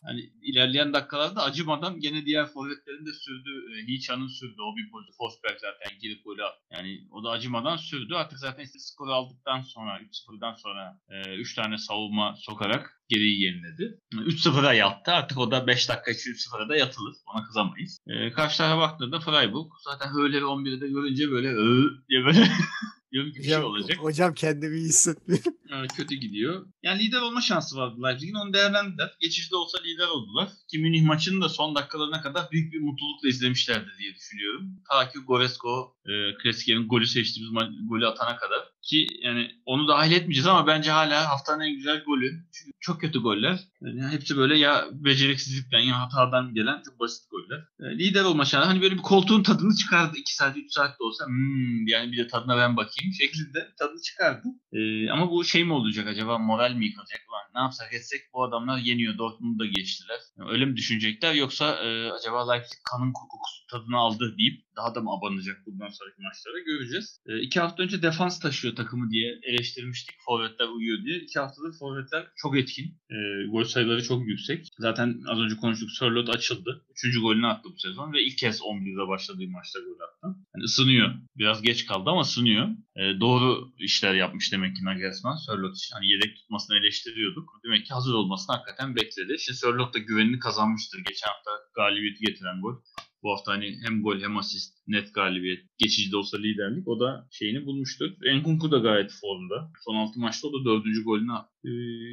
hani 0.05 0.21
ilerleyen 0.43 0.93
dakikalarda 0.93 1.43
acımadan 1.43 2.01
gene 2.01 2.27
diğer 2.27 2.47
forvetlerin 2.47 3.07
de 3.07 3.13
sürdü. 3.13 3.51
E, 3.73 3.87
Hiçan'ın 3.87 4.29
sürdü. 4.29 4.63
O 4.63 4.77
bir 4.77 4.91
pozisyon. 4.91 5.17
Forsberg 5.17 5.59
zaten 5.61 5.99
girip 5.99 6.25
golü 6.25 6.43
yani 6.73 7.09
o 7.11 7.25
da 7.25 7.31
acımadan 7.31 7.77
sürdü. 7.77 8.15
Artık 8.15 8.39
zaten 8.39 8.65
işte 8.65 8.79
skor 8.79 9.09
aldıktan 9.09 9.61
sonra 9.61 10.01
3-0'dan 10.01 10.55
sonra 10.55 11.01
3 11.39 11.53
e, 11.53 11.63
tane 11.63 11.79
savunma 11.79 12.35
sokarak 12.39 13.03
geriyi 13.09 13.43
yeniledi. 13.43 13.99
3-0'a 14.13 14.75
yattı. 14.75 15.13
Artık 15.13 15.39
o 15.39 15.51
da 15.51 15.67
5 15.67 15.89
dakika 15.89 16.11
için 16.11 16.31
3-0'a 16.31 16.69
da 16.69 16.77
yatılır. 16.77 17.15
Ona 17.35 17.45
kızamayız. 17.45 17.99
E, 18.07 18.31
karşı 18.33 18.59
tarafa 18.59 18.81
baktığında 18.81 19.21
Freiburg 19.21 19.73
zaten 19.85 20.09
öyle 20.19 20.39
11'de 20.39 20.81
de 20.81 20.89
görünce 20.89 21.31
böyle 21.31 21.49
öö 21.49 21.85
diye 22.09 22.25
böyle 22.25 22.39
Diyorum 23.13 23.33
bir 23.35 23.43
şey 23.43 23.57
olacak. 23.57 23.99
Hocam 23.99 24.35
kendimi 24.35 24.77
iyi 24.77 24.89
hissetmiyorum. 24.89 25.53
Kötü 25.97 26.15
gidiyor. 26.15 26.67
Yani 26.83 27.03
lider 27.03 27.21
olma 27.21 27.41
şansı 27.41 27.77
vardı 27.77 28.03
Leipzig'in. 28.03 28.35
Onu 28.35 28.53
değerlendirdiler. 28.53 29.17
Geçişte 29.21 29.57
olsa 29.57 29.79
lider 29.83 30.09
oldular. 30.09 30.49
Ki 30.69 30.79
Münih 30.79 31.03
maçını 31.03 31.43
da 31.43 31.49
son 31.49 31.75
dakikalarına 31.75 32.23
kadar 32.23 32.51
büyük 32.51 32.73
bir 32.73 32.81
mutlulukla 32.81 33.29
izlemişlerdi 33.29 33.91
diye 33.99 34.15
düşünüyorum. 34.15 34.71
Ta 34.89 35.09
ki 35.09 35.19
Goresko 35.19 35.97
e, 36.07 36.13
Klasiker'in 36.43 36.89
golü 36.89 37.07
seçtiğimiz 37.07 37.53
golü 37.89 38.07
atana 38.07 38.37
kadar 38.37 38.72
Ki 38.83 39.07
yani 39.23 39.51
onu 39.67 39.89
dahil 39.89 40.13
etmeyeceğiz 40.13 40.47
ama 40.47 40.67
bence 40.67 40.91
hala 40.91 41.31
haftanın 41.31 41.65
en 41.65 41.75
güzel 41.75 42.05
golü. 42.05 42.45
Çünkü 42.53 42.73
çok 42.81 43.01
kötü 43.01 43.19
goller. 43.19 43.61
Yani 43.81 44.13
hepsi 44.13 44.37
böyle 44.37 44.59
ya 44.59 44.87
beceriksizlikten 44.93 45.81
ya 45.81 46.01
hatadan 46.01 46.55
gelen 46.55 46.83
çok 46.85 47.01
basit 47.01 47.31
goller. 47.31 47.65
E, 47.81 47.99
lider 47.99 48.25
olma 48.25 48.45
şansı. 48.45 48.69
Hani 48.69 48.83
böyle 48.83 48.95
bir 48.95 49.03
koltuğun 49.03 49.43
tadını 49.43 49.75
çıkardı. 49.75 50.17
2 50.17 50.35
saat 50.35 50.57
3 50.57 50.73
saat 50.73 51.01
de 51.01 51.05
olsa 51.05 51.27
hmm, 51.27 51.87
yani 51.87 52.13
bir 52.13 52.19
de 52.19 52.27
tadına 52.27 52.57
ben 52.57 52.77
bakayım 52.77 53.13
şeklinde 53.21 53.73
tadını 53.79 54.03
çıkardı. 54.03 54.49
E, 54.73 55.11
ama 55.11 55.31
bu 55.31 55.45
şey 55.45 55.65
mi 55.65 55.73
olacak 55.73 56.07
acaba 56.07 56.39
moral 56.39 56.73
mi 56.73 56.87
yıkılacak? 56.87 57.21
Lan 57.33 57.43
ne 57.55 57.61
yapsak 57.61 57.95
etsek 57.95 58.21
bu 58.35 58.45
adamlar 58.45 58.79
yeniyor. 58.79 59.19
Dortmund'u 59.19 59.59
da 59.59 59.67
geçtiler. 59.67 60.19
Yani 60.39 60.51
öyle 60.51 60.65
mi 60.65 60.77
düşünecekler 60.77 61.35
yoksa 61.35 61.85
e, 61.85 62.11
acaba 62.11 62.53
Leipzig 62.53 62.79
kanın 62.91 63.13
kokusu 63.13 63.67
tadını 63.71 63.97
aldı 63.97 64.35
deyip 64.39 64.72
daha 64.77 64.95
da 64.95 65.01
mı 65.01 65.11
abanacak 65.11 65.57
bundan 65.67 65.89
sonraki 65.89 66.23
maçlarda 66.23 66.59
göreceğiz. 66.59 67.21
E, 67.27 67.41
iki 67.41 67.61
hafta 67.61 67.83
önce 67.83 68.03
defans 68.03 68.41
taşıyor 68.41 68.77
takımı 68.77 69.11
diye 69.11 69.39
eleştirmiştik. 69.43 70.17
Forvetler 70.27 70.69
uyuyor 70.69 71.05
diye. 71.05 71.19
İki 71.19 71.39
haftadır 71.39 71.79
forvetler 71.79 72.27
çok 72.37 72.59
etkin. 72.59 72.87
E, 73.11 73.17
gol 73.51 73.65
sayıları 73.65 74.03
çok 74.03 74.27
yüksek. 74.27 74.69
Zaten 74.79 75.21
az 75.29 75.39
önce 75.39 75.57
konuştuk. 75.57 75.91
Sörlot 75.91 76.29
açıldı. 76.29 76.85
Üçüncü 76.91 77.21
golünü 77.21 77.47
attı 77.47 77.69
bu 77.75 77.79
sezon 77.79 78.13
ve 78.13 78.23
ilk 78.23 78.39
kez 78.39 78.61
11'de 78.61 79.09
başladığı 79.09 79.49
maçta 79.49 79.81
gol 79.81 80.01
attı. 80.01 80.39
Yani 80.55 80.65
ısınıyor. 80.65 81.15
Biraz 81.37 81.63
geç 81.63 81.87
kaldı 81.87 82.11
ama 82.11 82.21
ısınıyor. 82.21 82.69
E, 82.97 83.21
doğru 83.21 83.73
işler 83.79 84.15
yapmış 84.15 84.53
demek 84.53 84.77
ki 84.77 84.85
Nagelsmann. 84.85 85.37
Sörlot 85.37 85.77
için 85.77 85.95
hani 85.95 86.11
yedek 86.13 86.37
tutmasını 86.37 86.77
eleştiriyorduk. 86.77 87.51
Demek 87.65 87.87
ki 87.87 87.95
hazır 87.95 88.15
olmasını 88.15 88.57
hakikaten 88.57 88.97
bekledi. 88.97 89.39
Şimdi 89.39 89.59
Sörlot 89.59 89.95
da 89.95 89.99
güvenini 89.99 90.39
kazanmıştır. 90.39 90.99
Geçen 90.99 91.29
hafta 91.29 91.51
galibiyeti 91.75 92.25
getiren 92.25 92.61
gol. 92.61 92.75
Bu 93.23 93.33
hafta 93.33 93.53
hani 93.53 93.79
hem 93.87 94.03
gol 94.03 94.21
hem 94.21 94.37
asist 94.37 94.75
net 94.87 95.15
galibiyet. 95.15 95.65
Geçici 95.79 96.13
de 96.13 96.17
olsa 96.17 96.39
liderlik. 96.39 96.89
O 96.89 97.01
da 97.01 97.29
şeyini 97.31 97.67
bulmuştur. 97.67 98.11
Enkunku 98.25 98.71
da 98.71 98.79
gayet 98.79 99.11
formda. 99.21 99.71
Son 99.85 99.95
6 99.95 100.21
maçta 100.21 100.49
o 100.49 100.53
da 100.53 100.65
4. 100.65 100.85
golünü 101.05 101.33
attı. 101.33 101.53
Ee, 101.65 101.71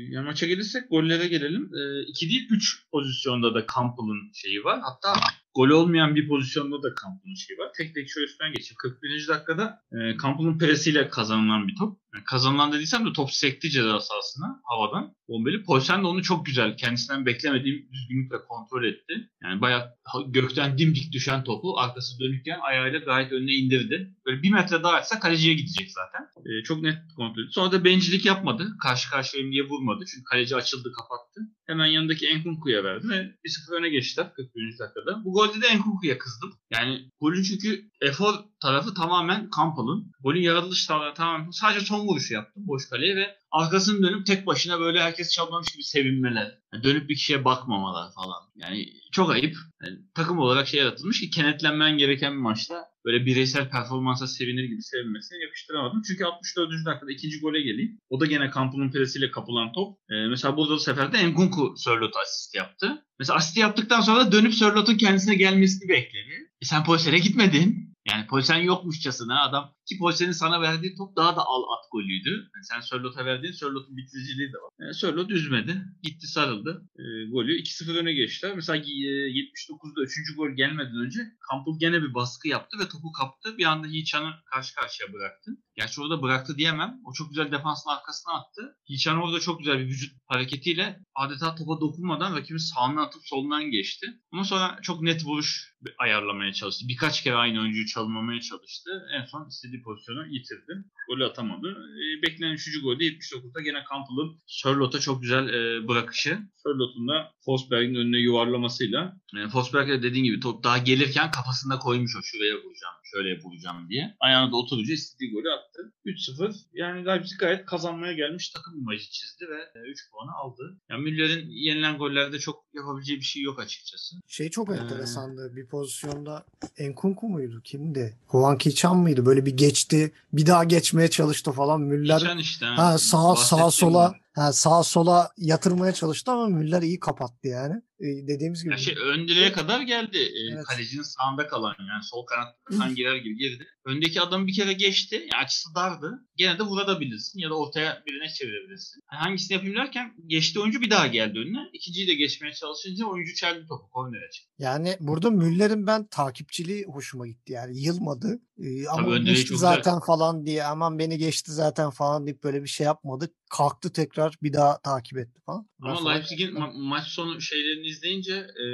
yani 0.10 0.26
maça 0.26 0.48
gelirsek 0.48 0.89
gollere 0.89 1.28
gelelim. 1.28 1.72
2 2.08 2.26
ee, 2.26 2.30
değil 2.30 2.48
3 2.50 2.86
pozisyonda 2.91 3.54
da 3.54 3.65
Campbell'ın 3.76 4.32
şeyi 4.34 4.63
var. 4.63 4.80
Hatta 4.84 5.19
gol 5.56 5.69
olmayan 5.69 6.15
bir 6.15 6.28
pozisyonda 6.28 6.84
da 6.84 6.95
Campbell'ın 7.02 7.36
şeyi 7.36 7.58
var. 7.58 7.69
Tek 7.78 7.95
tek 7.95 8.10
şöyle 8.10 8.26
üstten 8.26 8.54
geçeyim. 8.54 8.78
41. 8.78 9.28
dakikada 9.28 9.82
e, 9.91 10.17
Campbell'ın 10.24 10.58
presiyle 10.58 11.10
kazanılan 11.10 11.67
bir 11.67 11.76
top. 11.76 12.00
Yani 12.13 12.24
kazanılan 12.24 12.72
dediysem 12.72 13.06
de 13.06 13.13
top 13.13 13.32
sekti 13.32 13.69
ceza 13.69 14.00
sahasına 14.00 14.62
havadan. 14.63 15.15
Bombeli. 15.28 15.63
Polsen 15.63 16.04
de 16.04 16.08
onu 16.08 16.24
çok 16.24 16.45
güzel 16.45 16.78
kendisinden 16.78 17.26
beklemediğim 17.26 17.89
düzgünlükle 17.93 18.38
kontrol 18.48 18.84
etti. 18.84 19.30
Yani 19.43 19.62
bayağı 19.62 19.95
gökten 20.28 20.78
dimdik 20.78 21.12
düşen 21.12 21.43
topu 21.43 21.80
arkası 21.80 22.19
dönükken 22.19 22.60
ayağıyla 22.60 23.00
gayet 23.00 23.32
önüne 23.32 23.54
indirdi. 23.54 24.13
Böyle 24.26 24.43
bir 24.43 24.52
metre 24.52 24.84
daha 24.84 24.93
atsa 24.93 25.19
kaleciye 25.19 25.54
gidecek 25.54 25.91
zaten. 25.91 26.28
E, 26.45 26.63
çok 26.63 26.82
net 26.82 26.98
kontrol 27.15 27.43
etti. 27.43 27.54
Sonra 27.54 27.72
da 27.72 27.86
bencillik 27.86 28.26
yapmadı. 28.26 28.67
Karşı 28.84 29.10
karşıyayım 29.10 29.52
diye 29.52 29.63
vurmadı. 29.63 30.06
Çünkü 30.12 30.24
kaleci 30.24 30.56
açıldı 30.56 30.91
kapattı. 30.91 31.41
Hemen 31.67 31.86
yanındaki 31.86 32.28
Enkunku'ya 32.28 32.84
verdi 32.84 33.10
ve 33.10 33.15
1-0 33.15 33.76
öne 33.80 33.89
geçtiler 33.89 34.34
41. 34.34 34.80
dakikada. 34.80 35.26
Bu 35.26 35.34
golde 35.34 35.62
de 35.62 35.67
Enkunku'ya 35.67 36.17
kızdım. 36.17 36.54
Yani 36.72 37.10
golün 37.22 37.43
çünkü 37.43 37.89
efor 38.02 38.34
tarafı 38.62 38.94
tamamen 38.94 39.50
Campbell'ın. 39.58 40.12
Golün 40.24 40.42
yaratılış 40.42 40.86
tarafı 40.86 41.16
tamamen 41.16 41.52
sadece 41.52 41.86
son 41.86 42.08
vuruşu 42.08 42.34
yaptım 42.34 42.64
boş 42.68 42.90
kaleye 42.90 43.16
ve 43.16 43.36
arkasını 43.52 44.04
dönüp 44.04 44.26
tek 44.26 44.48
başına 44.48 44.80
böyle 44.80 45.02
herkes 45.02 45.32
çalmamış 45.32 45.72
gibi 45.72 45.84
sevinmeler. 45.84 46.58
Yani 46.74 46.84
dönüp 46.84 47.10
bir 47.10 47.16
kişiye 47.16 47.46
bakmamalar 47.46 48.14
falan. 48.14 48.42
Yani 48.56 48.86
çok 49.12 49.32
ayıp. 49.32 49.56
Yani 49.84 49.98
takım 50.16 50.40
olarak 50.40 50.68
şey 50.68 50.80
yaratılmış 50.80 51.20
ki 51.20 51.30
kenetlenmen 51.30 51.98
gereken 51.98 52.34
bir 52.34 52.42
maçta 52.42 52.86
böyle 53.06 53.26
bireysel 53.26 53.70
performansa 53.70 54.28
sevinir 54.28 54.64
gibi 54.64 54.82
sevinmesine 54.82 55.44
yakıştıramadım. 55.44 56.02
Çünkü 56.08 56.26
64. 56.26 56.70
dakikada 56.86 57.12
ikinci 57.12 57.40
gole 57.40 57.62
geleyim. 57.62 58.00
O 58.10 58.20
da 58.20 58.26
gene 58.26 58.50
Kamp'ın 58.50 58.92
presiyle 58.92 59.32
kapılan 59.32 59.72
top. 59.72 59.98
Ee, 60.10 60.28
mesela 60.28 60.58
burada 60.58 60.74
da 60.74 60.80
seferde 60.80 61.18
Enkunku 61.18 61.74
Sörlot'a 61.78 62.20
asist 62.20 62.56
yaptı. 62.56 63.06
Mesela 63.20 63.38
asist 63.38 63.58
yaptıktan 63.58 64.02
sonra 64.02 64.26
da 64.26 64.32
dönüp 64.32 64.54
Sörlot'un 64.54 64.98
kendisine 64.98 65.36
gelmesini 65.36 65.90
bekledi. 65.90 66.50
E 66.62 66.66
sen 66.66 66.84
polislere 66.84 67.20
gitmedin. 67.20 67.88
Yani 68.12 68.28
polisen 68.28 68.58
yokmuşçasına 68.58 69.43
adam 69.43 69.76
ki 69.86 69.98
Polsen'in 70.00 70.32
sana 70.32 70.62
verdiği 70.62 70.95
top 70.95 71.15
daha 71.15 71.36
da 71.36 71.41
al 71.45 71.63
at 71.63 71.91
golüydü. 71.91 72.30
Yani 72.30 72.65
sen 72.72 72.80
Sörlot'a 72.80 73.26
verdiğin 73.26 73.54
Sörlot'un 73.54 73.98
bitiriciliği 73.98 74.54
de 74.54 74.58
var. 74.58 74.72
Yani 74.80 74.93
Sörlot 74.93 75.32
üzmedi. 75.32 75.82
Gitti 76.04 76.28
sarıldı. 76.28 76.89
E, 77.00 77.04
golü 77.32 77.52
2-0 77.62 77.98
öne 77.98 78.13
geçtiler. 78.13 78.56
Mesela 78.56 78.78
e, 78.78 78.82
79'da 78.82 80.02
3. 80.04 80.36
gol 80.38 80.50
gelmeden 80.50 80.95
önce 81.06 81.19
Campbell 81.52 81.80
gene 81.80 82.02
bir 82.02 82.13
baskı 82.13 82.48
yaptı 82.48 82.78
ve 82.80 82.89
topu 82.89 83.12
kaptı. 83.12 83.58
Bir 83.58 83.65
anda 83.65 83.88
Yiğçan'ı 83.88 84.32
karşı 84.54 84.76
karşıya 84.76 85.13
bıraktı. 85.13 85.52
Gerçi 85.80 86.02
orada 86.02 86.22
bıraktı 86.22 86.58
diyemem. 86.58 87.00
O 87.06 87.13
çok 87.13 87.30
güzel 87.30 87.52
defansın 87.52 87.89
arkasına 87.89 88.34
attı. 88.34 88.62
Yiğçan 88.88 89.18
orada 89.18 89.39
çok 89.39 89.60
güzel 89.60 89.80
bir 89.80 89.86
vücut 89.86 90.12
hareketiyle 90.28 91.00
adeta 91.15 91.56
topa 91.56 91.82
dokunmadan 91.82 92.36
rakibin 92.36 92.58
sağından 92.58 93.02
atıp 93.02 93.22
solundan 93.26 93.72
geçti. 93.72 94.08
Ama 94.32 94.44
sonra 94.44 94.80
çok 94.82 95.02
net 95.02 95.26
vuruş 95.26 95.76
ayarlamaya 95.98 96.54
çalıştı. 96.54 96.86
Birkaç 96.88 97.24
kere 97.24 97.36
aynı 97.36 97.60
oyuncuyu 97.62 97.86
çalmamaya 97.86 98.42
çalıştı. 98.42 98.89
En 99.13 99.26
son 99.26 99.48
istediği 99.48 99.82
pozisyonu 99.82 100.28
yitirdi. 100.28 100.74
Golü 101.10 101.26
atamadı. 101.26 101.68
E, 101.72 102.22
beklenen 102.22 102.54
3. 102.54 102.82
golde 102.84 103.04
79'da 103.04 103.62
gene 103.62 103.84
Campbell'ın 103.92 104.39
Sörlot'a 104.48 105.00
çok 105.00 105.22
güzel 105.22 105.50
e, 105.50 105.88
bırakışı. 105.88 106.39
Sörlot'un 106.63 107.08
da 107.08 107.32
Forsberg'in 107.50 107.96
önüne 107.96 108.18
yuvarlamasıyla 108.18 109.18
e, 109.38 109.50
Forsberg 109.50 109.90
de 109.90 110.04
dediğin 110.04 110.24
gibi 110.24 110.40
top 110.40 110.64
daha 110.64 110.78
gelirken 110.78 111.32
kafasında 111.32 111.80
koymuş 111.80 112.16
o 112.20 112.20
şuraya 112.24 112.54
vuracağım, 112.54 112.96
şöyle 113.04 113.42
vuracağım 113.42 113.90
diye. 113.90 114.16
Ayağına 114.20 114.52
da 114.52 114.56
oturunca 114.56 114.94
istediği 114.94 115.32
golü 115.32 115.52
attı. 115.52 115.94
3-0. 116.06 116.56
Yani 116.74 117.06
Leipzig 117.06 117.40
gayet 117.40 117.66
kazanmaya 117.66 118.14
gelmiş 118.14 118.50
takım 118.50 118.80
imajı 118.80 119.10
çizdi 119.12 119.46
ve 119.50 119.80
3 119.90 120.00
e, 120.00 120.04
puanı 120.12 120.32
aldı. 120.32 120.78
Yani 120.90 121.04
Müller'in 121.04 121.50
yenilen 121.50 121.98
gollerde 121.98 122.40
çok 122.40 122.66
yapabileceği 122.74 123.20
bir 123.20 123.26
şey 123.26 123.44
yok 123.44 123.60
açıkçası. 123.60 124.16
Şey 124.28 124.50
çok 124.50 124.70
ee... 124.70 124.74
enteresandı. 124.74 125.56
Bir 125.56 125.68
pozisyonda 125.68 126.46
Enkunku 126.78 127.30
muydu? 127.30 127.62
Kimdi? 127.64 128.18
Huan 128.28 128.58
Kichan 128.58 128.98
mıydı? 128.98 129.26
Böyle 129.26 129.46
bir 129.46 129.58
geçti. 129.58 130.12
Bir 130.34 130.46
daha 130.46 130.64
geçmeye 130.64 131.10
çalıştı 131.10 131.52
falan. 131.52 131.82
Müller 131.82 132.38
işte, 132.40 132.66
ha, 132.66 132.98
sağ 132.98 133.36
sağ 133.36 133.72
sola 133.72 134.16
ha, 134.34 134.54
sağ 134.54 134.84
sola 134.84 135.32
yatırmaya 135.38 135.94
çalıştı 135.94 136.32
ama 136.32 136.48
Müller 136.48 136.82
iyi 136.82 137.00
kapattı 137.00 137.48
yani. 137.48 137.82
Ee, 138.02 138.28
dediğimiz 138.28 138.64
gibi. 138.64 138.72
Ya 138.72 138.78
şey 138.78 138.96
ön 138.96 139.28
direğe 139.28 139.52
kadar 139.52 139.82
geldi. 139.82 140.18
Ee, 140.18 140.54
evet. 140.54 140.66
Kalecinin 140.66 141.04
sağında 141.04 141.48
kalan 141.48 141.76
yani 141.80 142.04
sol 142.04 142.26
kanattan 142.26 142.96
girer 142.96 143.16
gibi 143.16 143.38
girdi. 143.38 143.68
Öndeki 143.86 144.22
adam 144.22 144.48
bir 144.48 144.54
kere 144.54 144.74
geçti. 144.74 145.16
Yani 145.16 145.44
açısı 145.44 145.76
dardı. 145.76 146.28
Gene 146.36 146.60
de 146.60 146.64
vurabilirsin 146.64 147.40
ya 147.40 147.50
da 147.50 147.58
ortaya 147.58 148.04
birine 148.08 148.30
çevirebilirsin. 148.30 149.02
Yani 149.14 149.22
hangisini 149.22 149.56
yapayım 149.56 149.76
derken 149.76 150.14
geçti 150.28 150.60
oyuncu 150.60 150.82
bir 150.82 150.90
daha 150.90 151.08
geldi 151.08 151.40
önüne. 151.40 151.70
İkinciyi 151.74 152.08
de 152.08 152.14
geçmeye 152.14 152.54
çalışınca 152.54 153.06
oyuncu 153.06 153.34
çeldi 153.34 153.66
topu 153.68 153.90
kornere 153.90 154.32
çıktı. 154.32 154.52
Yani 154.60 154.98
burada 155.00 155.30
Müller'in 155.30 155.88
ben 155.88 156.08
takipçiliği 156.08 156.86
hoşuma 156.86 157.28
gitti. 157.28 157.54
Yani 157.54 157.82
yılmadı. 157.82 158.40
Ee, 158.64 158.88
ama 158.88 159.18
geçti 159.18 159.58
zaten 159.58 159.94
güzel. 159.94 160.06
falan 160.06 160.46
diye 160.46 160.64
aman 160.64 161.00
beni 161.00 161.18
geçti 161.18 161.52
zaten 161.52 161.90
falan 161.90 162.26
deyip 162.26 162.44
böyle 162.44 162.64
bir 162.64 162.68
şey 162.68 162.86
yapmadı. 162.86 163.34
Kalktı 163.50 163.94
tekrar 163.94 164.36
bir 164.44 164.54
daha 164.54 164.82
takip 164.82 165.18
etti 165.18 165.42
falan. 165.46 165.70
Ama 165.82 166.12
Leipzig'in 166.12 166.52
ma- 166.52 166.88
maç 166.88 167.08
sonu 167.08 167.42
şeylerini 167.42 167.88
izleyince 167.89 168.34
e, 168.34 168.65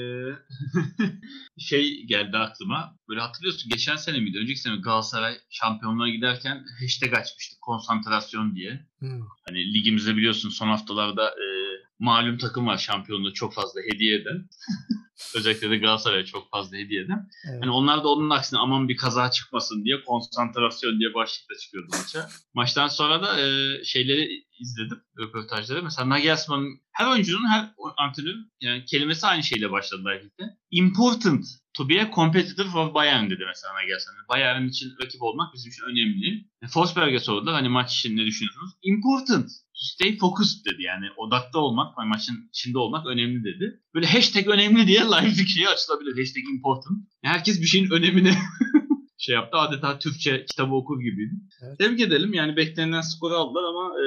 şey 1.58 2.06
geldi 2.06 2.38
aklıma. 2.38 2.98
Böyle 3.10 3.22
hatırlıyorsun 3.22 3.70
geçen 3.70 3.96
sene 3.96 4.20
miydi? 4.20 4.40
Önceki 4.42 4.60
sene 4.60 4.76
Galatasaray 4.76 5.38
şampiyonluğa 5.50 6.10
giderken 6.10 6.66
hashtag 6.80 7.14
açmıştık 7.14 7.62
konsantrasyon 7.62 8.56
diye. 8.56 8.88
Hmm. 9.00 9.22
Hani 9.48 9.74
ligimizde 9.74 10.18
biliyorsun 10.18 10.50
son 10.50 10.68
haftalarda 10.68 11.30
e, 11.30 11.46
malum 12.00 12.38
takım 12.38 12.68
var 12.68 12.78
şampiyonluğu 12.78 13.34
çok 13.34 13.54
fazla 13.54 13.82
hediye 13.92 14.16
eden. 14.16 14.50
Özellikle 15.36 15.70
de 15.70 15.78
Galatasaray'a 15.78 16.26
çok 16.26 16.52
fazla 16.52 16.78
hediye 16.78 17.02
eden. 17.02 17.30
Evet. 17.50 17.62
Hani 17.62 17.72
onlar 17.72 18.04
da 18.04 18.08
onun 18.08 18.30
aksine 18.30 18.60
aman 18.60 18.90
bir 18.90 18.98
kaza 18.98 19.32
çıkmasın 19.32 19.86
diye 19.86 20.04
konsantrasyon 20.04 21.00
diye 21.00 21.14
başlıkta 21.14 21.56
çıkıyordu 21.62 21.88
maça. 21.92 22.30
Maçtan 22.54 22.88
sonra 22.88 23.22
da 23.22 23.40
e, 23.42 23.84
şeyleri 23.84 24.46
izledim 24.60 25.02
röportajları. 25.20 25.84
Mesela 25.84 26.10
Nagelsmann'ın 26.10 26.80
her 26.92 27.08
oyuncunun 27.08 27.50
her 27.50 27.74
antrenörün 27.98 28.52
yani 28.62 28.86
kelimesi 28.86 29.28
aynı 29.28 29.44
şeyle 29.44 29.72
başladı 29.72 30.04
ligde. 30.06 30.58
Important 30.72 31.46
to 31.74 31.90
be 31.90 32.02
a 32.02 32.12
competitor 32.16 32.66
for 32.66 32.94
Bayern 32.94 33.30
dedi 33.30 33.44
mesela 33.48 33.74
Nagelsmann. 33.74 34.16
Bayern 34.30 34.68
için 34.68 34.94
rakip 35.02 35.22
olmak 35.22 35.54
bizim 35.54 35.72
için 35.72 35.84
önemli. 35.84 36.46
E, 36.62 36.68
Forsberg'e 36.68 37.20
sordular 37.20 37.54
hani 37.54 37.70
maç 37.70 37.96
için 37.96 38.18
ne 38.18 38.26
düşünüyorsunuz? 38.26 38.72
Important 38.84 39.52
stay 39.76 40.18
focused 40.18 40.66
dedi 40.66 40.84
yani 40.84 41.06
odakta 41.18 41.60
olmak, 41.60 41.98
maçın 41.98 42.50
içinde 42.50 42.78
olmak 42.78 43.08
önemli 43.08 43.44
dedi. 43.44 43.82
Böyle 43.94 44.08
hashtag 44.08 44.48
önemli 44.48 44.88
diye 44.88 45.00
Leipzig 45.12 45.48
şeyi 45.48 45.70
açılabilir. 45.70 46.18
Hashtag 46.20 46.44
important. 46.54 47.08
Herkes 47.24 47.62
bir 47.62 47.66
şeyin 47.66 47.92
önemini 47.92 48.34
şey 49.18 49.36
yaptı. 49.36 49.58
Adeta 49.58 50.00
Türkçe 50.00 50.46
kitabı 50.46 50.74
okur 50.74 51.00
gibiydi. 51.00 51.34
Evet. 51.62 51.80
Tebrik 51.80 52.02
edelim. 52.02 52.34
Yani 52.34 52.56
beklenen 52.56 53.02
skoru 53.02 53.34
aldılar 53.34 53.64
ama 53.64 53.94
e, 54.00 54.06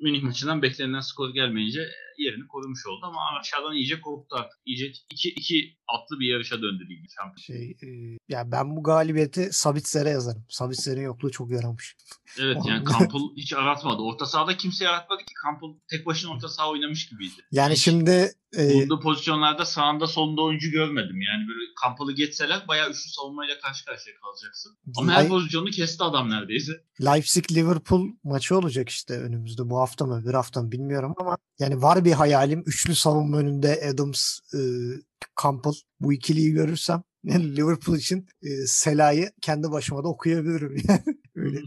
Münih 0.00 0.22
maçından 0.22 0.62
beklenen 0.62 1.00
skor 1.00 1.34
gelmeyince 1.34 1.80
yerini 2.24 2.48
korumuş 2.48 2.86
oldu 2.86 3.00
ama 3.06 3.20
aşağıdan 3.40 3.72
iyice 3.72 4.00
koptu 4.00 4.36
artık. 4.36 4.58
İyice 4.66 4.92
iki, 5.10 5.28
iki 5.28 5.76
atlı 5.88 6.20
bir 6.20 6.28
yarışa 6.28 6.62
döndü 6.62 6.84
ligi. 6.90 7.06
Şey, 7.46 7.70
e, 7.70 8.18
ya 8.28 8.52
ben 8.52 8.76
bu 8.76 8.82
galibiyeti 8.82 9.48
Sabitzer'e 9.52 10.10
yazarım. 10.10 10.44
Sabitzer'in 10.48 11.02
yokluğu 11.02 11.30
çok 11.30 11.50
yaramış. 11.50 11.96
Evet 12.38 12.56
yani 12.68 12.84
Campbell 12.84 13.36
hiç 13.36 13.52
aratmadı. 13.52 14.02
Orta 14.02 14.26
sahada 14.26 14.56
kimse 14.56 14.84
yaratmadı 14.84 15.20
ki. 15.20 15.32
Campbell 15.44 15.80
tek 15.90 16.06
başına 16.06 16.32
orta 16.32 16.48
saha 16.48 16.70
oynamış 16.70 17.08
gibiydi. 17.08 17.46
Yani 17.52 17.72
hiç 17.72 17.84
şimdi 17.84 18.32
e, 18.58 18.70
bulunduğu 18.74 19.00
pozisyonlarda 19.00 19.64
sağında 19.64 20.06
solunda 20.06 20.42
oyuncu 20.42 20.70
görmedim. 20.70 21.20
Yani 21.20 21.48
böyle 21.48 21.60
Campbell'ı 21.84 22.12
geçseler 22.12 22.68
bayağı 22.68 22.90
üçlü 22.90 23.10
savunmayla 23.10 23.60
karşı 23.60 23.84
karşıya 23.84 24.16
kalacaksın. 24.16 24.78
Ama 24.96 25.12
her 25.12 25.28
pozisyonunu 25.28 25.70
kesti 25.70 26.04
adam 26.04 26.30
neredeyse. 26.30 26.72
Leipzig 27.04 27.52
Liverpool 27.52 28.08
maçı 28.24 28.58
olacak 28.58 28.88
işte 28.88 29.14
önümüzde. 29.20 29.70
Bu 29.70 29.78
hafta 29.78 30.06
mı 30.06 30.22
bir 30.26 30.34
hafta 30.34 30.62
mı 30.62 30.72
bilmiyorum 30.72 31.14
ama 31.16 31.36
yani 31.58 31.82
var 31.82 32.04
bir 32.04 32.09
hayalim. 32.14 32.62
Üçlü 32.66 32.94
savunma 32.94 33.38
önünde 33.38 33.82
Adams, 33.94 34.38
e, 34.54 34.58
Campbell 35.42 35.72
bu 36.00 36.12
ikiliyi 36.12 36.52
görürsem 36.52 37.02
Liverpool 37.26 37.96
için 37.96 38.26
e, 38.42 38.66
Sela'yı 38.66 39.30
kendi 39.42 39.70
başıma 39.70 40.04
da 40.04 40.08
okuyabilirim. 40.08 40.76
öyle. 41.34 41.58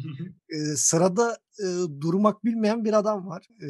e, 0.49 0.57
sırada 0.75 1.37
e, 1.59 1.65
durmak 2.01 2.45
bilmeyen 2.45 2.85
bir 2.85 2.93
adam 2.93 3.27
var. 3.27 3.47
E, 3.61 3.67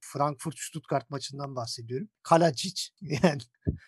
Frankfurt 0.00 0.58
Stuttgart 0.58 1.10
maçından 1.10 1.56
bahsediyorum. 1.56 2.08
Kalacic 2.22 2.82
yani 3.00 3.38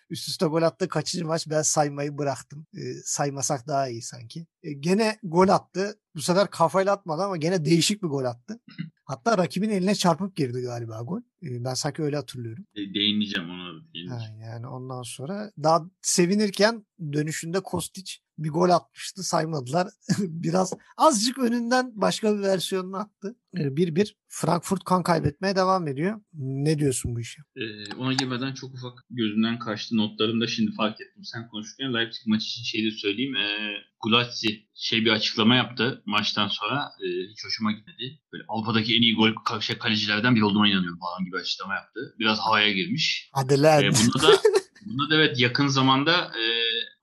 üst 0.09 0.29
üste 0.29 0.45
gol 0.45 0.61
attı. 0.61 0.87
Kaçıncı 0.87 1.25
maç 1.25 1.47
ben 1.49 1.61
saymayı 1.61 2.17
bıraktım. 2.17 2.67
E, 2.73 2.81
saymasak 3.05 3.67
daha 3.67 3.89
iyi 3.89 4.01
sanki. 4.01 4.47
E, 4.63 4.73
gene 4.73 5.17
gol 5.23 5.47
attı. 5.47 5.99
Bu 6.15 6.21
sefer 6.21 6.49
kafayla 6.49 6.93
atmadı 6.93 7.21
ama 7.21 7.37
gene 7.37 7.65
değişik 7.65 8.03
bir 8.03 8.07
gol 8.07 8.23
attı. 8.23 8.59
Hatta 9.05 9.37
rakibin 9.37 9.69
eline 9.69 9.95
çarpıp 9.95 10.35
girdi 10.35 10.61
galiba 10.61 11.01
gol. 11.01 11.21
Ben 11.41 11.73
sanki 11.73 12.03
öyle 12.03 12.15
hatırlıyorum. 12.15 12.65
Değineceğim 12.75 13.49
ona. 13.49 13.93
Değineceğim. 13.93 14.41
Ha, 14.41 14.45
yani 14.45 14.67
ondan 14.67 15.03
sonra 15.03 15.51
daha 15.63 15.85
sevinirken 16.01 16.85
dönüşünde 17.13 17.59
Kostic 17.59 18.13
bir 18.37 18.49
gol 18.49 18.69
atmıştı 18.69 19.23
saymadılar. 19.23 19.87
Biraz 20.19 20.73
azıcık 20.97 21.37
önünden 21.37 21.91
başka 21.95 22.37
bir 22.37 22.41
versiyonunu 22.41 22.97
attı. 22.97 23.35
Bir 23.53 23.95
bir 23.95 24.15
Frankfurt 24.27 24.83
kan 24.83 25.03
kaybetmeye 25.03 25.55
devam 25.55 25.87
ediyor. 25.87 26.21
Ne 26.33 26.79
diyorsun 26.79 27.15
bu 27.15 27.19
işe? 27.19 27.41
Ee, 27.55 27.95
ona 27.95 28.13
girmeden 28.13 28.53
çok 28.53 28.73
ufak 28.73 29.05
gözümden 29.09 29.59
kaçtı. 29.59 29.97
Notlarımda 29.97 30.47
şimdi 30.47 30.71
fark 30.71 31.01
ettim. 31.01 31.23
Sen 31.23 31.47
konuşurken 31.47 31.93
Leipzig 31.93 32.27
maçı 32.27 32.45
için 32.45 32.63
şeyi 32.63 32.91
de 32.91 32.91
söyleyeyim. 32.91 33.35
Ee, 33.35 33.73
Gulazzi 34.03 34.67
şey 34.75 35.05
bir 35.05 35.11
açıklama 35.11 35.55
yaptı 35.55 36.03
maçtan 36.05 36.47
sonra. 36.47 36.91
E, 37.03 37.07
hiç 37.31 37.45
hoşuma 37.45 37.71
gitmedi. 37.71 38.19
Böyle 38.33 38.43
Avrupa'daki 38.47 38.95
en 38.95 39.01
iyi 39.01 39.15
gol 39.15 39.59
şey, 39.61 39.77
kalecilerden 39.77 40.35
biri 40.35 40.43
olduğuma 40.43 40.67
inanıyorum 40.67 40.99
falan 40.99 41.25
gibi 41.25 41.37
açıklama 41.37 41.73
yaptı. 41.75 42.15
Biraz 42.19 42.39
havaya 42.39 42.71
girmiş. 42.71 43.29
Hadi 43.33 43.61
lan. 43.61 43.83
Ee, 43.83 43.89
bunda 43.91 44.27
da, 44.27 44.37
bunda 44.85 45.09
da 45.09 45.15
evet 45.15 45.39
yakın 45.39 45.67
zamanda 45.67 46.11
e, 46.13 46.43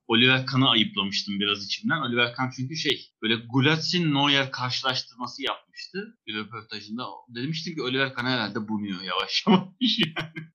Oliver 0.09 0.47
Kahn'ı 0.47 0.71
ayıplamıştım 0.71 1.41
biraz 1.41 1.65
içimden. 1.65 2.01
Oliver 2.01 2.35
Kahn 2.35 2.51
çünkü 2.57 2.77
şey 2.77 3.11
böyle 3.23 3.35
Gulatzin 3.35 4.15
Neuer 4.15 4.51
karşılaştırması 4.51 5.43
yapmıştı 5.75 6.19
bir 6.27 6.35
röportajında. 6.35 7.07
Demiştim 7.29 7.75
ki 7.75 7.83
Oliver 7.83 8.15
Kahn 8.15 8.27
herhalde 8.27 8.69
bunuyor 8.69 9.03
yavaş 9.03 9.45
yavaş 9.47 9.69
yani. 10.17 10.49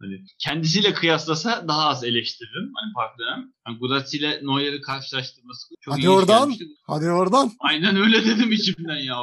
Hani 0.00 0.24
kendisiyle 0.38 0.94
kıyaslasa 0.94 1.68
daha 1.68 1.88
az 1.88 2.04
eleştiririm. 2.04 2.72
Hani 2.74 2.92
farklı 2.94 3.24
dönem. 3.24 3.52
Yani 3.66 3.78
Gulazzi 3.78 4.16
ile 4.16 4.40
Neuer'i 4.42 4.80
karşılaştırması 4.80 5.74
çok 5.80 5.94
Hadi 5.94 6.08
oradan. 6.08 6.40
Gelmişti. 6.40 6.64
Hadi 6.86 7.10
oradan. 7.10 7.52
Aynen 7.58 7.96
öyle 7.96 8.24
dedim 8.24 8.52
içimden 8.52 8.96
ya. 8.96 9.16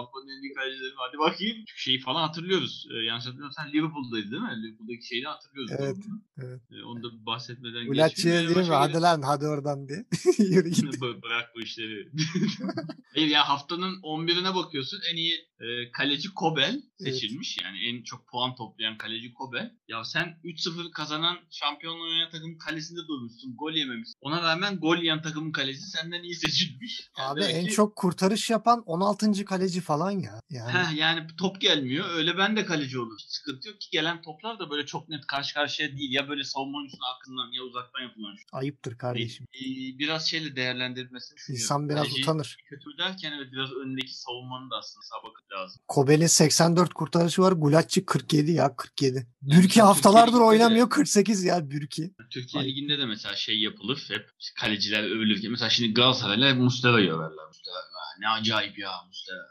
Kalecileri. 0.56 0.94
Hadi 0.96 1.18
bakayım. 1.18 1.58
Şeyi 1.76 2.00
falan 2.00 2.28
hatırlıyoruz. 2.28 2.88
Ee, 2.92 3.06
yanlış 3.06 3.26
hatırlamıyorsam 3.26 3.66
sen 3.66 3.74
Liverpool'daydı 3.74 4.32
değil 4.32 4.42
mi? 4.42 4.64
Liverpool'daki 4.64 5.08
şeyi 5.08 5.24
hatırlıyoruz. 5.24 5.72
Evet. 5.80 5.98
evet. 6.38 6.62
Ee, 6.72 6.84
onu 6.84 7.04
da 7.04 7.26
bahsetmeden 7.26 7.88
Gulazzi'ye 7.88 8.48
değil 8.48 8.58
mi? 8.58 8.64
Hadi 8.64 9.02
lan 9.02 9.22
hadi 9.22 9.48
oradan 9.48 9.88
diye. 9.88 10.06
Yürü 10.38 10.70
git. 10.70 11.02
Bırak 11.02 11.50
bu 11.56 11.62
işleri. 11.62 12.10
Hayır 13.16 13.28
ya 13.28 13.50
haftanın 13.50 13.96
11'ine 14.02 14.56
bakıyorsun. 14.56 15.00
En 15.12 15.18
iyi 15.18 15.41
e, 15.60 15.92
kaleci 15.92 16.30
Kobel 16.34 16.82
seçilmiş. 17.04 17.58
Evet. 17.62 17.66
Yani 17.66 17.86
en 17.88 18.04
çok 18.04 18.28
puan 18.28 18.56
toplayan 18.56 18.98
kaleci 18.98 19.34
Kobel. 19.34 19.72
Ya 19.88 20.04
sen 20.04 20.38
3-0 20.44 20.92
kazanan 20.92 21.38
şampiyonluğu 21.52 22.04
oynayan 22.04 22.32
takımın 22.32 22.58
kalesinde 22.58 23.00
durmuşsun. 23.08 23.56
Gol 23.58 23.72
yememişsin. 23.72 24.16
Ona 24.22 24.42
rağmen 24.42 24.78
gol 24.78 24.98
yiyen 24.98 25.22
takımın 25.22 25.52
kalecisi 25.52 25.90
senden 25.90 26.24
iyi 26.24 26.36
seçilmiş. 26.36 27.10
Yani 27.18 27.30
Abi 27.30 27.42
en 27.42 27.66
ki... 27.66 27.72
çok 27.72 27.96
kurtarış 27.96 28.50
yapan 28.50 28.84
16. 28.86 29.46
kaleci 29.46 29.82
falan 29.82 30.12
ya. 30.12 30.42
Yani. 30.50 30.72
Heh, 30.72 30.98
yani 30.98 31.28
top 31.38 31.62
gelmiyor. 31.62 32.10
Öyle 32.10 32.38
ben 32.38 32.58
de 32.58 32.66
kaleci 32.66 33.00
olur. 33.00 33.18
Hiç 33.20 33.32
sıkıntı 33.32 33.68
yok 33.68 33.82
ki 33.82 33.88
gelen 33.92 34.22
toplar 34.22 34.60
da 34.60 34.70
böyle 34.70 34.86
çok 34.86 35.10
net 35.10 35.28
karşı 35.28 35.54
karşıya 35.54 35.98
değil. 35.98 36.12
Ya 36.14 36.30
böyle 36.30 36.44
savunma 36.44 36.78
oyuncusunun 36.78 37.06
hakkından 37.14 37.52
ya 37.52 37.64
uzaktan 37.64 38.02
yapılan. 38.02 38.36
Şu. 38.36 38.44
Ayıptır 38.52 38.98
kardeşim. 38.98 39.48
E, 39.54 39.60
e, 39.60 40.00
biraz 40.00 40.28
şeyle 40.30 40.56
değerlendirilmesini 40.56 41.36
düşünüyorum. 41.38 41.64
İnsan 41.64 41.90
biraz 41.90 42.04
Kaleci 42.04 42.22
utanır. 42.22 42.58
Kötü 42.70 42.98
derken 42.98 43.32
evet 43.32 43.52
biraz 43.52 43.72
önündeki 43.72 44.16
savunmanın 44.18 44.72
da 44.72 44.76
aslında 44.78 45.06
sabakı 45.06 45.42
lazım. 45.54 45.82
Kobel'in 45.88 46.28
84 46.28 46.91
kurtarışı 46.94 47.42
var. 47.42 47.52
Gulacci 47.52 48.06
47 48.06 48.52
ya 48.52 48.76
47. 48.76 49.28
Bürki 49.42 49.82
haftalardır 49.82 50.40
oynamıyor 50.40 50.90
48 50.90 51.44
ya 51.44 51.70
Bürki. 51.70 52.12
Türkiye 52.30 52.64
Ay. 52.64 52.70
Ligi'nde 52.70 52.98
de 52.98 53.06
mesela 53.06 53.36
şey 53.36 53.62
yapılır 53.62 54.06
hep 54.08 54.30
kaleciler 54.60 55.04
övülürken 55.04 55.52
mesela 55.52 55.70
şimdi 55.70 55.94
Galatasaray'la 55.94 56.56
Muslera'yı 56.56 57.12
överler. 57.12 57.48
Muslera 57.48 57.92
ne 58.22 58.30
acayip 58.30 58.80
ya 58.80 58.92
Muslera 59.08 59.48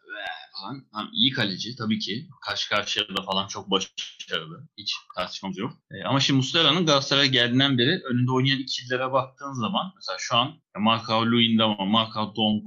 falan. 0.53 0.85
Tamam, 0.93 1.11
iyi 1.13 1.33
kaleci 1.33 1.77
tabii 1.77 1.99
ki. 1.99 2.29
Karşı 2.47 2.69
karşıya 2.69 3.09
da 3.17 3.23
falan 3.23 3.49
çok 3.49 3.71
başarılı. 3.71 4.69
Hiç 4.79 4.95
tartışmamız 5.17 5.59
yok. 5.59 5.73
E, 5.91 6.05
ama 6.05 6.21
şimdi 6.21 6.37
Muslera'nın 6.37 6.87
Galatasaray'a 6.87 7.27
geldiğinden 7.27 7.79
beri 7.79 8.01
önünde 8.11 8.31
oynayan 8.31 8.59
ikililere 8.59 9.13
baktığın 9.13 9.53
zaman 9.53 9.93
mesela 9.97 10.17
şu 10.21 10.37
an 10.37 10.61
Marco 10.79 11.27
Luyendama, 11.27 11.85
Marco 11.85 12.35
Donk 12.37 12.63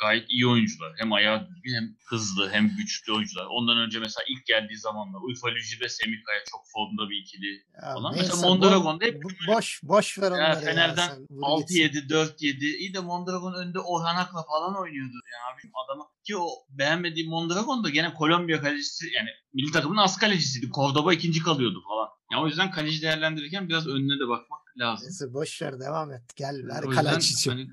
gayet 0.00 0.30
iyi 0.30 0.46
oyuncular. 0.46 0.92
Hem 0.98 1.12
ayağı 1.12 1.48
düzgün 1.48 1.74
hem 1.74 1.96
hızlı 2.06 2.50
hem 2.50 2.76
güçlü 2.76 3.12
oyuncular. 3.12 3.46
Ondan 3.50 3.78
önce 3.78 3.98
mesela 3.98 4.24
ilk 4.28 4.46
geldiği 4.46 4.78
zamanlar 4.78 5.20
Uyfa 5.20 5.48
Lüji 5.48 5.80
ve 5.80 5.88
Semih 5.88 6.24
Kaya 6.24 6.40
çok 6.50 6.60
formda 6.72 7.10
bir 7.10 7.16
ikili 7.16 7.64
ya 7.74 7.94
falan. 7.94 8.12
Neyse, 8.12 8.28
mesela 8.32 8.48
Mondragon'da 8.48 9.04
hep 9.04 9.22
boş 9.48 9.80
boş 9.82 10.18
ver 10.18 10.30
onları 10.30 10.42
ya. 10.42 10.60
Fener'den 10.60 11.08
ya, 11.08 11.26
6-7 11.30 12.08
4-7 12.08 12.64
iyi 12.76 12.94
de 12.94 13.00
Mondragon 13.00 13.54
önde 13.54 13.80
Orhan 13.80 14.16
Ak'la 14.16 14.42
falan 14.42 14.76
oynuyordu. 14.76 15.14
Yani 15.32 15.54
abi 15.54 15.72
adama 15.84 16.08
ki 16.26 16.36
o 16.36 16.48
beğenmediğim 16.70 17.30
Mondragon 17.30 17.84
da 17.84 17.90
gene 17.90 18.14
Kolombiya 18.14 18.60
kalecisi 18.60 19.06
yani 19.16 19.28
milli 19.54 19.70
takımın 19.70 19.96
az 19.96 20.18
kalecisiydi. 20.18 20.70
Cordoba 20.74 21.14
ikinci 21.14 21.42
kalıyordu 21.42 21.82
falan. 21.88 22.08
Ya 22.32 22.42
o 22.42 22.46
yüzden 22.46 22.70
kaleci 22.70 23.02
değerlendirirken 23.02 23.68
biraz 23.68 23.86
önüne 23.86 24.20
de 24.20 24.28
bakmak 24.28 24.60
lazım. 24.78 25.06
Neyse 25.06 25.34
boş 25.34 25.62
ver 25.62 25.80
devam 25.80 26.12
et. 26.12 26.22
Gel 26.36 26.66
ver 26.66 26.94
Kalacic'i. 26.94 27.50
Hani, 27.50 27.68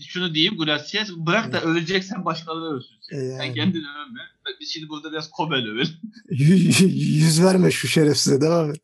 şunu 0.08 0.34
diyeyim 0.34 0.56
Gulacic 0.56 1.12
bırak 1.16 1.52
da 1.52 1.58
evet. 1.58 1.66
öleceksen 1.66 2.24
başkaları 2.24 2.74
ölsün. 2.74 2.96
Sen, 3.00 3.16
yani. 3.16 3.38
sen 3.38 3.54
kendini 3.54 3.86
övme. 3.86 4.20
Biz 4.60 4.72
şimdi 4.72 4.88
burada 4.88 5.12
biraz 5.12 5.30
Kobel 5.30 5.66
övelim. 5.66 5.94
Yüz 6.28 7.42
verme 7.42 7.70
şu 7.70 7.88
şerefsize 7.88 8.40
devam 8.40 8.70
et. 8.70 8.80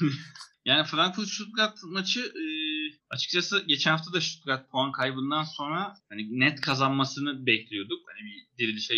yani 0.64 0.86
Frankfurt 0.86 1.28
Stuttgart 1.28 1.78
maçı 1.84 2.20
e, 2.20 2.44
açıkçası 3.10 3.64
geçen 3.66 3.90
hafta 3.90 4.12
da 4.12 4.20
Stuttgart 4.20 4.70
puan 4.70 4.92
kaybından 4.92 5.44
sonra 5.44 5.96
hani 6.08 6.40
net 6.40 6.60
kazanmasını 6.60 7.46
bekliyorduk. 7.46 7.98
Hani 8.06 8.30
bir 8.53 8.53
dirilişe 8.58 8.94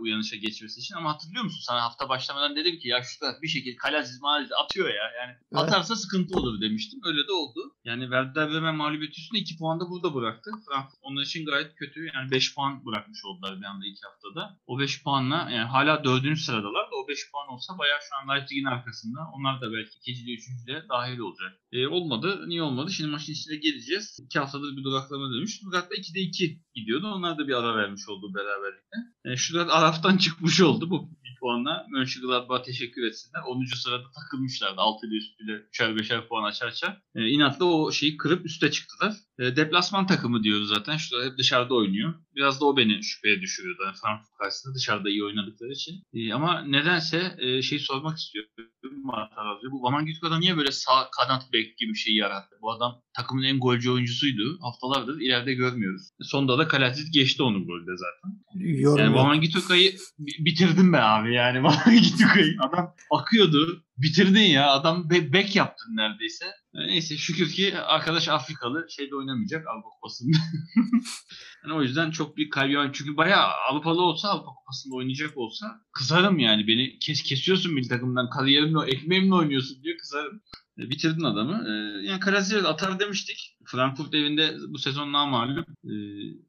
uyanışa 0.00 0.36
geçmesi 0.36 0.80
için 0.80 0.94
ama 0.94 1.14
hatırlıyor 1.14 1.44
musun? 1.44 1.60
Sana 1.62 1.82
hafta 1.82 2.08
başlamadan 2.08 2.56
dedim 2.56 2.78
ki 2.78 2.88
ya 2.88 3.02
Stuttgart 3.02 3.42
bir 3.42 3.48
şekilde 3.48 3.76
Kalaziz 3.76 4.20
Maliz 4.20 4.50
atıyor 4.64 4.88
ya. 4.88 5.04
Yani 5.20 5.32
evet. 5.52 5.62
atarsa 5.62 5.96
sıkıntı 5.96 6.38
olur 6.38 6.60
demiştim. 6.60 7.00
Öyle 7.04 7.28
de 7.28 7.32
oldu. 7.32 7.60
Yani 7.84 8.02
Werder 8.02 8.50
Bremen 8.50 8.74
mağlubiyeti 8.74 9.20
üstünde 9.20 9.40
2 9.40 9.58
puan 9.58 9.80
da 9.80 9.90
burada 9.90 10.14
bıraktı. 10.14 10.50
Frankfurt 10.68 11.00
onlar 11.02 11.22
için 11.22 11.46
gayet 11.46 11.74
kötü. 11.74 12.10
Yani 12.14 12.30
5 12.30 12.54
puan 12.54 12.86
bırakmış 12.86 13.24
oldular 13.24 13.60
bir 13.60 13.64
anda 13.64 13.86
2 13.86 14.00
haftada. 14.02 14.58
O 14.66 14.78
5 14.78 15.02
puanla 15.02 15.48
yani 15.50 15.68
hala 15.68 16.04
4. 16.04 16.38
sıradalar 16.38 16.90
da 16.90 16.94
o 17.04 17.08
5 17.08 17.30
puan 17.32 17.48
olsa 17.48 17.78
bayağı 17.78 17.98
şu 18.08 18.16
an 18.16 18.36
Leipzig'in 18.36 18.64
arkasında. 18.64 19.20
Onlar 19.34 19.60
da 19.60 19.72
belki 19.72 19.98
2. 19.98 20.12
ile 20.12 20.32
3. 20.34 20.66
de 20.66 20.88
dahil 20.88 21.18
olacak. 21.18 21.52
E, 21.72 21.86
olmadı. 21.86 22.48
Niye 22.48 22.62
olmadı? 22.62 22.90
Şimdi 22.90 23.10
maçın 23.10 23.32
içinde 23.32 23.56
geleceğiz. 23.56 24.18
2 24.22 24.38
haftadır 24.38 24.76
bir 24.76 24.84
duraklama 24.84 25.34
demiş. 25.34 25.54
Stuttgart'ta 25.54 25.94
2'de 25.94 26.20
2 26.20 26.60
gidiyordu. 26.74 27.06
Onlar 27.06 27.38
da 27.38 27.48
bir 27.48 27.54
ara 27.54 27.76
vermiş 27.76 28.08
oldu 28.08 28.34
beraberlikte. 28.34 28.97
E, 29.24 29.36
Stuttgart 29.36 29.70
Araf'tan 29.70 30.16
çıkmış 30.16 30.60
oldu 30.60 30.90
bu 30.90 31.10
bir 31.24 31.36
puanla. 31.40 31.86
Mönchengladbach'a 31.90 32.62
teşekkür 32.62 33.06
etsinler. 33.06 33.40
10. 33.46 33.64
sırada 33.64 34.10
takılmışlardı. 34.10 34.80
6 34.80 35.06
ile 35.06 35.14
üstüyle 35.16 35.52
3'er 35.52 35.96
5'er 35.96 36.28
puan 36.28 36.44
açar 36.44 36.66
açar. 36.66 37.02
E, 37.14 37.26
inatla 37.26 37.64
o 37.64 37.92
şeyi 37.92 38.16
kırıp 38.16 38.46
üste 38.46 38.70
çıktılar. 38.70 39.14
E, 39.38 39.56
deplasman 39.56 40.06
takımı 40.06 40.42
diyoruz 40.42 40.68
zaten. 40.68 40.96
Stuttgart 40.96 41.30
hep 41.30 41.38
dışarıda 41.38 41.74
oynuyor. 41.74 42.14
Biraz 42.36 42.60
da 42.60 42.64
o 42.64 42.76
beni 42.76 43.02
şüpheye 43.02 43.40
düşürüyordu. 43.40 43.82
Yani 43.84 43.96
Frankfurt 44.02 44.38
karşısında 44.38 44.74
dışarıda 44.74 45.10
iyi 45.10 45.24
oynadıkları 45.24 45.72
için. 45.72 46.02
E, 46.14 46.32
ama 46.34 46.62
nedense 46.62 47.34
e, 47.38 47.62
şeyi 47.62 47.80
sormak 47.80 48.18
istiyorum. 48.18 48.50
Bu 49.72 49.82
Vaman 49.82 50.06
Gütka'da 50.06 50.38
niye 50.38 50.56
böyle 50.56 50.72
sağ 50.72 51.08
kanat 51.10 51.52
bek 51.52 51.78
gibi 51.78 51.92
bir 51.92 51.98
şey 51.98 52.14
yarattı? 52.14 52.56
Bu 52.62 52.72
adam 52.72 53.00
takımın 53.16 53.42
en 53.42 53.60
golcü 53.60 53.90
oyuncusuydu. 53.90 54.58
Haftalardır 54.60 55.20
ileride 55.20 55.54
görmüyoruz. 55.54 56.02
Sonunda 56.22 56.58
da 56.58 56.68
Kalatit 56.68 57.12
geçti 57.14 57.42
onun 57.42 57.66
golde 57.66 57.90
zaten. 57.96 58.38
Yorum 58.54 58.98
yani 58.98 59.14
Vaman 59.14 59.40
Gütka'yı 59.40 59.96
bitirdim 60.18 60.92
be 60.92 60.98
abi 61.00 61.34
yani 61.34 61.62
Vaman 61.64 61.94
Gütka'yı. 62.02 62.56
Adam 62.60 62.94
akıyordu. 63.10 63.84
bitirdin 63.96 64.40
ya. 64.40 64.70
Adam 64.70 65.10
be- 65.10 65.32
bek 65.32 65.56
yaptın 65.56 65.96
neredeyse. 65.96 66.44
E, 66.74 66.86
neyse 66.86 67.16
şükür 67.16 67.50
ki 67.50 67.78
arkadaş 67.78 68.28
Afrikalı 68.28 68.86
şeyde 68.90 69.16
oynamayacak 69.16 69.66
Avrupa 69.66 69.88
Kupası'nda. 69.88 70.36
yani 71.64 71.74
o 71.74 71.82
yüzden 71.82 72.10
çok 72.10 72.36
bir 72.36 72.50
kaybı 72.50 72.90
Çünkü 72.92 73.16
bayağı 73.16 73.46
Avrupalı 73.70 74.02
olsa 74.02 74.28
Avrupa 74.28 74.54
Kupası'nda 74.54 74.94
oynayacak 74.94 75.36
olsa 75.36 75.80
kızarım 75.92 76.38
yani. 76.38 76.66
Beni 76.66 76.98
kes 76.98 77.22
kesiyorsun 77.22 77.76
bir 77.76 77.88
takımdan. 77.88 78.30
Kariyerimle, 78.30 78.86
ekmeğimle 78.86 79.34
oynuyorsun 79.34 79.82
diye 79.82 79.96
kızarım. 79.96 80.42
E, 80.78 80.90
bitirdin 80.90 81.24
adamı. 81.24 81.64
E, 81.68 81.72
yani 82.06 82.20
Karaziyer 82.20 82.64
atar 82.64 83.00
demiştik. 83.00 83.56
Frankfurt 83.64 84.14
evinde 84.14 84.56
bu 84.68 84.78
sezon 84.78 85.12
namalum. 85.12 85.66
E, 85.84 85.94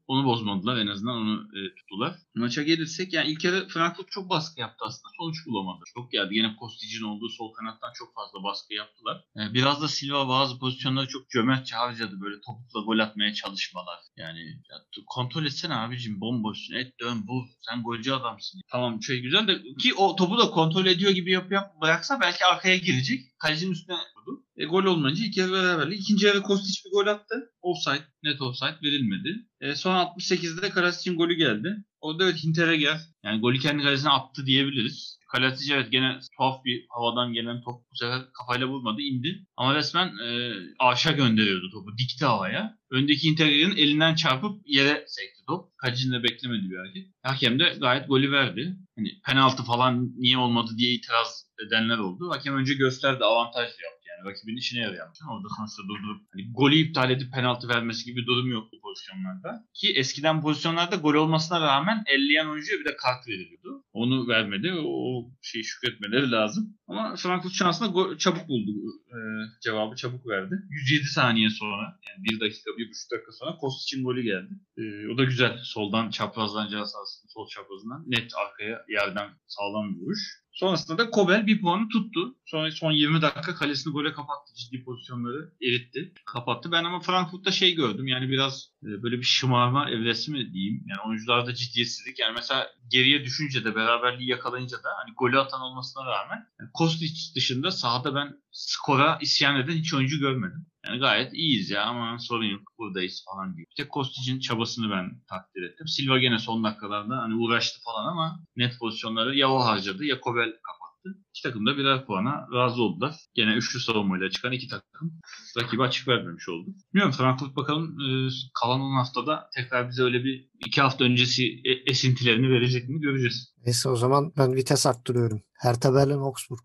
onu 0.06 0.24
bozmadılar 0.24 0.76
en 0.76 0.86
azından 0.86 1.16
onu 1.16 1.48
e, 1.58 1.74
tuttular. 1.74 2.18
Maça 2.34 2.62
gelirsek 2.62 3.12
yani 3.12 3.30
ilk 3.30 3.44
yarı 3.44 3.68
Frankfurt 3.68 4.10
çok 4.10 4.30
baskı 4.30 4.60
yaptı 4.60 4.84
aslında. 4.84 5.12
Sonuç 5.18 5.46
bulamadı. 5.46 5.84
Çok 5.94 6.12
geldi. 6.12 6.34
Yine 6.34 6.56
Kostic'in 6.56 7.04
olduğu 7.04 7.28
sol 7.28 7.52
kanattan 7.52 7.92
çok 7.94 8.14
fazla 8.14 8.42
baskı 8.42 8.74
yaptılar. 8.74 9.24
E, 9.36 9.54
biraz 9.54 9.82
da 9.82 9.88
Silva 9.88 10.19
bazı 10.28 10.58
pozisyonları 10.58 11.08
çok 11.08 11.30
cömertçe 11.30 11.76
harcadı. 11.76 12.20
Böyle 12.20 12.36
topukla 12.46 12.80
gol 12.80 12.98
atmaya 12.98 13.34
çalışmalar. 13.34 13.98
Yani 14.16 14.40
ya, 14.40 14.76
kontrol 15.06 15.44
etsene 15.44 15.74
abicim 15.74 16.20
bomboşsun. 16.20 16.74
Et 16.74 17.00
dön 17.00 17.24
vur. 17.28 17.46
Sen 17.60 17.82
golcü 17.82 18.12
adamsın. 18.12 18.60
Tamam 18.72 19.02
şey 19.02 19.20
güzel 19.20 19.48
de 19.48 19.62
ki 19.78 19.94
o 19.94 20.16
topu 20.16 20.38
da 20.38 20.50
kontrol 20.50 20.86
ediyor 20.86 21.10
gibi 21.10 21.30
yap, 21.30 21.52
yap 21.52 21.80
bıraksa 21.82 22.20
belki 22.20 22.44
arkaya 22.44 22.76
girecek. 22.76 23.20
Kalecinin 23.38 23.72
üstüne 23.72 23.96
vurdu. 23.96 24.44
E, 24.56 24.64
gol 24.64 24.84
olmayınca 24.84 25.24
iki 25.24 25.40
yarı 25.40 25.52
beraberlik. 25.52 26.00
İkinci 26.00 26.26
yarı 26.26 26.42
Kostic 26.42 26.82
bir 26.84 26.90
gol 26.90 27.06
attı. 27.06 27.34
Offside, 27.62 28.04
net 28.22 28.42
offside 28.42 28.78
verilmedi. 28.82 29.46
E, 29.60 29.74
son 29.74 29.94
68'de 29.94 30.62
de 30.62 30.70
Karasic'in 30.70 31.16
golü 31.16 31.34
geldi. 31.34 31.84
O 32.00 32.18
da 32.18 32.24
evet 32.24 32.44
Hinteregger. 32.44 33.00
Yani 33.24 33.40
golü 33.40 33.58
kendi 33.58 33.82
kalesine 33.82 34.10
attı 34.10 34.46
diyebiliriz. 34.46 35.20
Kalasic 35.32 35.74
evet 35.74 35.92
gene 35.92 36.18
tuhaf 36.36 36.64
bir 36.64 36.86
havadan 36.88 37.32
gelen 37.32 37.60
top 37.60 37.82
bu 37.92 37.96
sefer 37.96 38.22
kafayla 38.32 38.66
vurmadı 38.66 39.00
indi. 39.00 39.46
Ama 39.56 39.74
resmen 39.74 40.06
e, 40.06 40.52
aşağı 40.78 41.12
gönderiyordu 41.12 41.70
topu. 41.70 41.98
Dikti 41.98 42.24
havaya. 42.24 42.78
Öndeki 42.90 43.28
Hinteregger'in 43.28 43.76
elinden 43.76 44.14
çarpıp 44.14 44.62
yere 44.66 45.04
sekti 45.06 45.40
top. 45.46 45.78
Kacin 45.78 46.12
de 46.12 46.22
beklemedi 46.22 46.70
bir 46.70 46.76
hareket. 46.76 47.06
Hakem 47.22 47.58
de 47.58 47.76
gayet 47.80 48.08
golü 48.08 48.32
verdi. 48.32 48.76
Hani 48.96 49.08
penaltı 49.26 49.62
falan 49.62 50.12
niye 50.16 50.38
olmadı 50.38 50.70
diye 50.78 50.92
itiraz 50.92 51.46
edenler 51.66 51.98
oldu. 51.98 52.30
Hakem 52.30 52.56
önce 52.56 52.74
gösterdi 52.74 53.24
avantaj 53.24 53.64
yaptı. 53.64 53.99
Yani 54.20 54.30
rakibin 54.30 54.56
işine 54.56 54.80
yarayan. 54.80 55.08
Orada 55.30 55.48
sonuçta 55.56 55.82
durdurup 55.82 56.22
hani 56.32 56.52
golü 56.52 56.74
iptal 56.74 57.10
edip 57.10 57.32
penaltı 57.32 57.68
vermesi 57.68 58.04
gibi 58.04 58.20
bir 58.20 58.26
durum 58.26 58.50
yok 58.50 58.68
bu 58.72 58.80
pozisyonlarda. 58.80 59.66
Ki 59.74 59.92
eskiden 59.96 60.42
pozisyonlarda 60.42 60.96
gol 60.96 61.14
olmasına 61.14 61.60
rağmen 61.60 62.04
elleyen 62.06 62.46
oyuncuya 62.46 62.80
bir 62.80 62.84
de 62.84 62.96
kart 62.96 63.28
veriliyordu. 63.28 63.84
Onu 63.92 64.28
vermedi. 64.28 64.72
O 64.84 65.30
şeyi 65.42 65.64
şükretmeleri 65.64 66.30
lazım. 66.30 66.76
Ama 66.88 67.16
Frankfurt 67.16 67.52
şansına 67.52 68.18
çabuk 68.18 68.48
buldu. 68.48 68.70
Ee, 69.08 69.16
cevabı 69.62 69.96
çabuk 69.96 70.26
verdi. 70.26 70.54
107 70.70 71.04
saniye 71.04 71.50
sonra 71.50 71.98
yani 72.08 72.24
1 72.24 72.40
dakika, 72.40 72.70
1,5 72.70 73.10
dakika 73.12 73.32
sonra 73.32 73.56
Kostic'in 73.56 74.04
golü 74.04 74.22
geldi. 74.22 74.50
Ee, 74.78 75.08
o 75.14 75.18
da 75.18 75.24
güzel. 75.24 75.58
Soldan 75.62 76.10
çaprazdan 76.10 76.68
cihaz 76.68 76.94
sol 77.34 77.48
çaprazından 77.48 78.04
net 78.06 78.32
arkaya 78.44 78.84
yerden 78.88 79.30
sağlam 79.46 79.94
bir 79.94 80.00
vuruş. 80.00 80.40
Sonrasında 80.52 80.98
da 80.98 81.10
Kobel 81.10 81.46
bir 81.46 81.60
puanı 81.60 81.88
tuttu. 81.88 82.34
Sonra 82.46 82.70
son 82.70 82.92
20 82.92 83.22
dakika 83.22 83.54
kalesini 83.54 83.92
gole 83.92 84.12
kapattı. 84.12 84.54
Ciddi 84.54 84.84
pozisyonları 84.84 85.52
eritti. 85.62 86.12
Kapattı. 86.26 86.72
Ben 86.72 86.84
ama 86.84 87.00
Frankfurt'ta 87.00 87.50
şey 87.50 87.74
gördüm. 87.74 88.06
Yani 88.06 88.28
biraz 88.28 88.70
e, 88.82 89.02
böyle 89.02 89.18
bir 89.18 89.22
şımarma 89.22 89.90
evresi 89.90 90.30
mi 90.30 90.52
diyeyim. 90.52 90.84
Yani 90.88 91.00
oyuncularda 91.08 91.54
ciddiyetsizlik. 91.54 92.18
Yani 92.18 92.32
mesela 92.34 92.68
geriye 92.90 93.24
düşünce 93.24 93.64
de 93.64 93.74
beraberliği 93.74 94.28
yakalayınca 94.28 94.76
da 94.76 94.88
hani 95.04 95.14
golü 95.16 95.38
atan 95.38 95.60
olmasına 95.60 96.06
rağmen 96.06 96.46
yani 96.60 96.70
Kostic 96.74 97.34
dışında 97.36 97.70
sahada 97.70 98.14
ben 98.14 98.36
skora 98.50 99.18
isyan 99.20 99.56
eden 99.56 99.72
hiç 99.72 99.94
oyuncu 99.94 100.18
görmedim. 100.18 100.66
Yani 100.86 100.98
gayet 100.98 101.34
iyiyiz 101.34 101.70
ya 101.70 101.84
ama 101.84 102.18
sorun 102.18 102.44
yok 102.44 102.62
buradayız 102.78 103.24
falan 103.30 103.52
gibi. 103.52 103.66
Bir 103.70 103.74
tek 103.76 103.90
Kostic'in 103.92 104.40
çabasını 104.40 104.90
ben 104.90 105.22
takdir 105.28 105.62
ettim. 105.62 105.86
Silva 105.88 106.18
gene 106.18 106.38
son 106.38 106.64
dakikalarda 106.64 107.18
hani 107.18 107.34
uğraştı 107.34 107.80
falan 107.84 108.06
ama 108.06 108.40
net 108.56 108.78
pozisyonları 108.78 109.36
ya 109.36 109.50
o 109.50 109.58
harcadı 109.58 110.04
ya 110.04 110.20
Kobel 110.20 110.52
kapattı. 110.52 111.18
İki 111.30 111.42
takım 111.42 111.66
da 111.66 111.76
birer 111.76 112.06
puana 112.06 112.46
razı 112.54 112.82
oldular. 112.82 113.14
Gene 113.34 113.54
üçlü 113.54 113.80
savunmayla 113.80 114.30
çıkan 114.30 114.52
iki 114.52 114.68
takım 114.68 115.12
rakibi 115.58 115.82
açık 115.82 116.08
vermemiş 116.08 116.48
oldu. 116.48 116.70
Bilmiyorum 116.94 117.14
Frankfurt 117.18 117.56
bakalım 117.56 118.00
e, 118.00 118.28
kalan 118.60 118.80
10 118.80 118.94
haftada 118.96 119.48
tekrar 119.56 119.88
bize 119.88 120.02
öyle 120.02 120.24
bir 120.24 120.48
iki 120.66 120.80
hafta 120.80 121.04
öncesi 121.04 121.44
e, 121.64 121.90
esintilerini 121.90 122.50
verecek 122.50 122.88
mi 122.88 123.00
göreceğiz. 123.00 123.54
Neyse 123.66 123.88
o 123.88 123.96
zaman 123.96 124.32
ben 124.38 124.54
vites 124.54 124.86
arttırıyorum. 124.86 125.42
Hertha 125.52 125.94
Berlin 125.94 126.18
Augsburg. 126.18 126.60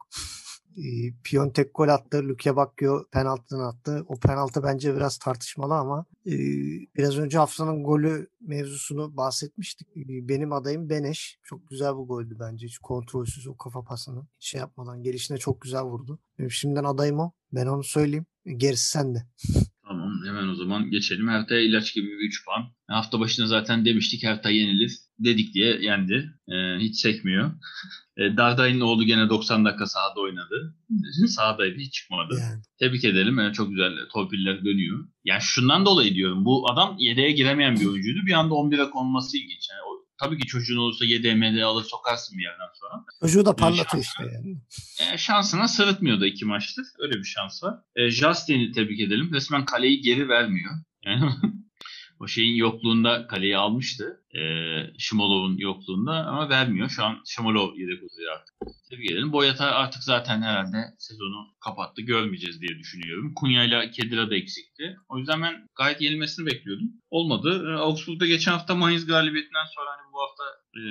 Ee, 0.78 1.14
Piontek 1.24 1.76
gol 1.76 1.88
attı. 1.88 2.24
Luke 2.30 2.56
Bakio 2.56 3.06
penaltını 3.12 3.68
attı. 3.68 4.06
O 4.08 4.20
penaltı 4.20 4.64
bence 4.64 4.96
biraz 4.96 5.18
tartışmalı 5.18 5.74
ama 5.74 6.06
e, 6.26 6.34
biraz 6.98 7.18
önce 7.18 7.38
haftanın 7.38 7.84
golü 7.84 8.28
mevzusunu 8.42 9.18
bahsetmiştik. 9.18 9.88
E, 9.98 10.30
benim 10.30 10.54
adayım 10.54 10.90
Beneş. 10.90 11.40
Çok 11.44 11.70
güzel 11.70 11.96
bu 11.96 12.08
goldü 12.08 12.38
bence. 12.40 12.68
Hiç 12.68 12.78
kontrolsüz 12.78 13.48
o 13.48 13.58
kafa 13.58 13.84
pasını 13.84 14.28
şey 14.40 14.60
yapmadan 14.60 15.04
gelişine 15.04 15.38
çok 15.38 15.62
güzel 15.62 15.82
vurdu. 15.82 16.20
Benim 16.40 16.52
şimdiden 16.52 16.84
adayım 16.84 17.20
o. 17.20 17.32
Ben 17.54 17.66
onu 17.66 17.84
söyleyeyim. 17.84 18.26
Gerisi 18.58 18.90
sende. 18.90 19.24
Tamam 19.88 20.12
hemen 20.26 20.48
o 20.48 20.56
zaman 20.56 20.90
geçelim. 20.90 21.28
Hertha 21.28 21.56
ilaç 21.56 21.94
gibi 21.94 22.08
bir 22.08 22.28
3 22.28 22.46
puan. 22.46 22.64
Hafta 22.88 23.20
başında 23.20 23.48
zaten 23.48 23.86
demiştik 23.86 24.24
Hertha 24.24 24.50
yenilir. 24.50 25.00
Dedik 25.20 25.54
diye 25.54 25.78
yendi. 25.82 26.34
Ee, 26.48 26.78
hiç 26.80 27.00
sekmiyor. 27.00 27.52
E, 28.18 28.38
Darday'ın 28.38 28.80
oğlu 28.82 29.04
gene 29.04 29.30
90 29.30 29.66
dakika 29.66 29.86
sahada 29.86 30.20
oynadı. 30.20 30.76
Sahadaydı 31.28 31.78
hiç 31.78 31.94
çıkmadı. 31.94 32.38
Yani. 32.40 32.62
Tebrik 32.80 33.04
edelim. 33.04 33.38
Yani 33.40 33.54
çok 33.54 33.70
güzel 33.70 33.94
torpiller 34.14 34.66
dönüyor. 34.66 35.08
Yani 35.24 35.42
şundan 35.42 35.86
dolayı 35.86 36.16
diyorum. 36.16 36.46
Bu 36.46 36.72
adam 36.72 36.96
yedeğe 37.00 37.32
giremeyen 37.32 37.76
bir 37.76 37.86
oyuncuydu. 37.86 38.26
Bir 38.26 38.34
anda 38.34 38.54
11'e 38.54 38.90
konması 38.90 39.38
ilginç. 39.38 39.70
Yani 39.72 39.82
o, 39.82 40.06
tabii 40.20 40.38
ki 40.38 40.48
çocuğun 40.48 40.78
olursa 40.78 41.06
yedeğe 41.06 41.36
medeğe 41.36 41.64
alır 41.66 41.84
sokarsın 41.84 42.38
bir 42.38 42.44
yerden 42.44 42.70
sonra. 42.74 43.06
Çocuğu 43.22 43.46
da 43.46 43.56
parlatıyor 43.56 44.04
işte 44.04 44.24
yani. 44.34 44.58
E, 45.14 45.18
şansına 45.18 45.68
sırıtmıyor 45.68 46.22
da 46.22 46.28
iki 46.28 46.46
maçtır. 46.46 46.86
Öyle 47.00 47.14
bir 47.14 47.24
şans 47.24 47.64
var. 47.64 47.76
E, 47.96 48.10
Justin'i 48.10 48.72
tebrik 48.72 49.00
edelim. 49.00 49.34
Resmen 49.34 49.66
kaleyi 49.66 50.02
geri 50.02 50.30
vermiyor. 50.30 50.72
Yani 51.06 51.32
o 52.20 52.28
şeyin 52.28 52.56
yokluğunda 52.56 53.28
kaleyi 53.28 53.58
almıştı. 53.58 54.24
E, 54.36 54.42
Şimolov'un 54.98 55.58
yokluğunda 55.58 56.12
ama 56.12 56.50
vermiyor. 56.50 56.90
Şu 56.90 57.04
an 57.04 57.22
Şimolov 57.26 57.76
yedek 57.76 58.04
oturuyor 58.04 58.34
artık. 58.34 58.56
Tebrik 58.90 59.12
edelim. 59.12 59.32
Boyata 59.32 59.66
artık 59.66 60.04
zaten 60.04 60.42
herhalde 60.42 60.78
sezonu 60.98 61.48
kapattı. 61.60 62.02
Görmeyeceğiz 62.02 62.62
diye 62.62 62.80
düşünüyorum. 62.80 63.34
Kunya 63.36 63.64
ile 63.64 63.92
Kedira 63.92 64.30
da 64.30 64.36
eksikti. 64.36 64.98
O 65.10 65.18
yüzden 65.18 65.42
ben 65.42 65.68
gayet 65.78 66.02
yenilmesini 66.02 66.46
bekliyordum. 66.46 66.88
Olmadı. 67.10 67.66
E, 67.70 67.74
Augsburg'da 67.74 68.26
geçen 68.26 68.52
hafta 68.52 68.76
Mainz 68.76 69.06
galibiyetinden 69.06 69.66
sonra 69.76 69.90
hani 69.92 70.14
bu 70.14 70.18
hafta 70.22 70.44
e, 70.76 70.82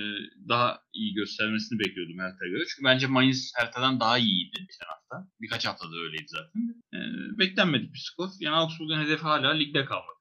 daha 0.49 0.79
iyi 0.93 1.15
göstermesini 1.15 1.79
bekliyordum 1.79 2.19
Hertha'ya 2.19 2.51
göre. 2.51 2.65
Çünkü 2.69 2.85
bence 2.85 3.07
Mainz 3.07 3.53
Hertha'dan 3.57 4.01
daha 4.01 4.19
iyiydi 4.19 4.57
geçen 4.59 4.87
hafta. 4.87 5.31
Birkaç 5.41 5.67
haftada 5.67 5.97
öyleydi 5.97 6.27
zaten. 6.27 6.61
E, 6.95 6.99
beklenmedik 7.39 7.95
bir 7.95 7.99
skor. 7.99 8.29
Yani 8.41 8.57
Augsburg'un 8.57 9.05
hedefi 9.05 9.23
hala 9.23 9.51
ligde 9.51 9.85
kalmak 9.85 10.14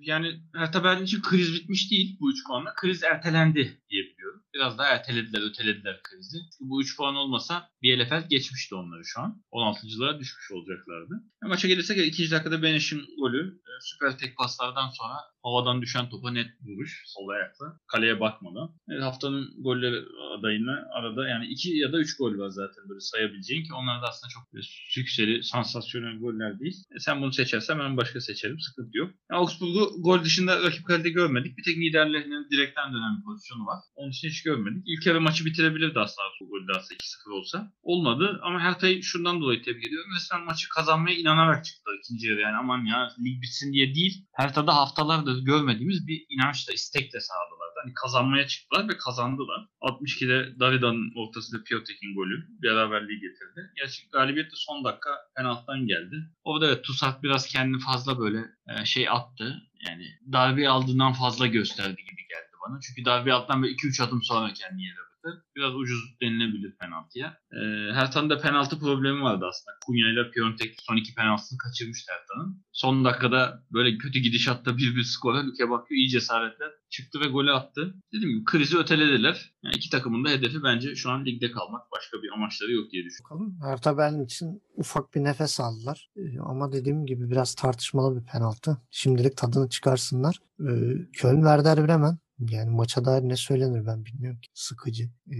yani 0.00 0.40
Hertha 0.54 0.84
Berlin 0.84 1.04
için 1.04 1.22
kriz 1.22 1.54
bitmiş 1.54 1.90
değil 1.90 2.16
bu 2.20 2.30
3 2.30 2.46
puanla. 2.46 2.74
Kriz 2.74 3.02
ertelendi 3.02 3.79
diyebiliyorum. 3.90 4.42
Biraz 4.54 4.78
daha 4.78 4.86
ertelediler, 4.86 5.42
ötelediler 5.50 6.00
krizi. 6.02 6.38
Çünkü 6.38 6.70
bu 6.70 6.82
3 6.82 6.96
puan 6.96 7.16
olmasa 7.16 7.68
Bielefeld 7.82 8.28
geçmişti 8.28 8.74
onları 8.74 9.04
şu 9.04 9.20
an. 9.20 9.42
16.lığa 9.52 10.18
düşmüş 10.18 10.50
olacaklardı. 10.52 11.14
E, 11.44 11.48
maça 11.48 11.68
gelirsek 11.68 12.06
2. 12.06 12.30
dakikada 12.30 12.62
Beniş'in 12.62 13.02
golü. 13.18 13.60
E, 13.68 13.70
süper 13.80 14.18
tek 14.18 14.36
paslardan 14.36 14.90
sonra 14.90 15.14
havadan 15.42 15.82
düşen 15.82 16.08
topa 16.08 16.30
net 16.30 16.50
vuruş 16.62 17.02
sol 17.06 17.28
ayakla. 17.28 17.80
Kaleye 17.86 18.20
bakmadan. 18.20 18.68
Evet, 18.90 19.02
haftanın 19.02 19.62
golleri 19.62 20.04
adayını 20.38 20.88
arada 20.92 21.28
yani 21.28 21.46
2 21.46 21.70
ya 21.76 21.92
da 21.92 21.98
3 21.98 22.16
gol 22.16 22.38
var 22.38 22.48
zaten 22.48 22.88
böyle 22.88 23.00
sayabileceğin 23.00 23.64
ki 23.64 23.74
onlar 23.74 24.02
da 24.02 24.06
aslında 24.08 24.30
çok 24.30 24.64
sükseli, 24.90 25.42
sansasyonel 25.42 26.18
goller 26.18 26.60
değil. 26.60 26.76
E, 26.96 26.98
sen 26.98 27.22
bunu 27.22 27.32
seçersen 27.32 27.78
ben 27.78 27.96
başka 27.96 28.20
seçerim. 28.20 28.60
Sıkıntı 28.60 28.98
yok. 28.98 29.10
Yani 29.30 29.40
Augsburg'u 29.40 30.02
gol 30.02 30.24
dışında 30.24 30.62
rakip 30.62 30.86
kalede 30.86 31.10
görmedik. 31.10 31.58
Bir 31.58 31.62
tek 31.62 31.76
liderlerinin 31.76 32.50
direkten 32.50 32.92
dönen 32.92 33.18
bir 33.18 33.24
pozisyonu 33.24 33.66
var. 33.66 33.79
Onun 33.94 34.10
için 34.10 34.28
hiç 34.28 34.42
görmedik. 34.42 34.82
İlk 34.86 35.06
yarı 35.06 35.20
maçı 35.20 35.44
bitirebilirdi 35.44 35.98
aslında 35.98 36.28
bu 36.40 36.48
gol 36.48 36.68
de 36.68 36.78
aslında 36.78 36.98
2-0 37.30 37.32
olsa. 37.32 37.72
Olmadı 37.82 38.40
ama 38.42 38.60
Hertha'yı 38.60 39.02
şundan 39.02 39.40
dolayı 39.40 39.62
tebrik 39.62 39.86
ediyorum. 39.86 40.10
Resmen 40.16 40.44
maçı 40.44 40.68
kazanmaya 40.68 41.16
inanarak 41.16 41.64
çıktı 41.64 41.90
ikinci 42.04 42.26
yarı. 42.26 42.40
Yani 42.40 42.56
aman 42.56 42.84
ya 42.84 43.08
lig 43.24 43.42
bitsin 43.42 43.72
diye 43.72 43.94
değil. 43.94 44.26
Hertha'da 44.32 44.76
haftalardır 44.76 45.44
görmediğimiz 45.44 46.06
bir 46.06 46.26
inançla, 46.28 46.72
istekle 46.72 47.20
sağladılar. 47.20 47.70
Hani 47.84 47.94
kazanmaya 47.94 48.46
çıktılar 48.46 48.88
ve 48.88 48.96
kazandılar. 48.96 49.66
62'de 49.82 50.60
Davida'nın 50.60 51.12
ortasında 51.16 51.62
Piotek'in 51.64 52.14
golü 52.14 52.46
beraberliği 52.62 53.20
getirdi. 53.20 53.72
Gerçi 53.76 54.08
galibiyet 54.12 54.46
de 54.46 54.56
son 54.56 54.84
dakika 54.84 55.10
penaltıdan 55.36 55.86
geldi. 55.86 56.16
Orada 56.44 56.66
evet 56.66 56.84
Tusat 56.84 57.22
biraz 57.22 57.46
kendini 57.46 57.80
fazla 57.80 58.18
böyle 58.18 58.38
e, 58.68 58.84
şey 58.84 59.08
attı. 59.08 59.62
Yani 59.88 60.06
darbe 60.32 60.68
aldığından 60.68 61.12
fazla 61.12 61.46
gösterdi 61.46 61.96
gibi 62.10 62.28
geldi 62.28 62.39
bana. 62.70 62.80
Çünkü 62.80 63.04
darbe 63.04 63.32
alttan 63.32 63.62
böyle 63.62 63.74
2-3 63.74 64.02
adım 64.02 64.22
sonra 64.22 64.52
kendini 64.52 64.84
yere 64.84 64.96
bıraktı. 65.24 65.44
biraz 65.56 65.74
ucuz 65.74 66.20
denilebilir 66.22 66.76
penaltıya. 66.76 67.38
E, 67.52 67.92
Herta'nın 67.92 68.40
penaltı 68.40 68.78
problemi 68.78 69.22
vardı 69.22 69.44
aslında. 69.48 69.76
Kunya 69.86 70.12
ile 70.12 70.30
Piontek 70.30 70.74
son 70.80 70.96
iki 70.96 71.14
penaltısını 71.14 71.58
kaçırmıştı 71.58 72.12
Herta'nın. 72.12 72.64
Son 72.72 73.04
dakikada 73.04 73.62
böyle 73.72 73.98
kötü 73.98 74.18
gidişatta 74.18 74.76
bir 74.76 74.96
bir 74.96 75.02
skora 75.02 75.46
Luke 75.46 75.70
bakıyor 75.70 75.98
iyi 75.98 76.08
cesaretle 76.08 76.64
çıktı 76.90 77.20
ve 77.20 77.26
golü 77.26 77.52
attı. 77.52 77.94
Dediğim 78.12 78.34
gibi 78.34 78.44
krizi 78.44 78.78
ötelediler. 78.78 79.54
Yani 79.62 79.74
iki 79.76 79.90
takımın 79.90 80.24
da 80.24 80.28
hedefi 80.28 80.62
bence 80.62 80.94
şu 80.94 81.10
an 81.10 81.24
ligde 81.26 81.50
kalmak. 81.50 81.82
Başka 81.92 82.22
bir 82.22 82.32
amaçları 82.32 82.72
yok 82.72 82.90
diye 82.90 83.04
düşünüyorum. 83.04 83.56
Bakalım. 83.56 83.70
Hertha 83.70 83.98
Berlin 83.98 84.24
için 84.24 84.62
ufak 84.76 85.14
bir 85.14 85.24
nefes 85.24 85.60
aldılar. 85.60 86.10
Ee, 86.16 86.38
ama 86.40 86.72
dediğim 86.72 87.06
gibi 87.06 87.30
biraz 87.30 87.54
tartışmalı 87.54 88.20
bir 88.20 88.26
penaltı. 88.26 88.76
Şimdilik 88.90 89.36
tadını 89.36 89.68
çıkarsınlar. 89.68 90.36
Ee, 90.60 90.66
Köln 91.12 91.36
Werder 91.36 91.88
Bremen 91.88 92.18
yani 92.50 92.70
maça 92.70 93.04
dair 93.04 93.22
ne 93.22 93.36
söylenir 93.36 93.86
ben 93.86 94.04
bilmiyorum 94.04 94.40
ki. 94.40 94.48
Sıkıcı. 94.54 95.04
Ee, 95.32 95.36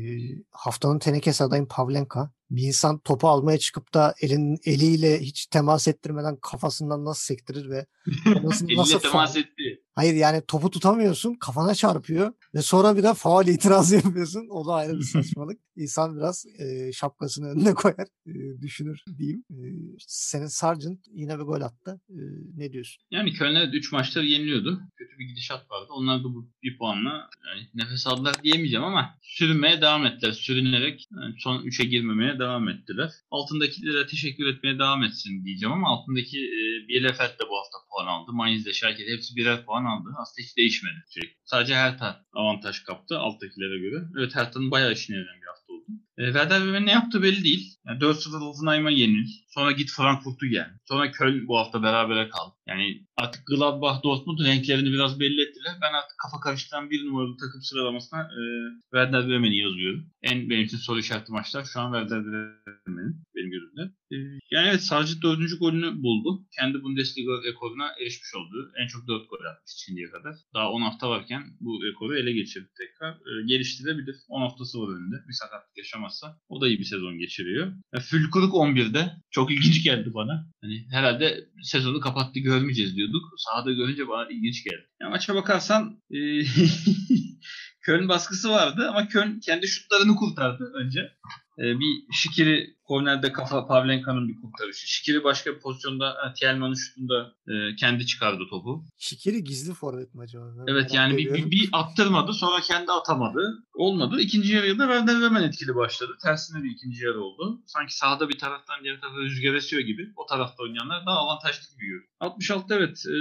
haftanın 0.50 0.98
tenekesi 0.98 1.44
adayım 1.44 1.66
Pavlenka. 1.66 2.30
Bir 2.50 2.62
insan 2.62 2.98
topu 2.98 3.28
almaya 3.28 3.58
çıkıp 3.58 3.94
da 3.94 4.14
elin 4.20 4.56
eliyle 4.64 5.20
hiç 5.20 5.46
temas 5.46 5.88
ettirmeden 5.88 6.36
kafasından 6.36 7.04
nasıl 7.04 7.22
sektirir 7.22 7.70
ve 7.70 7.86
nasıl, 8.42 8.66
nasıl 8.76 8.98
temas 8.98 9.36
etti. 9.36 9.69
Hayır 10.00 10.14
yani 10.14 10.42
topu 10.48 10.70
tutamıyorsun 10.70 11.34
kafana 11.34 11.74
çarpıyor 11.74 12.32
ve 12.54 12.62
sonra 12.62 12.96
bir 12.96 13.02
de 13.02 13.14
faal 13.14 13.48
itirazı 13.48 13.94
yapıyorsun. 14.04 14.48
O 14.50 14.66
da 14.66 14.74
ayrı 14.74 14.98
bir 14.98 15.02
saçmalık. 15.12 15.60
İnsan 15.76 16.16
biraz 16.16 16.46
e, 16.58 16.92
şapkasını 16.92 17.46
önüne 17.46 17.74
koyar 17.74 18.06
e, 18.26 18.62
düşünür 18.62 19.04
diyeyim. 19.18 19.44
E, 19.50 19.58
senin 20.06 20.46
Sargent 20.46 20.98
yine 21.12 21.38
bir 21.38 21.44
gol 21.44 21.60
attı. 21.60 22.00
E, 22.10 22.20
ne 22.56 22.72
diyorsun? 22.72 23.02
Yani 23.10 23.32
Köln'e 23.32 23.64
3 23.64 23.92
maçları 23.92 24.26
yeniliyordu. 24.26 24.80
Kötü 24.96 25.18
bir 25.18 25.24
gidişat 25.24 25.70
vardı. 25.70 25.86
Onlar 25.90 26.20
da 26.20 26.24
bu 26.24 26.50
bir 26.62 26.78
puanla 26.78 27.30
yani 27.48 27.68
nefes 27.74 28.06
aldılar 28.06 28.42
diyemeyeceğim 28.42 28.84
ama 28.84 29.18
sürünmeye 29.22 29.80
devam 29.80 30.06
ettiler. 30.06 30.32
Sürünerek 30.32 31.08
yani 31.20 31.34
son 31.38 31.62
3'e 31.62 31.84
girmemeye 31.84 32.38
devam 32.38 32.68
ettiler. 32.68 33.10
Altındakilere 33.30 34.06
teşekkür 34.06 34.46
etmeye 34.46 34.78
devam 34.78 35.04
etsin 35.04 35.44
diyeceğim 35.44 35.72
ama 35.72 35.88
altındaki 35.88 36.38
e, 36.38 36.88
Bielefeld 36.88 37.38
de 37.40 37.44
bu 37.50 37.56
hafta 37.58 37.78
puan 37.90 38.06
aldı. 38.06 38.32
Mainz 38.32 38.66
de 38.66 38.72
Schalke 38.72 39.06
hepsi 39.12 39.36
birer 39.36 39.64
puan 39.64 39.84
aldı. 39.84 39.89
Aslında 39.98 40.44
hiç 40.46 40.56
değişmedi. 40.56 41.04
Şey. 41.10 41.36
Sadece 41.44 41.74
Hertha 41.74 42.24
avantaj 42.32 42.82
kaptı 42.82 43.18
alttakilere 43.18 43.78
göre. 43.78 44.04
Evet 44.18 44.34
Hertha'nın 44.34 44.70
bayağı 44.70 44.92
işine 44.92 45.16
yarayan 45.16 45.40
bir 45.42 45.46
hafta 45.46 45.72
oldu. 45.72 45.86
E, 46.18 46.24
Werder 46.24 46.64
Bremen 46.64 46.86
ne 46.86 46.92
yaptı 46.92 47.22
belli 47.22 47.44
değil. 47.44 47.76
Yani 47.86 47.98
4-0 48.00 48.38
Hoffenheim'a 48.38 48.90
yenil. 48.90 49.28
Sonra 49.50 49.72
git 49.72 49.90
Frankfurt'u 49.90 50.46
gel. 50.46 50.70
Sonra 50.88 51.10
Köln 51.10 51.48
bu 51.48 51.58
hafta 51.58 51.82
berabere 51.82 52.28
kal. 52.28 52.50
Yani 52.66 53.06
artık 53.16 53.46
Gladbach, 53.46 54.02
Dortmund 54.02 54.38
renklerini 54.38 54.92
biraz 54.92 55.20
belli 55.20 55.42
ettiler. 55.42 55.74
Ben 55.82 55.92
artık 55.92 56.18
kafa 56.18 56.40
karıştıran 56.40 56.90
bir 56.90 57.06
numaralı 57.06 57.36
takım 57.36 57.62
sıralamasına 57.62 58.20
e, 58.22 58.42
Werder 58.82 59.28
Bremen'i 59.28 59.56
yazıyorum. 59.56 60.10
En 60.22 60.50
benim 60.50 60.64
için 60.64 60.76
soru 60.76 60.98
işareti 60.98 61.32
maçlar 61.32 61.64
şu 61.64 61.80
an 61.80 61.92
Werder 61.92 62.24
Bremen'in 62.26 63.16
benim 63.34 63.50
gözümde. 63.50 63.82
E, 64.12 64.16
yani 64.50 64.68
evet 64.68 64.82
Sarcı 64.82 65.22
dördüncü 65.22 65.58
golünü 65.58 66.02
buldu. 66.02 66.46
Kendi 66.58 66.82
Bundesliga 66.82 67.32
rekoruna 67.48 67.86
erişmiş 68.00 68.34
oldu. 68.34 68.72
En 68.82 68.86
çok 68.86 69.08
dört 69.08 69.30
gol 69.30 69.44
atmış 69.50 69.72
şimdiye 69.86 70.10
kadar. 70.10 70.34
Daha 70.54 70.70
10 70.70 70.82
hafta 70.82 71.10
varken 71.10 71.42
bu 71.60 71.82
rekoru 71.84 72.16
ele 72.18 72.32
geçirdi 72.32 72.68
tekrar. 72.78 73.12
E, 73.12 73.46
geliştirebilir. 73.46 74.16
10 74.28 74.40
haftası 74.40 74.78
var 74.80 74.88
önünde. 74.96 75.16
Bir 75.28 75.32
sakatlık 75.32 75.76
yaşamazsa. 75.76 76.38
O 76.48 76.60
da 76.60 76.68
iyi 76.68 76.78
bir 76.78 76.84
sezon 76.84 77.18
geçiriyor. 77.18 77.72
E, 77.92 78.00
Fülkuruk 78.00 78.54
11'de. 78.54 79.12
Çok 79.30 79.39
ilginç 79.48 79.84
geldi 79.84 80.14
bana. 80.14 80.46
Hani 80.62 80.86
herhalde 80.90 81.44
sezonu 81.62 82.00
kapattı 82.00 82.40
görmeyeceğiz 82.40 82.96
diyorduk. 82.96 83.22
Sahada 83.36 83.72
görünce 83.72 84.08
bana 84.08 84.28
ilginç 84.30 84.64
geldi. 84.64 84.86
Yani 85.00 85.10
maça 85.10 85.34
bakarsan 85.34 86.02
e, 86.10 86.18
Köln 87.80 88.08
baskısı 88.08 88.50
vardı 88.50 88.88
ama 88.88 89.08
Köln 89.08 89.40
kendi 89.40 89.68
şutlarını 89.68 90.16
kurtardı 90.16 90.72
önce. 90.74 91.12
E, 91.60 91.80
bir 91.80 92.12
Şikiri 92.12 92.76
kornerde 92.84 93.32
kafa 93.32 93.66
Pavlenka'nın 93.66 94.28
bir 94.28 94.36
kurtarışı. 94.40 94.86
Şikiri 94.86 95.24
başka 95.24 95.54
bir 95.54 95.60
pozisyonda 95.60 96.32
Tielman'ın 96.40 96.74
şutunda 96.74 97.34
e, 97.48 97.76
kendi 97.76 98.06
çıkardı 98.06 98.42
topu. 98.50 98.84
Şikiri 98.98 99.44
gizli 99.44 99.74
forvet 99.74 100.14
mi 100.14 100.22
acaba? 100.22 100.44
Ben 100.58 100.72
evet 100.72 100.94
yani 100.94 101.16
bir, 101.16 101.34
bir, 101.34 101.50
bir 101.50 101.68
attırmadı 101.72 102.32
sonra 102.32 102.60
kendi 102.60 102.92
atamadı. 102.92 103.64
Olmadı. 103.74 104.20
İkinci 104.20 104.52
yarıya 104.54 104.78
da 104.78 104.86
Werder 104.86 105.20
Bremen 105.20 105.42
etkili 105.42 105.74
başladı. 105.74 106.12
Tersine 106.22 106.62
bir 106.62 106.70
ikinci 106.70 107.04
yarı 107.04 107.20
oldu. 107.24 107.62
Sanki 107.66 107.96
sahada 107.96 108.28
bir 108.28 108.38
taraftan 108.38 108.84
diğer 108.84 109.00
tarafa 109.00 109.18
rüzgar 109.18 109.54
esiyor 109.54 109.82
gibi. 109.82 110.12
O 110.16 110.26
tarafta 110.26 110.62
oynayanlar 110.62 111.06
daha 111.06 111.18
avantajlı 111.18 111.70
gibi 111.74 111.86
görüyor. 111.86 112.04
66 112.20 112.74
evet 112.74 113.04
e, 113.06 113.16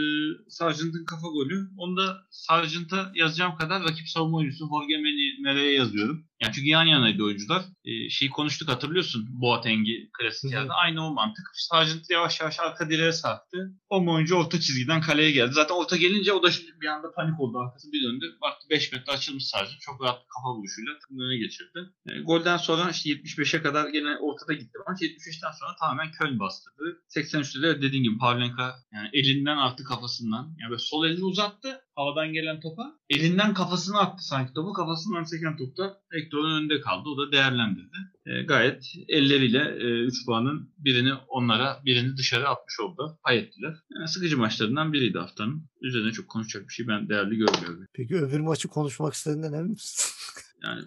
Sargent'ın 0.49 1.05
kafa 1.05 1.27
golü. 1.27 1.69
Onu 1.77 1.97
da 1.97 2.17
Sargent'a 2.29 3.11
yazacağım 3.15 3.55
kadar 3.55 3.83
rakip 3.83 4.09
savunma 4.09 4.37
oyuncusu 4.37 4.69
Jorge 4.69 4.97
Mere'ye 5.43 5.73
yazıyorum. 5.73 6.28
Yani 6.41 6.53
çünkü 6.53 6.67
yan 6.67 6.85
yanaydı 6.85 7.23
oyuncular. 7.23 7.65
E, 7.85 8.09
şeyi 8.09 8.31
konuştuk 8.31 8.69
hatırlıyorsun. 8.69 9.27
Boateng'i 9.29 10.09
klasik 10.19 10.51
yerde. 10.51 10.73
Aynı 10.73 11.07
o 11.07 11.13
mantık. 11.13 11.45
Sargent 11.53 12.09
yavaş 12.09 12.39
yavaş 12.39 12.59
arka 12.59 12.89
direğe 12.89 13.11
sarktı. 13.11 13.73
O 13.89 14.13
oyuncu 14.13 14.35
orta 14.35 14.59
çizgiden 14.59 15.01
kaleye 15.01 15.31
geldi. 15.31 15.51
Zaten 15.53 15.75
orta 15.75 15.97
gelince 15.97 16.33
o 16.33 16.43
da 16.43 16.49
bir 16.81 16.87
anda 16.87 17.11
panik 17.11 17.39
oldu. 17.39 17.59
Arkası 17.59 17.91
bir 17.91 18.03
döndü. 18.03 18.37
Baktı 18.41 18.67
5 18.69 18.91
metre 18.91 19.11
açılmış 19.11 19.47
Sargent. 19.47 19.81
Çok 19.81 20.01
rahat 20.01 20.19
kafa 20.27 20.55
vuruşuyla 20.55 20.93
takımın 20.99 21.25
öne 21.25 21.37
geçirdi. 21.37 21.79
E, 22.09 22.19
golden 22.19 22.57
sonra 22.57 22.89
işte 22.89 23.09
75'e 23.09 23.61
kadar 23.61 23.89
gene 23.89 24.17
ortada 24.17 24.53
gitti 24.53 24.77
maç. 24.87 25.01
75'ten 25.01 25.51
sonra 25.59 25.75
tamamen 25.79 26.11
Köln 26.11 26.39
bastırdı. 26.39 27.01
83'te 27.15 27.61
de 27.61 27.81
dediğim 27.81 28.03
gibi 28.03 28.17
Pavlenka 28.17 28.75
yani 28.93 29.09
elinden 29.13 29.57
artık 29.57 29.87
kafasından. 29.87 30.55
Yani 30.59 30.69
böyle 30.69 30.81
sol 30.81 31.05
elini 31.05 31.25
uzattı 31.25 31.81
havadan 31.99 32.33
gelen 32.33 32.59
topa. 32.59 32.83
Elinden 33.09 33.53
kafasına 33.53 33.99
attı 33.99 34.27
sanki 34.27 34.53
topu. 34.53 34.73
Kafasından 34.73 35.23
seken 35.23 35.57
topta 35.57 36.01
Hector'un 36.29 36.59
önünde 36.59 36.81
kaldı. 36.81 37.09
O 37.09 37.17
da 37.17 37.31
değerlendirdi. 37.31 37.97
E, 38.25 38.43
gayet 38.43 38.83
elleriyle 39.07 39.75
3 40.05 40.13
e, 40.13 40.25
puanın 40.25 40.73
birini 40.77 41.13
onlara 41.27 41.81
birini 41.85 42.17
dışarı 42.17 42.49
atmış 42.49 42.79
oldu. 42.79 43.19
Pay 43.23 43.37
ettiler. 43.37 43.75
Yani 43.95 44.07
sıkıcı 44.07 44.37
maçlarından 44.37 44.93
biriydi 44.93 45.17
haftanın. 45.17 45.69
Üzerine 45.81 46.11
çok 46.11 46.27
konuşacak 46.27 46.67
bir 46.67 46.73
şey 46.73 46.87
ben 46.87 47.09
değerli 47.09 47.37
görmüyorum. 47.37 47.85
Peki 47.93 48.15
öbür 48.15 48.39
maçı 48.39 48.67
konuşmak 48.67 49.13
istediğinden 49.13 49.53
emin 49.53 49.71
misin? 49.71 50.09
Yani 50.63 50.81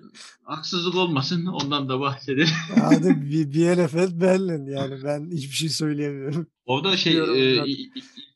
haksızlık 0.45 0.95
olmasın 0.95 1.47
ondan 1.47 1.88
da 1.88 2.01
bahsedelim. 2.01 2.55
Hadi 2.80 3.22
bir, 3.30 3.53
bir 3.53 4.20
Berlin 4.20 4.66
yani 4.66 5.05
ben 5.05 5.30
hiçbir 5.30 5.55
şey 5.55 5.68
söyleyemiyorum. 5.68 6.47
Orada 6.67 6.97
şey 6.97 7.19
e, 7.19 7.65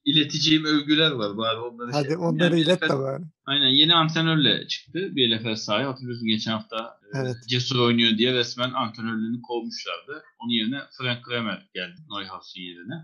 ileteceğim 0.04 0.64
övgüler 0.64 1.10
var 1.10 1.36
bari 1.36 1.58
onları. 1.58 1.92
Hadi 1.92 2.06
şey. 2.06 2.16
onları 2.16 2.54
yani 2.54 2.60
ilet 2.60 2.82
de 2.82 2.88
bari. 2.88 3.22
Aynen 3.46 3.68
yeni 3.68 3.94
antrenörle 3.94 4.68
çıktı 4.68 5.16
bir 5.16 5.36
LFL 5.36 5.54
sahaya. 5.54 5.88
Hatırlıyorsun 5.88 6.26
geçen 6.26 6.52
hafta 6.52 6.76
e, 7.14 7.18
evet. 7.18 7.36
Cesur 7.48 7.78
oynuyor 7.78 8.18
diye 8.18 8.32
resmen 8.32 8.70
antrenörlüğünü 8.72 9.42
kovmuşlardı. 9.42 10.22
Onun 10.38 10.52
yerine 10.52 10.80
Frank 10.98 11.24
Kramer 11.24 11.68
geldi 11.74 11.96
Neuhaus'un 12.10 12.60
yerine. 12.60 12.94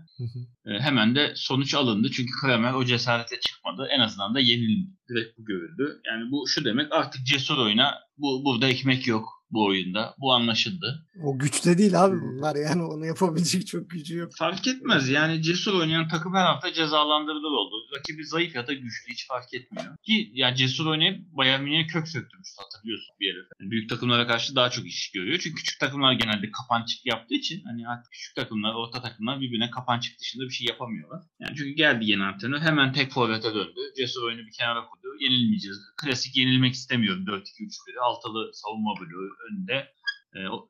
E, 0.65 0.79
hemen 0.79 1.15
de 1.15 1.33
sonuç 1.35 1.75
alındı. 1.75 2.11
Çünkü 2.11 2.31
Kramer 2.41 2.73
o 2.73 2.85
cesarete 2.85 3.39
çıkmadı. 3.39 3.87
En 3.91 3.99
azından 3.99 4.35
da 4.35 4.39
yenildi. 4.39 4.89
Direkt 5.09 5.37
bu 5.37 5.45
görüldü. 5.45 6.01
Yani 6.05 6.31
bu 6.31 6.47
şu 6.47 6.65
demek 6.65 6.91
artık 6.91 7.25
cesur 7.25 7.57
oyuna 7.57 7.99
bu, 8.17 8.45
burada 8.45 8.67
ekmek 8.67 9.07
yok 9.07 9.42
bu 9.53 9.65
oyunda. 9.65 10.15
Bu 10.21 10.33
anlaşıldı. 10.33 11.05
O 11.23 11.39
güçte 11.39 11.77
değil 11.77 12.03
abi 12.03 12.15
bunlar 12.21 12.55
yani 12.55 12.83
onu 12.83 13.05
yapabilecek 13.05 13.67
çok 13.67 13.89
gücü 13.89 14.17
yok. 14.17 14.31
Fark 14.37 14.67
etmez 14.67 15.09
yani 15.09 15.41
cesur 15.41 15.73
oynayan 15.73 16.07
takım 16.07 16.33
her 16.33 16.45
hafta 16.45 16.73
cezalandırılır 16.73 17.51
oldu. 17.51 17.75
Rakibi 17.97 18.25
zayıf 18.25 18.55
ya 18.55 18.67
da 18.67 18.73
güçlü 18.73 19.11
hiç 19.13 19.27
fark 19.27 19.53
etmiyor. 19.53 19.97
Ki 20.03 20.31
yani 20.33 20.55
cesur 20.55 20.85
oynayıp 20.85 21.19
Bayern 21.37 21.63
Münih'e 21.63 21.87
kök 21.87 22.07
söktürmüştü 22.07 22.61
hatırlıyorsun 22.63 23.15
bir 23.19 23.27
yere. 23.27 23.37
Yani 23.59 23.71
büyük 23.71 23.89
takımlara 23.89 24.27
karşı 24.27 24.55
daha 24.55 24.69
çok 24.69 24.85
iş 24.85 25.11
görüyor. 25.11 25.39
Çünkü 25.39 25.55
küçük 25.55 25.79
takımlar 25.79 26.13
genelde 26.13 26.51
kapançık 26.51 27.05
yaptığı 27.05 27.35
için 27.35 27.63
hani 27.65 27.87
artık 27.87 28.11
küçük 28.11 28.35
takımlar, 28.35 28.73
orta 28.73 29.01
takımlar 29.01 29.41
birbirine 29.41 29.69
kapançık 29.69 30.19
dışında 30.19 30.43
bir 30.43 30.53
şey 30.53 30.67
yapamıyorlar. 30.67 31.21
Yani 31.39 31.55
çünkü 31.57 31.71
geldi 31.71 32.05
yeni 32.05 32.23
antrenör 32.23 32.59
hemen 32.59 32.93
tek 32.93 33.11
forvete 33.11 33.53
döndü. 33.53 33.79
Cesur 33.97 34.23
oyunu 34.23 34.41
bir 34.47 34.51
kenara 34.51 34.85
koydu. 34.85 35.07
Yenilmeyeceğiz. 35.19 35.77
Klasik 36.01 36.37
yenilmek 36.37 36.73
istemiyorum 36.73 37.25
4-2-3-1'i. 37.25 37.99
Altılı 38.07 38.51
savunma 38.53 38.93
bloğu 38.99 39.29
önde. 39.51 39.93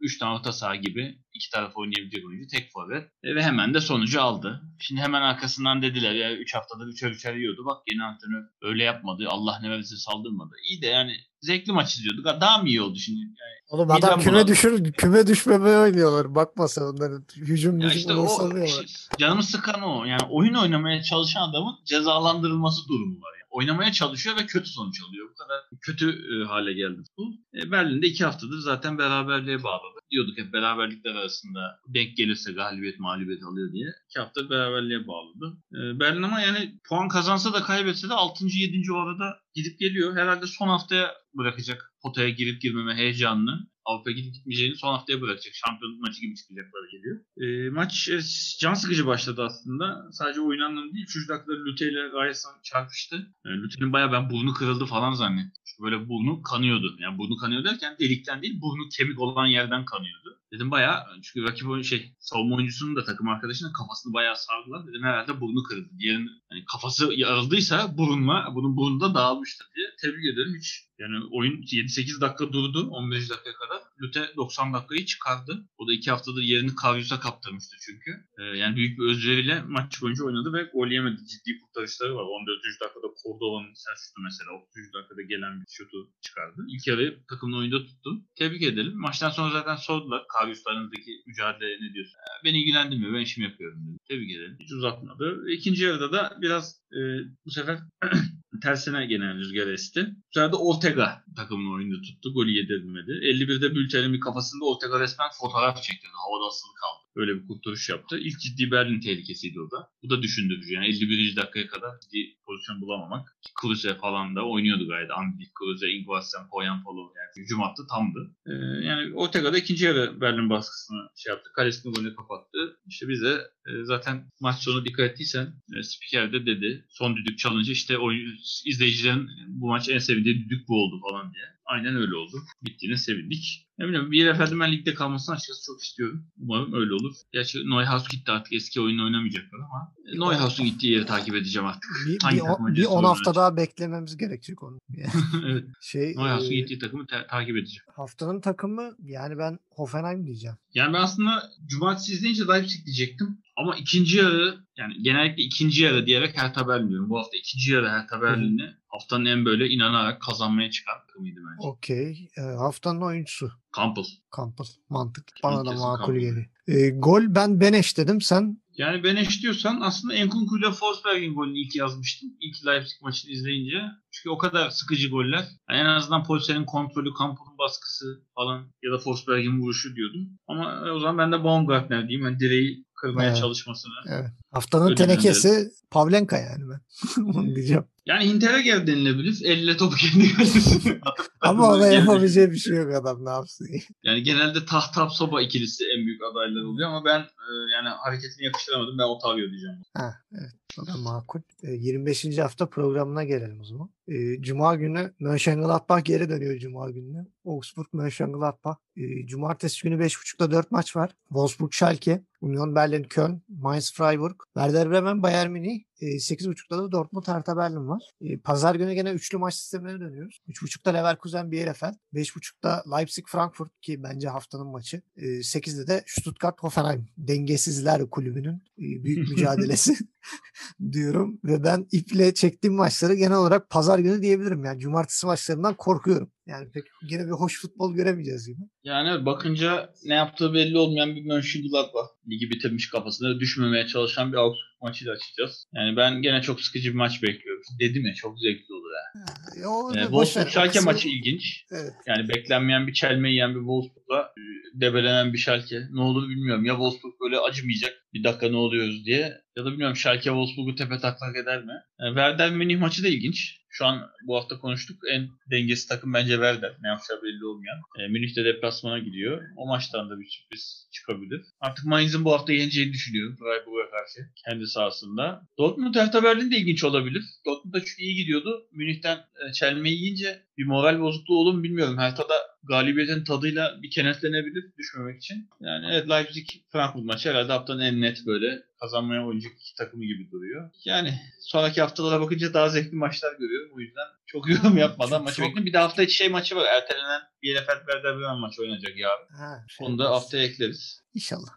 3 0.01 0.15
e, 0.15 0.19
tane 0.19 0.35
orta 0.35 0.51
saha 0.51 0.75
gibi 0.75 1.17
iki 1.33 1.49
taraf 1.51 1.71
oynayabilecek 1.75 2.25
oyuncu 2.25 2.47
tek 2.47 2.71
forvet. 2.71 3.03
E, 3.23 3.35
ve 3.35 3.43
hemen 3.43 3.73
de 3.73 3.81
sonucu 3.81 4.21
aldı. 4.21 4.61
Şimdi 4.79 5.01
hemen 5.01 5.21
arkasından 5.21 5.81
dediler 5.81 6.11
ya 6.11 6.35
3 6.35 6.55
haftadır 6.55 6.87
3'er 6.87 7.11
3'er 7.11 7.37
yiyordu. 7.37 7.65
Bak 7.65 7.77
yeni 7.91 8.03
antrenör 8.03 8.43
öyle 8.61 8.83
yapmadı. 8.83 9.27
Allah 9.29 9.59
ne 9.61 9.69
verirse 9.69 9.95
saldırmadı. 9.95 10.51
İyi 10.69 10.81
de 10.81 10.87
yani 10.87 11.11
zevkli 11.41 11.71
maç 11.71 11.95
izliyorduk. 11.95 12.25
Daha 12.25 12.57
mı 12.57 12.67
iyi 12.67 12.81
oldu 12.81 12.97
şimdi? 12.97 13.19
Yani, 13.19 13.53
Oğlum 13.69 13.91
adam 13.91 14.19
küme 14.19 14.37
buna... 14.37 14.47
düşür, 14.47 14.93
küme 14.93 15.27
düşmemeye 15.27 15.77
oynuyorlar. 15.77 16.35
Bakma 16.35 16.67
sen 16.67 16.81
onların 16.81 17.25
hücum 17.35 17.79
ya 17.79 17.93
işte 17.93 18.13
o, 18.13 18.63
işte, 18.65 18.85
canımı 19.17 19.43
sıkan 19.43 19.81
o. 19.81 20.05
Yani 20.05 20.23
oyun 20.29 20.53
oynamaya 20.53 21.03
çalışan 21.03 21.49
adamın 21.49 21.75
cezalandırılması 21.85 22.87
durumu 22.87 23.15
var. 23.15 23.33
Yani 23.39 23.42
oynamaya 23.53 23.91
çalışıyor 23.91 24.37
ve 24.37 24.45
kötü 24.45 24.69
sonuç 24.69 25.01
alıyor. 25.01 25.29
Bu 25.31 25.35
kadar 25.35 25.57
kötü 25.81 26.09
e, 26.09 26.45
hale 26.45 26.73
geldi 26.73 27.01
bu. 27.17 27.35
E, 27.57 27.71
Berlin'de 27.71 28.07
iki 28.07 28.25
haftadır 28.25 28.59
zaten 28.59 28.97
beraberliğe 28.97 29.63
bağladı. 29.63 29.99
Diyorduk 30.11 30.37
hep 30.37 30.53
beraberlikler 30.53 31.15
arasında 31.15 31.79
denk 31.87 32.17
gelirse 32.17 32.51
galibiyet 32.51 32.99
mağlubiyet 32.99 33.43
alıyor 33.43 33.73
diye. 33.73 33.87
İki 34.09 34.19
hafta 34.19 34.49
beraberliğe 34.49 35.07
bağladı. 35.07 35.57
E, 35.73 35.99
Berlin 35.99 36.23
ama 36.23 36.41
yani 36.41 36.79
puan 36.89 37.07
kazansa 37.07 37.53
da 37.53 37.63
kaybetse 37.63 38.09
de 38.09 38.13
6. 38.13 38.45
7. 38.45 38.91
o 38.91 38.97
arada 38.97 39.39
gidip 39.53 39.79
geliyor. 39.79 40.17
Herhalde 40.17 40.47
son 40.47 40.67
haftaya 40.67 41.11
bırakacak 41.33 41.93
potaya 42.01 42.29
girip 42.29 42.61
girmeme 42.61 42.95
heyecanını. 42.95 43.67
Avrupa 43.85 44.11
gidip 44.11 44.33
gitmeyeceğini 44.33 44.75
son 44.75 44.93
haftaya 44.93 45.21
bırakacak. 45.21 45.53
Şampiyonluk 45.53 46.01
maçı 46.01 46.21
gibi 46.21 46.35
çıkacakları 46.35 46.87
geliyor. 46.91 47.19
E, 47.37 47.69
maç 47.69 48.09
e, 48.09 48.19
can 48.59 48.73
sıkıcı 48.73 49.07
başladı 49.07 49.43
aslında. 49.43 50.07
Sadece 50.11 50.41
oyun 50.41 50.61
anlamında 50.61 50.93
değil. 50.93 51.05
3. 51.05 51.29
dakikada 51.29 51.57
Lute 51.65 51.91
ile 51.91 52.03
Ryerson 52.11 52.51
çarpıştı. 52.63 53.15
E, 53.45 53.49
Lute'nin 53.49 53.93
bayağı 53.93 54.11
ben 54.11 54.29
burnu 54.29 54.53
kırıldı 54.53 54.85
falan 54.85 55.13
zannettim. 55.13 55.63
Çünkü 55.65 55.83
böyle 55.83 56.09
burnu 56.09 56.41
kanıyordu. 56.41 56.95
Yani 56.99 57.17
burnu 57.17 57.37
kanıyor 57.37 57.63
derken 57.63 57.95
delikten 57.99 58.41
değil 58.41 58.61
burnu 58.61 58.89
kemik 58.97 59.19
olan 59.19 59.45
yerden 59.45 59.85
kanıyordu. 59.85 60.39
Dedim 60.53 60.71
bayağı 60.71 61.03
çünkü 61.23 61.47
rakip 61.47 61.69
oyun 61.69 61.81
şey 61.81 62.15
savunma 62.19 62.55
oyuncusunun 62.55 62.95
da 62.95 63.03
takım 63.03 63.27
arkadaşının 63.27 63.73
kafasını 63.73 64.13
bayağı 64.13 64.35
sardılar. 64.37 64.87
Dedim 64.87 65.03
herhalde 65.03 65.41
burnu 65.41 65.63
kırıldı. 65.63 65.89
Diğerinin 65.99 66.31
hani 66.49 66.65
kafası 66.65 67.13
yarıldıysa 67.13 67.97
burunla 67.97 68.51
bunun 68.55 68.77
burnu 68.77 68.99
da 68.99 69.15
dağılmıştır 69.15 69.67
diye 69.75 69.87
tebrik 70.01 70.33
ederim. 70.33 70.55
Hiç 70.59 70.87
yani 70.99 71.15
oyun 71.31 71.61
7-8 71.61 72.21
dakika 72.21 72.53
durdu 72.53 72.87
15 72.89 73.29
dakika 73.29 73.53
kadar. 73.53 73.81
Lute 74.03 74.31
90 74.37 74.73
dakikayı 74.73 75.05
çıkardı. 75.05 75.65
O 75.77 75.87
da 75.87 75.93
2 75.93 76.11
haftadır 76.11 76.41
yerini 76.41 76.75
Karius'a 76.75 77.19
kaptırmıştı 77.19 77.75
çünkü. 77.85 78.11
Ee, 78.39 78.43
yani 78.43 78.75
büyük 78.75 78.99
bir 78.99 79.05
özveriyle 79.05 79.61
maç 79.61 80.01
boyunca 80.01 80.23
oynadı 80.23 80.53
ve 80.53 80.63
gol 80.73 80.87
yemedi. 80.87 81.25
Ciddi 81.31 81.59
kurtarışları 81.59 82.15
var. 82.15 82.23
14. 82.23 82.59
dakikada 82.81 83.07
Cordova'nın 83.23 83.73
sert 83.73 83.99
şutu 84.05 84.21
mesela. 84.21 84.51
30. 84.51 84.93
dakikada 84.93 85.21
gelen 85.21 85.61
bir 85.61 85.65
şutu 85.71 85.97
çıkardı. 86.21 86.61
İlk 86.67 86.87
yarıyı 86.87 87.19
takımın 87.29 87.57
oyunda 87.57 87.79
tuttu. 87.85 88.09
Tebrik 88.35 88.63
edelim. 88.63 88.93
Maçtan 88.95 89.29
sonra 89.29 89.51
zaten 89.51 89.75
sordular. 89.75 90.23
Karius'la 90.33 90.71
aranızdaki 90.71 91.11
mücadele 91.27 91.77
ne 91.81 91.93
diyorsun? 91.93 92.17
Ee, 92.19 92.43
beni 92.45 92.57
ilgilendirmiyor. 92.61 93.13
Ben 93.13 93.19
işimi 93.19 93.47
yapıyorum 93.47 93.79
dedi. 93.87 93.97
Tebrik 94.09 94.31
ederim. 94.31 94.57
Hiç 94.59 94.71
uzatmadı. 94.71 95.45
İkinci 95.49 95.83
yarıda 95.83 96.11
da 96.11 96.37
biraz 96.41 96.81
e, 96.91 96.99
bu 97.45 97.51
sefer 97.51 97.79
tersine 98.61 99.05
gelen 99.05 99.37
rüzgar 99.37 99.67
esti. 99.67 100.05
Bu 100.05 100.33
sefer 100.33 100.51
de 100.51 100.55
Ortega 100.55 101.23
takımın 101.35 101.75
oyunda 101.75 102.01
tuttu. 102.01 102.33
Golü 102.33 102.51
yedirmedi. 102.51 103.11
51'de 103.11 103.75
Bülten'in 103.75 104.13
bir 104.13 104.19
kafasında 104.19 104.65
Ortega 104.65 104.99
resmen 104.99 105.29
fotoğraf 105.41 105.83
çekti. 105.83 106.07
Havada 106.13 106.47
asılı 106.47 106.71
kaldı. 106.81 107.02
Öyle 107.15 107.35
bir 107.35 107.47
kurtarış 107.47 107.89
yaptı. 107.89 108.19
İlk 108.19 108.39
ciddi 108.39 108.71
Berlin 108.71 108.99
tehlikesiydi 108.99 109.59
o 109.61 109.71
da. 109.71 109.89
Bu 110.03 110.09
da 110.09 110.21
düşündürücü. 110.21 110.73
Yani 110.73 110.87
51. 110.87 111.35
dakikaya 111.35 111.67
kadar 111.67 111.99
ciddi 111.99 112.37
pozisyon 112.45 112.81
bulamamak. 112.81 113.37
Kruse 113.61 113.95
falan 113.95 114.35
da 114.35 114.47
oynuyordu 114.47 114.87
gayet. 114.87 115.11
Andy 115.11 115.43
Kruse, 115.53 115.89
Ingvarsen, 115.89 116.49
Poyan 116.51 116.83
Polo 116.83 116.99
yani 116.99 117.43
hücum 117.43 117.59
hattı 117.61 117.83
tamdı. 117.89 118.35
Ee, 118.47 118.51
yani 118.87 119.13
Ortega 119.13 119.53
da 119.53 119.57
ikinci 119.57 119.85
yarı 119.85 120.21
Berlin 120.21 120.49
baskısını 120.49 121.09
şey 121.15 121.29
yaptı. 121.29 121.49
Kalesini 121.55 121.93
golü 121.93 122.15
kapattı. 122.15 122.77
İşte 122.87 123.09
bize 123.09 123.41
e, 123.67 123.71
zaten 123.83 124.31
maç 124.41 124.55
sonu 124.55 124.85
dikkat 124.85 125.11
ettiysen 125.11 125.53
e, 125.77 125.83
spiker 125.83 126.33
de 126.33 126.45
dedi. 126.45 126.85
Son 126.89 127.15
düdük 127.15 127.39
çalınca 127.39 127.71
işte 127.71 127.97
oyun, 127.97 128.37
izleyicilerin 128.65 129.29
bu 129.47 129.67
maç 129.67 129.89
en 129.89 129.97
sevdiği 129.97 130.45
düdük 130.45 130.67
bu 130.67 130.83
oldu 130.83 131.01
falan 131.09 131.33
diye. 131.33 131.43
Aynen 131.73 131.95
öyle 131.95 132.15
oldu. 132.15 132.37
Bittiğine 132.61 132.97
sevindik. 132.97 133.67
Ne 133.79 133.87
bileyim 133.87 134.11
bir 134.11 134.25
efendim 134.25 134.59
ben 134.59 134.71
ligde 134.71 134.93
kalmasını 134.93 135.35
açıkçası 135.35 135.65
çok 135.65 135.83
istiyorum. 135.83 136.25
Umarım 136.39 136.73
öyle 136.73 136.93
olur. 136.93 137.15
Gerçi 137.31 137.69
Neuhaus 137.69 138.09
gitti 138.09 138.31
artık 138.31 138.53
eski 138.53 138.81
oyunu 138.81 139.05
oynamayacaklar 139.05 139.59
ama 139.59 139.93
Neuhaus'un 140.13 140.65
gittiği 140.65 140.91
yeri 140.91 141.05
takip 141.05 141.35
edeceğim 141.35 141.67
artık. 141.67 141.91
Bir, 142.07 142.35
bir, 142.35 142.39
on, 142.39 142.75
bir 142.75 142.85
10 142.85 143.03
hafta 143.03 143.35
daha 143.35 143.57
beklememiz 143.57 144.17
gerekecek 144.17 144.63
onu. 144.63 144.79
evet. 145.45 145.65
Şey, 145.81 146.15
Neuhaus'un 146.15 146.51
e, 146.51 146.55
gittiği 146.55 146.79
takımı 146.79 147.07
ta- 147.07 147.27
takip 147.27 147.57
edeceğim. 147.57 147.83
Haftanın 147.95 148.41
takımı 148.41 148.95
yani 149.03 149.37
ben 149.37 149.59
Hoffenheim 149.69 150.25
diyeceğim. 150.25 150.57
Yani 150.73 150.93
ben 150.93 151.01
aslında 151.01 151.51
cumartesi 151.65 152.13
izleyince 152.13 152.43
Leipzig 152.47 152.85
diyecektim. 152.85 153.37
Ama 153.57 153.75
ikinci 153.75 154.17
yarı 154.17 154.57
yani 154.77 154.93
genellikle 155.01 155.43
ikinci 155.43 155.83
yarı 155.83 156.05
diyerek 156.05 156.37
Hertha 156.37 156.67
Berlin 156.67 156.89
diyorum. 156.89 157.09
Bu 157.09 157.19
hafta 157.19 157.37
ikinci 157.37 157.71
yarı 157.71 157.89
Hertha 157.89 158.21
Berlin'i 158.21 158.73
haftanın 158.87 159.25
en 159.25 159.45
böyle 159.45 159.69
inanarak 159.69 160.21
kazanmaya 160.21 160.71
çıkan 160.71 160.95
takımıydı 161.07 161.39
bence. 161.39 161.67
Okey. 161.67 162.29
E, 162.37 162.41
haftanın 162.41 163.01
oyuncusu. 163.01 163.51
Campbell. 163.77 164.05
Campbell. 164.37 164.65
Mantık. 164.89 165.31
Bana 165.43 165.65
da 165.65 165.73
makul 165.73 166.13
geliyor. 166.13 166.45
E, 166.67 166.89
gol 166.89 167.21
ben 167.27 167.59
Beneş 167.59 167.97
dedim. 167.97 168.21
Sen? 168.21 168.62
Yani 168.77 169.03
Beneş 169.03 169.43
diyorsan 169.43 169.81
aslında 169.81 170.13
Enkunku 170.13 170.57
ile 170.57 170.71
Forsberg'in 170.71 171.33
golünü 171.33 171.59
ilk 171.59 171.75
yazmıştım. 171.75 172.29
İlk 172.41 172.65
Leipzig 172.67 173.01
maçını 173.01 173.31
izleyince. 173.31 173.77
Çünkü 174.11 174.29
o 174.29 174.37
kadar 174.37 174.69
sıkıcı 174.69 175.09
goller. 175.09 175.45
Yani 175.69 175.79
en 175.79 175.85
azından 175.85 176.23
Polsen'in 176.23 176.65
kontrolü, 176.65 177.09
Campbell'ın 177.19 177.57
baskısı 177.57 178.05
falan 178.35 178.71
ya 178.83 178.91
da 178.91 178.97
Forsberg'in 178.97 179.61
vuruşu 179.61 179.95
diyordum. 179.95 180.29
Ama 180.47 180.83
o 180.95 180.99
zaman 180.99 181.17
ben 181.17 181.39
de 181.39 181.43
Baumgartner 181.43 182.07
diyeyim. 182.07 182.25
Yani 182.25 182.39
direği 182.39 182.85
kırmaya 182.95 183.29
evet. 183.29 183.37
çalışmasını. 183.37 183.93
Evet. 184.07 184.31
Haftanın 184.51 184.95
tenekesi 184.95 185.71
Pavlenka 185.91 186.37
yani 186.37 186.63
ben. 186.69 186.79
Onu 187.39 187.55
diyeceğim. 187.55 187.85
Yani 188.05 188.25
Hinteregger 188.25 188.87
denilebilir. 188.87 189.45
Elle 189.45 189.77
topu 189.77 189.95
kendi 189.95 190.33
kalesine 190.33 190.99
Ama 191.41 191.73
ona 191.73 191.87
yapabileceği 191.87 192.51
bir 192.51 192.57
şey 192.57 192.77
yok 192.77 192.93
adam 192.93 193.25
ne 193.25 193.29
yapsın. 193.29 193.67
Yani 194.03 194.23
genelde 194.23 194.65
tahtap 194.65 195.11
soba 195.11 195.41
ikilisi 195.41 195.83
en 195.97 196.05
büyük 196.05 196.21
adaylar 196.23 196.63
oluyor 196.63 196.89
ama 196.89 197.05
ben 197.05 197.19
e, 197.19 197.51
yani 197.73 197.89
hareketini 197.89 198.45
yakıştıramadım. 198.63 198.97
Ben 198.97 199.03
Otavio 199.03 199.49
diyeceğim. 199.49 199.77
Ha, 199.93 200.15
evet. 200.33 200.53
O 200.81 200.87
da 200.87 200.97
makul. 200.97 201.39
E, 201.63 201.71
25. 201.71 202.37
hafta 202.37 202.69
programına 202.69 203.23
gelelim 203.23 203.61
o 203.61 203.63
zaman. 203.63 203.89
E, 204.07 204.41
Cuma 204.41 204.75
günü 204.75 205.13
Mönchengladbach 205.19 206.03
geri 206.03 206.29
dönüyor 206.29 206.57
Cuma 206.57 206.89
gününe. 206.89 207.25
Augsburg 207.45 207.87
Mönchengladbach. 207.93 208.77
E, 208.95 209.27
Cumartesi 209.27 209.83
günü 209.83 210.03
5.30'da 210.03 210.51
4 210.51 210.71
maç 210.71 210.95
var. 210.95 211.15
Wolfsburg 211.27 211.71
Schalke, 211.71 212.23
Union 212.41 212.75
Berlin 212.75 213.03
Köln, 213.03 213.41
Mainz 213.49 213.93
Freiburg, 213.93 214.35
Werder 214.53 214.91
Bremen 214.91 215.23
Bayern 215.23 215.51
Münih. 215.51 215.83
E, 216.01 216.05
8.30'da 216.05 216.83
da 216.83 216.91
Dortmund 216.91 217.27
Hertha 217.27 217.57
Berlin 217.57 217.87
var. 217.87 218.03
E, 218.21 218.37
Pazar 218.37 218.75
günü 218.75 218.93
gene 218.93 219.11
üçlü 219.11 219.37
maç 219.37 219.55
sistemine 219.55 219.99
dönüyoruz. 219.99 220.39
3.30'da 220.49 220.89
Leverkusen 220.89 221.51
Bielefeld. 221.51 221.93
5.30'da 222.13 222.83
Leipzig 222.97 223.25
Frankfurt 223.27 223.81
ki 223.81 224.03
bence 224.03 224.29
haftanın 224.29 224.67
maçı. 224.67 225.01
E, 225.15 225.25
8'de 225.25 225.87
de 225.87 226.03
Stuttgart 226.07 226.63
Hoffenheim. 226.63 227.07
Dengesizler 227.17 228.09
kulübünün 228.09 228.63
e, 228.77 229.03
büyük 229.03 229.29
mücadelesi 229.29 229.95
diyorum. 230.91 231.39
Ve 231.43 231.63
ben 231.63 231.87
iple 231.91 232.33
çektiğim 232.33 232.75
maçları 232.75 233.13
genel 233.13 233.37
olarak 233.37 233.69
pazar 233.69 233.92
günü 233.99 234.21
diyebilirim. 234.21 234.65
Yani 234.65 234.79
cumartesi 234.79 235.25
maçlarından 235.25 235.73
korkuyorum. 235.73 236.31
Yani 236.47 236.71
pek 236.71 236.83
yine 237.09 237.25
bir 237.25 237.31
hoş 237.31 237.61
futbol 237.61 237.95
göremeyeceğiz 237.95 238.47
gibi. 238.47 238.61
Yani 238.83 239.25
bakınca 239.25 239.93
ne 240.05 240.13
yaptığı 240.13 240.53
belli 240.53 240.77
olmayan 240.77 241.15
bir 241.15 241.25
Mönchengladbach 241.25 242.09
ligi 242.31 242.51
bitirmiş 242.51 242.89
kafasında 242.89 243.39
düşmemeye 243.39 243.87
çalışan 243.87 244.31
bir 244.31 244.37
Augsburg 244.37 244.73
maçı 244.83 245.05
da 245.05 245.11
açacağız. 245.11 245.67
Yani 245.73 245.97
ben 245.97 246.21
gene 246.21 246.41
çok 246.41 246.61
sıkıcı 246.61 246.89
bir 246.89 246.95
maç 246.95 247.23
bekliyorum. 247.23 247.63
Dedim 247.79 248.05
ya 248.05 248.13
çok 248.13 248.39
zevkli 248.39 248.73
olur 248.73 248.91
ya. 248.93 249.23
ya 249.61 249.69
o, 249.69 249.93
Wolfsburg 249.93 250.47
Schalke 250.47 250.79
maçı 250.79 251.09
ilginç. 251.09 251.65
Evet. 251.71 251.93
Yani 252.07 252.29
beklenmeyen 252.29 252.87
bir 252.87 252.93
çelme 252.93 253.29
yiyen 253.29 253.55
bir 253.55 253.59
Wolfsburg'la 253.59 254.21
e, 254.21 254.41
debelenen 254.81 255.33
bir 255.33 255.37
Schalke. 255.37 255.81
Ne 255.91 256.01
olur 256.01 256.29
bilmiyorum. 256.29 256.65
Ya 256.65 256.73
Wolfsburg 256.73 257.13
böyle 257.21 257.37
acımayacak 257.37 257.93
bir 258.13 258.23
dakika 258.23 258.49
ne 258.49 258.57
oluyoruz 258.57 259.05
diye. 259.05 259.41
Ya 259.57 259.65
da 259.65 259.71
bilmiyorum 259.71 259.95
Schalke 259.95 260.23
Wolfsburg'u 260.23 260.75
tepe 260.75 260.99
taklak 260.99 261.35
eder 261.35 261.63
mi? 261.63 261.73
Yani 261.99 262.09
Werder 262.09 262.51
Münih 262.51 262.79
maçı 262.79 263.03
da 263.03 263.07
ilginç. 263.07 263.62
Şu 263.75 263.85
an 263.85 264.11
bu 264.27 264.35
hafta 264.35 264.59
konuştuk. 264.59 264.97
En 265.11 265.29
dengesiz 265.51 265.87
takım 265.87 266.13
bence 266.13 266.33
Werder. 266.33 266.73
Ne 266.81 266.87
yapacağı 266.87 267.23
belli 267.23 267.45
olmayan. 267.45 267.77
E, 267.99 268.07
Münih 268.07 268.35
de 268.35 268.45
deplasmana 268.45 268.99
gidiyor. 268.99 269.41
O 269.57 269.67
maçtan 269.67 270.09
da 270.09 270.19
bir 270.19 270.27
sürpriz 270.27 270.87
çıkabilir. 270.91 271.41
Artık 271.59 271.85
Mainz'in 271.85 272.25
bu 272.25 272.33
hafta 272.33 272.53
yeneceğini 272.53 272.93
düşünüyorum. 272.93 273.37
Freiburg'a 273.39 273.91
karşı. 273.91 274.19
Kendi 274.45 274.67
sahasında. 274.67 275.41
Dortmund 275.57 275.95
Hertha 275.95 276.23
Berlin 276.23 276.51
de 276.51 276.57
ilginç 276.57 276.83
olabilir. 276.83 277.23
Dortmund 277.45 277.73
da 277.73 277.79
çünkü 277.79 278.01
iyi 278.03 278.15
gidiyordu. 278.15 278.67
Münih'ten 278.71 279.17
e, 279.17 279.53
çelmeyi 279.53 279.95
yiyince 279.95 280.41
bir 280.57 280.65
moral 280.65 280.99
bozukluğu 280.99 281.37
olur 281.37 281.53
mu 281.53 281.63
bilmiyorum. 281.63 281.97
Hertha'da 281.97 282.35
galibiyetin 282.63 283.23
tadıyla 283.23 283.79
bir 283.81 283.89
kenetlenebilir 283.89 284.63
düşmemek 284.77 285.17
için. 285.17 285.49
Yani 285.59 285.85
evet 285.91 286.09
Leipzig 286.09 286.47
Frankfurt 286.71 287.05
maçı 287.05 287.29
herhalde 287.29 287.51
haftanın 287.51 287.81
en 287.81 288.01
net 288.01 288.25
böyle 288.25 288.63
kazanmaya 288.83 289.25
oynayacak 289.25 289.51
iki 289.51 289.75
takımı 289.75 290.05
gibi 290.05 290.31
duruyor. 290.31 290.69
Yani 290.85 291.13
sonraki 291.39 291.81
haftalara 291.81 292.21
bakınca 292.21 292.53
daha 292.53 292.69
zevkli 292.69 292.95
maçlar 292.95 293.33
görüyorum. 293.33 293.71
O 293.75 293.79
yüzden 293.79 294.07
çok 294.25 294.49
yorum 294.49 294.77
yapmadan 294.77 295.23
maçı 295.23 295.35
çok... 295.35 295.45
bekliyorum. 295.45 295.65
Bir 295.65 295.73
de 295.73 295.77
hafta 295.77 296.03
içi 296.03 296.15
şey 296.15 296.29
maçı 296.29 296.55
var. 296.55 296.65
Ertelenen 296.65 297.21
Bielefeld 297.43 297.79
Werder 297.79 298.17
Bremen 298.17 298.39
maçı 298.39 298.61
oynayacak 298.61 298.97
yarın. 298.97 299.27
Ha, 299.37 299.65
şey 299.67 299.87
Onu 299.87 299.99
da 299.99 300.09
haftaya 300.09 300.43
ekleriz. 300.43 301.03
İnşallah. 301.15 301.49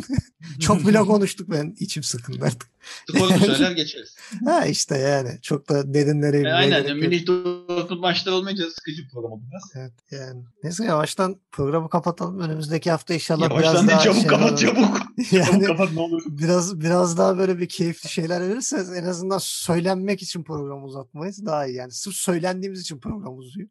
çok 0.60 0.86
bile 0.86 0.98
konuştuk 0.98 1.50
ben 1.50 1.76
içim 1.78 2.02
sıkıldı 2.02 2.44
artık. 2.44 2.70
Skoru 3.08 3.38
söyler 3.46 3.70
geçeriz. 3.70 4.16
ha 4.44 4.66
işte 4.66 4.98
yani 4.98 5.38
çok 5.42 5.68
da 5.68 5.94
derinlere 5.94 6.48
e, 6.48 6.52
Aynen. 6.52 6.84
Yani, 6.84 6.94
Münih 6.94 7.26
Dortmund 7.26 8.00
maçları 8.00 8.34
olmayınca 8.34 8.70
sıkıcı 8.70 9.08
program 9.08 9.32
oldu 9.32 9.42
biraz. 9.50 9.62
Evet 9.74 9.92
yani. 10.10 10.44
Neyse 10.64 10.84
yavaştan 10.84 11.36
programı 11.52 11.90
kapatalım. 11.90 12.40
Önümüzdeki 12.40 12.90
hafta 12.90 13.14
inşallah 13.14 13.50
yavaştan 13.50 13.72
biraz 13.72 13.88
daha 13.88 14.00
çabuk 14.00 14.20
şey 14.20 14.26
kapat 14.26 14.58
çabuk. 14.58 14.98
yani 15.32 15.46
çabuk 15.46 15.66
kapat 15.66 15.92
ne 15.92 16.00
olur. 16.00 16.22
Biraz 16.26 16.80
biraz 16.80 17.18
daha 17.18 17.38
böyle 17.38 17.58
bir 17.58 17.68
keyifli 17.68 18.08
şeyler 18.08 18.40
verirseniz 18.48 18.92
en 18.92 19.04
azından 19.04 19.38
söylenmek 19.38 20.22
için 20.22 20.42
programı 20.42 20.84
uzatmayız. 20.84 21.46
Daha 21.46 21.66
iyi 21.66 21.76
yani. 21.76 21.92
Sırf 22.10 22.20
söylendiğimiz 22.20 22.80
için 22.80 23.00
program 23.00 23.38
uzuyor. 23.38 23.68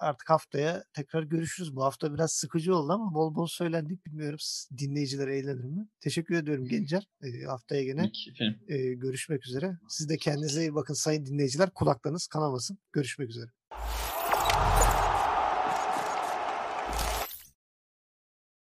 Artık 0.00 0.30
haftaya 0.30 0.84
tekrar 0.92 1.22
görüşürüz. 1.22 1.76
Bu 1.76 1.84
hafta 1.84 2.14
biraz 2.14 2.32
sıkıcı 2.32 2.76
oldu 2.76 2.92
ama 2.92 3.14
bol 3.14 3.34
bol 3.34 3.46
söylendik. 3.46 4.06
Bilmiyorum 4.06 4.38
dinleyiciler 4.78 5.28
eğlenir 5.28 5.64
mi? 5.64 5.88
Teşekkür 6.00 6.34
ediyorum 6.34 6.68
Gencer. 6.68 7.08
Haftaya 7.46 7.84
gene 7.84 8.10
e, 8.68 8.94
görüşmek 8.94 9.46
üzere. 9.46 9.78
Siz 9.88 10.08
de 10.08 10.16
kendinize 10.16 10.60
iyi 10.60 10.74
bakın 10.74 10.94
sayın 10.94 11.26
dinleyiciler. 11.26 11.70
Kulaklarınız 11.74 12.26
kanamasın. 12.26 12.78
Görüşmek 12.92 13.30
üzere. 13.30 13.50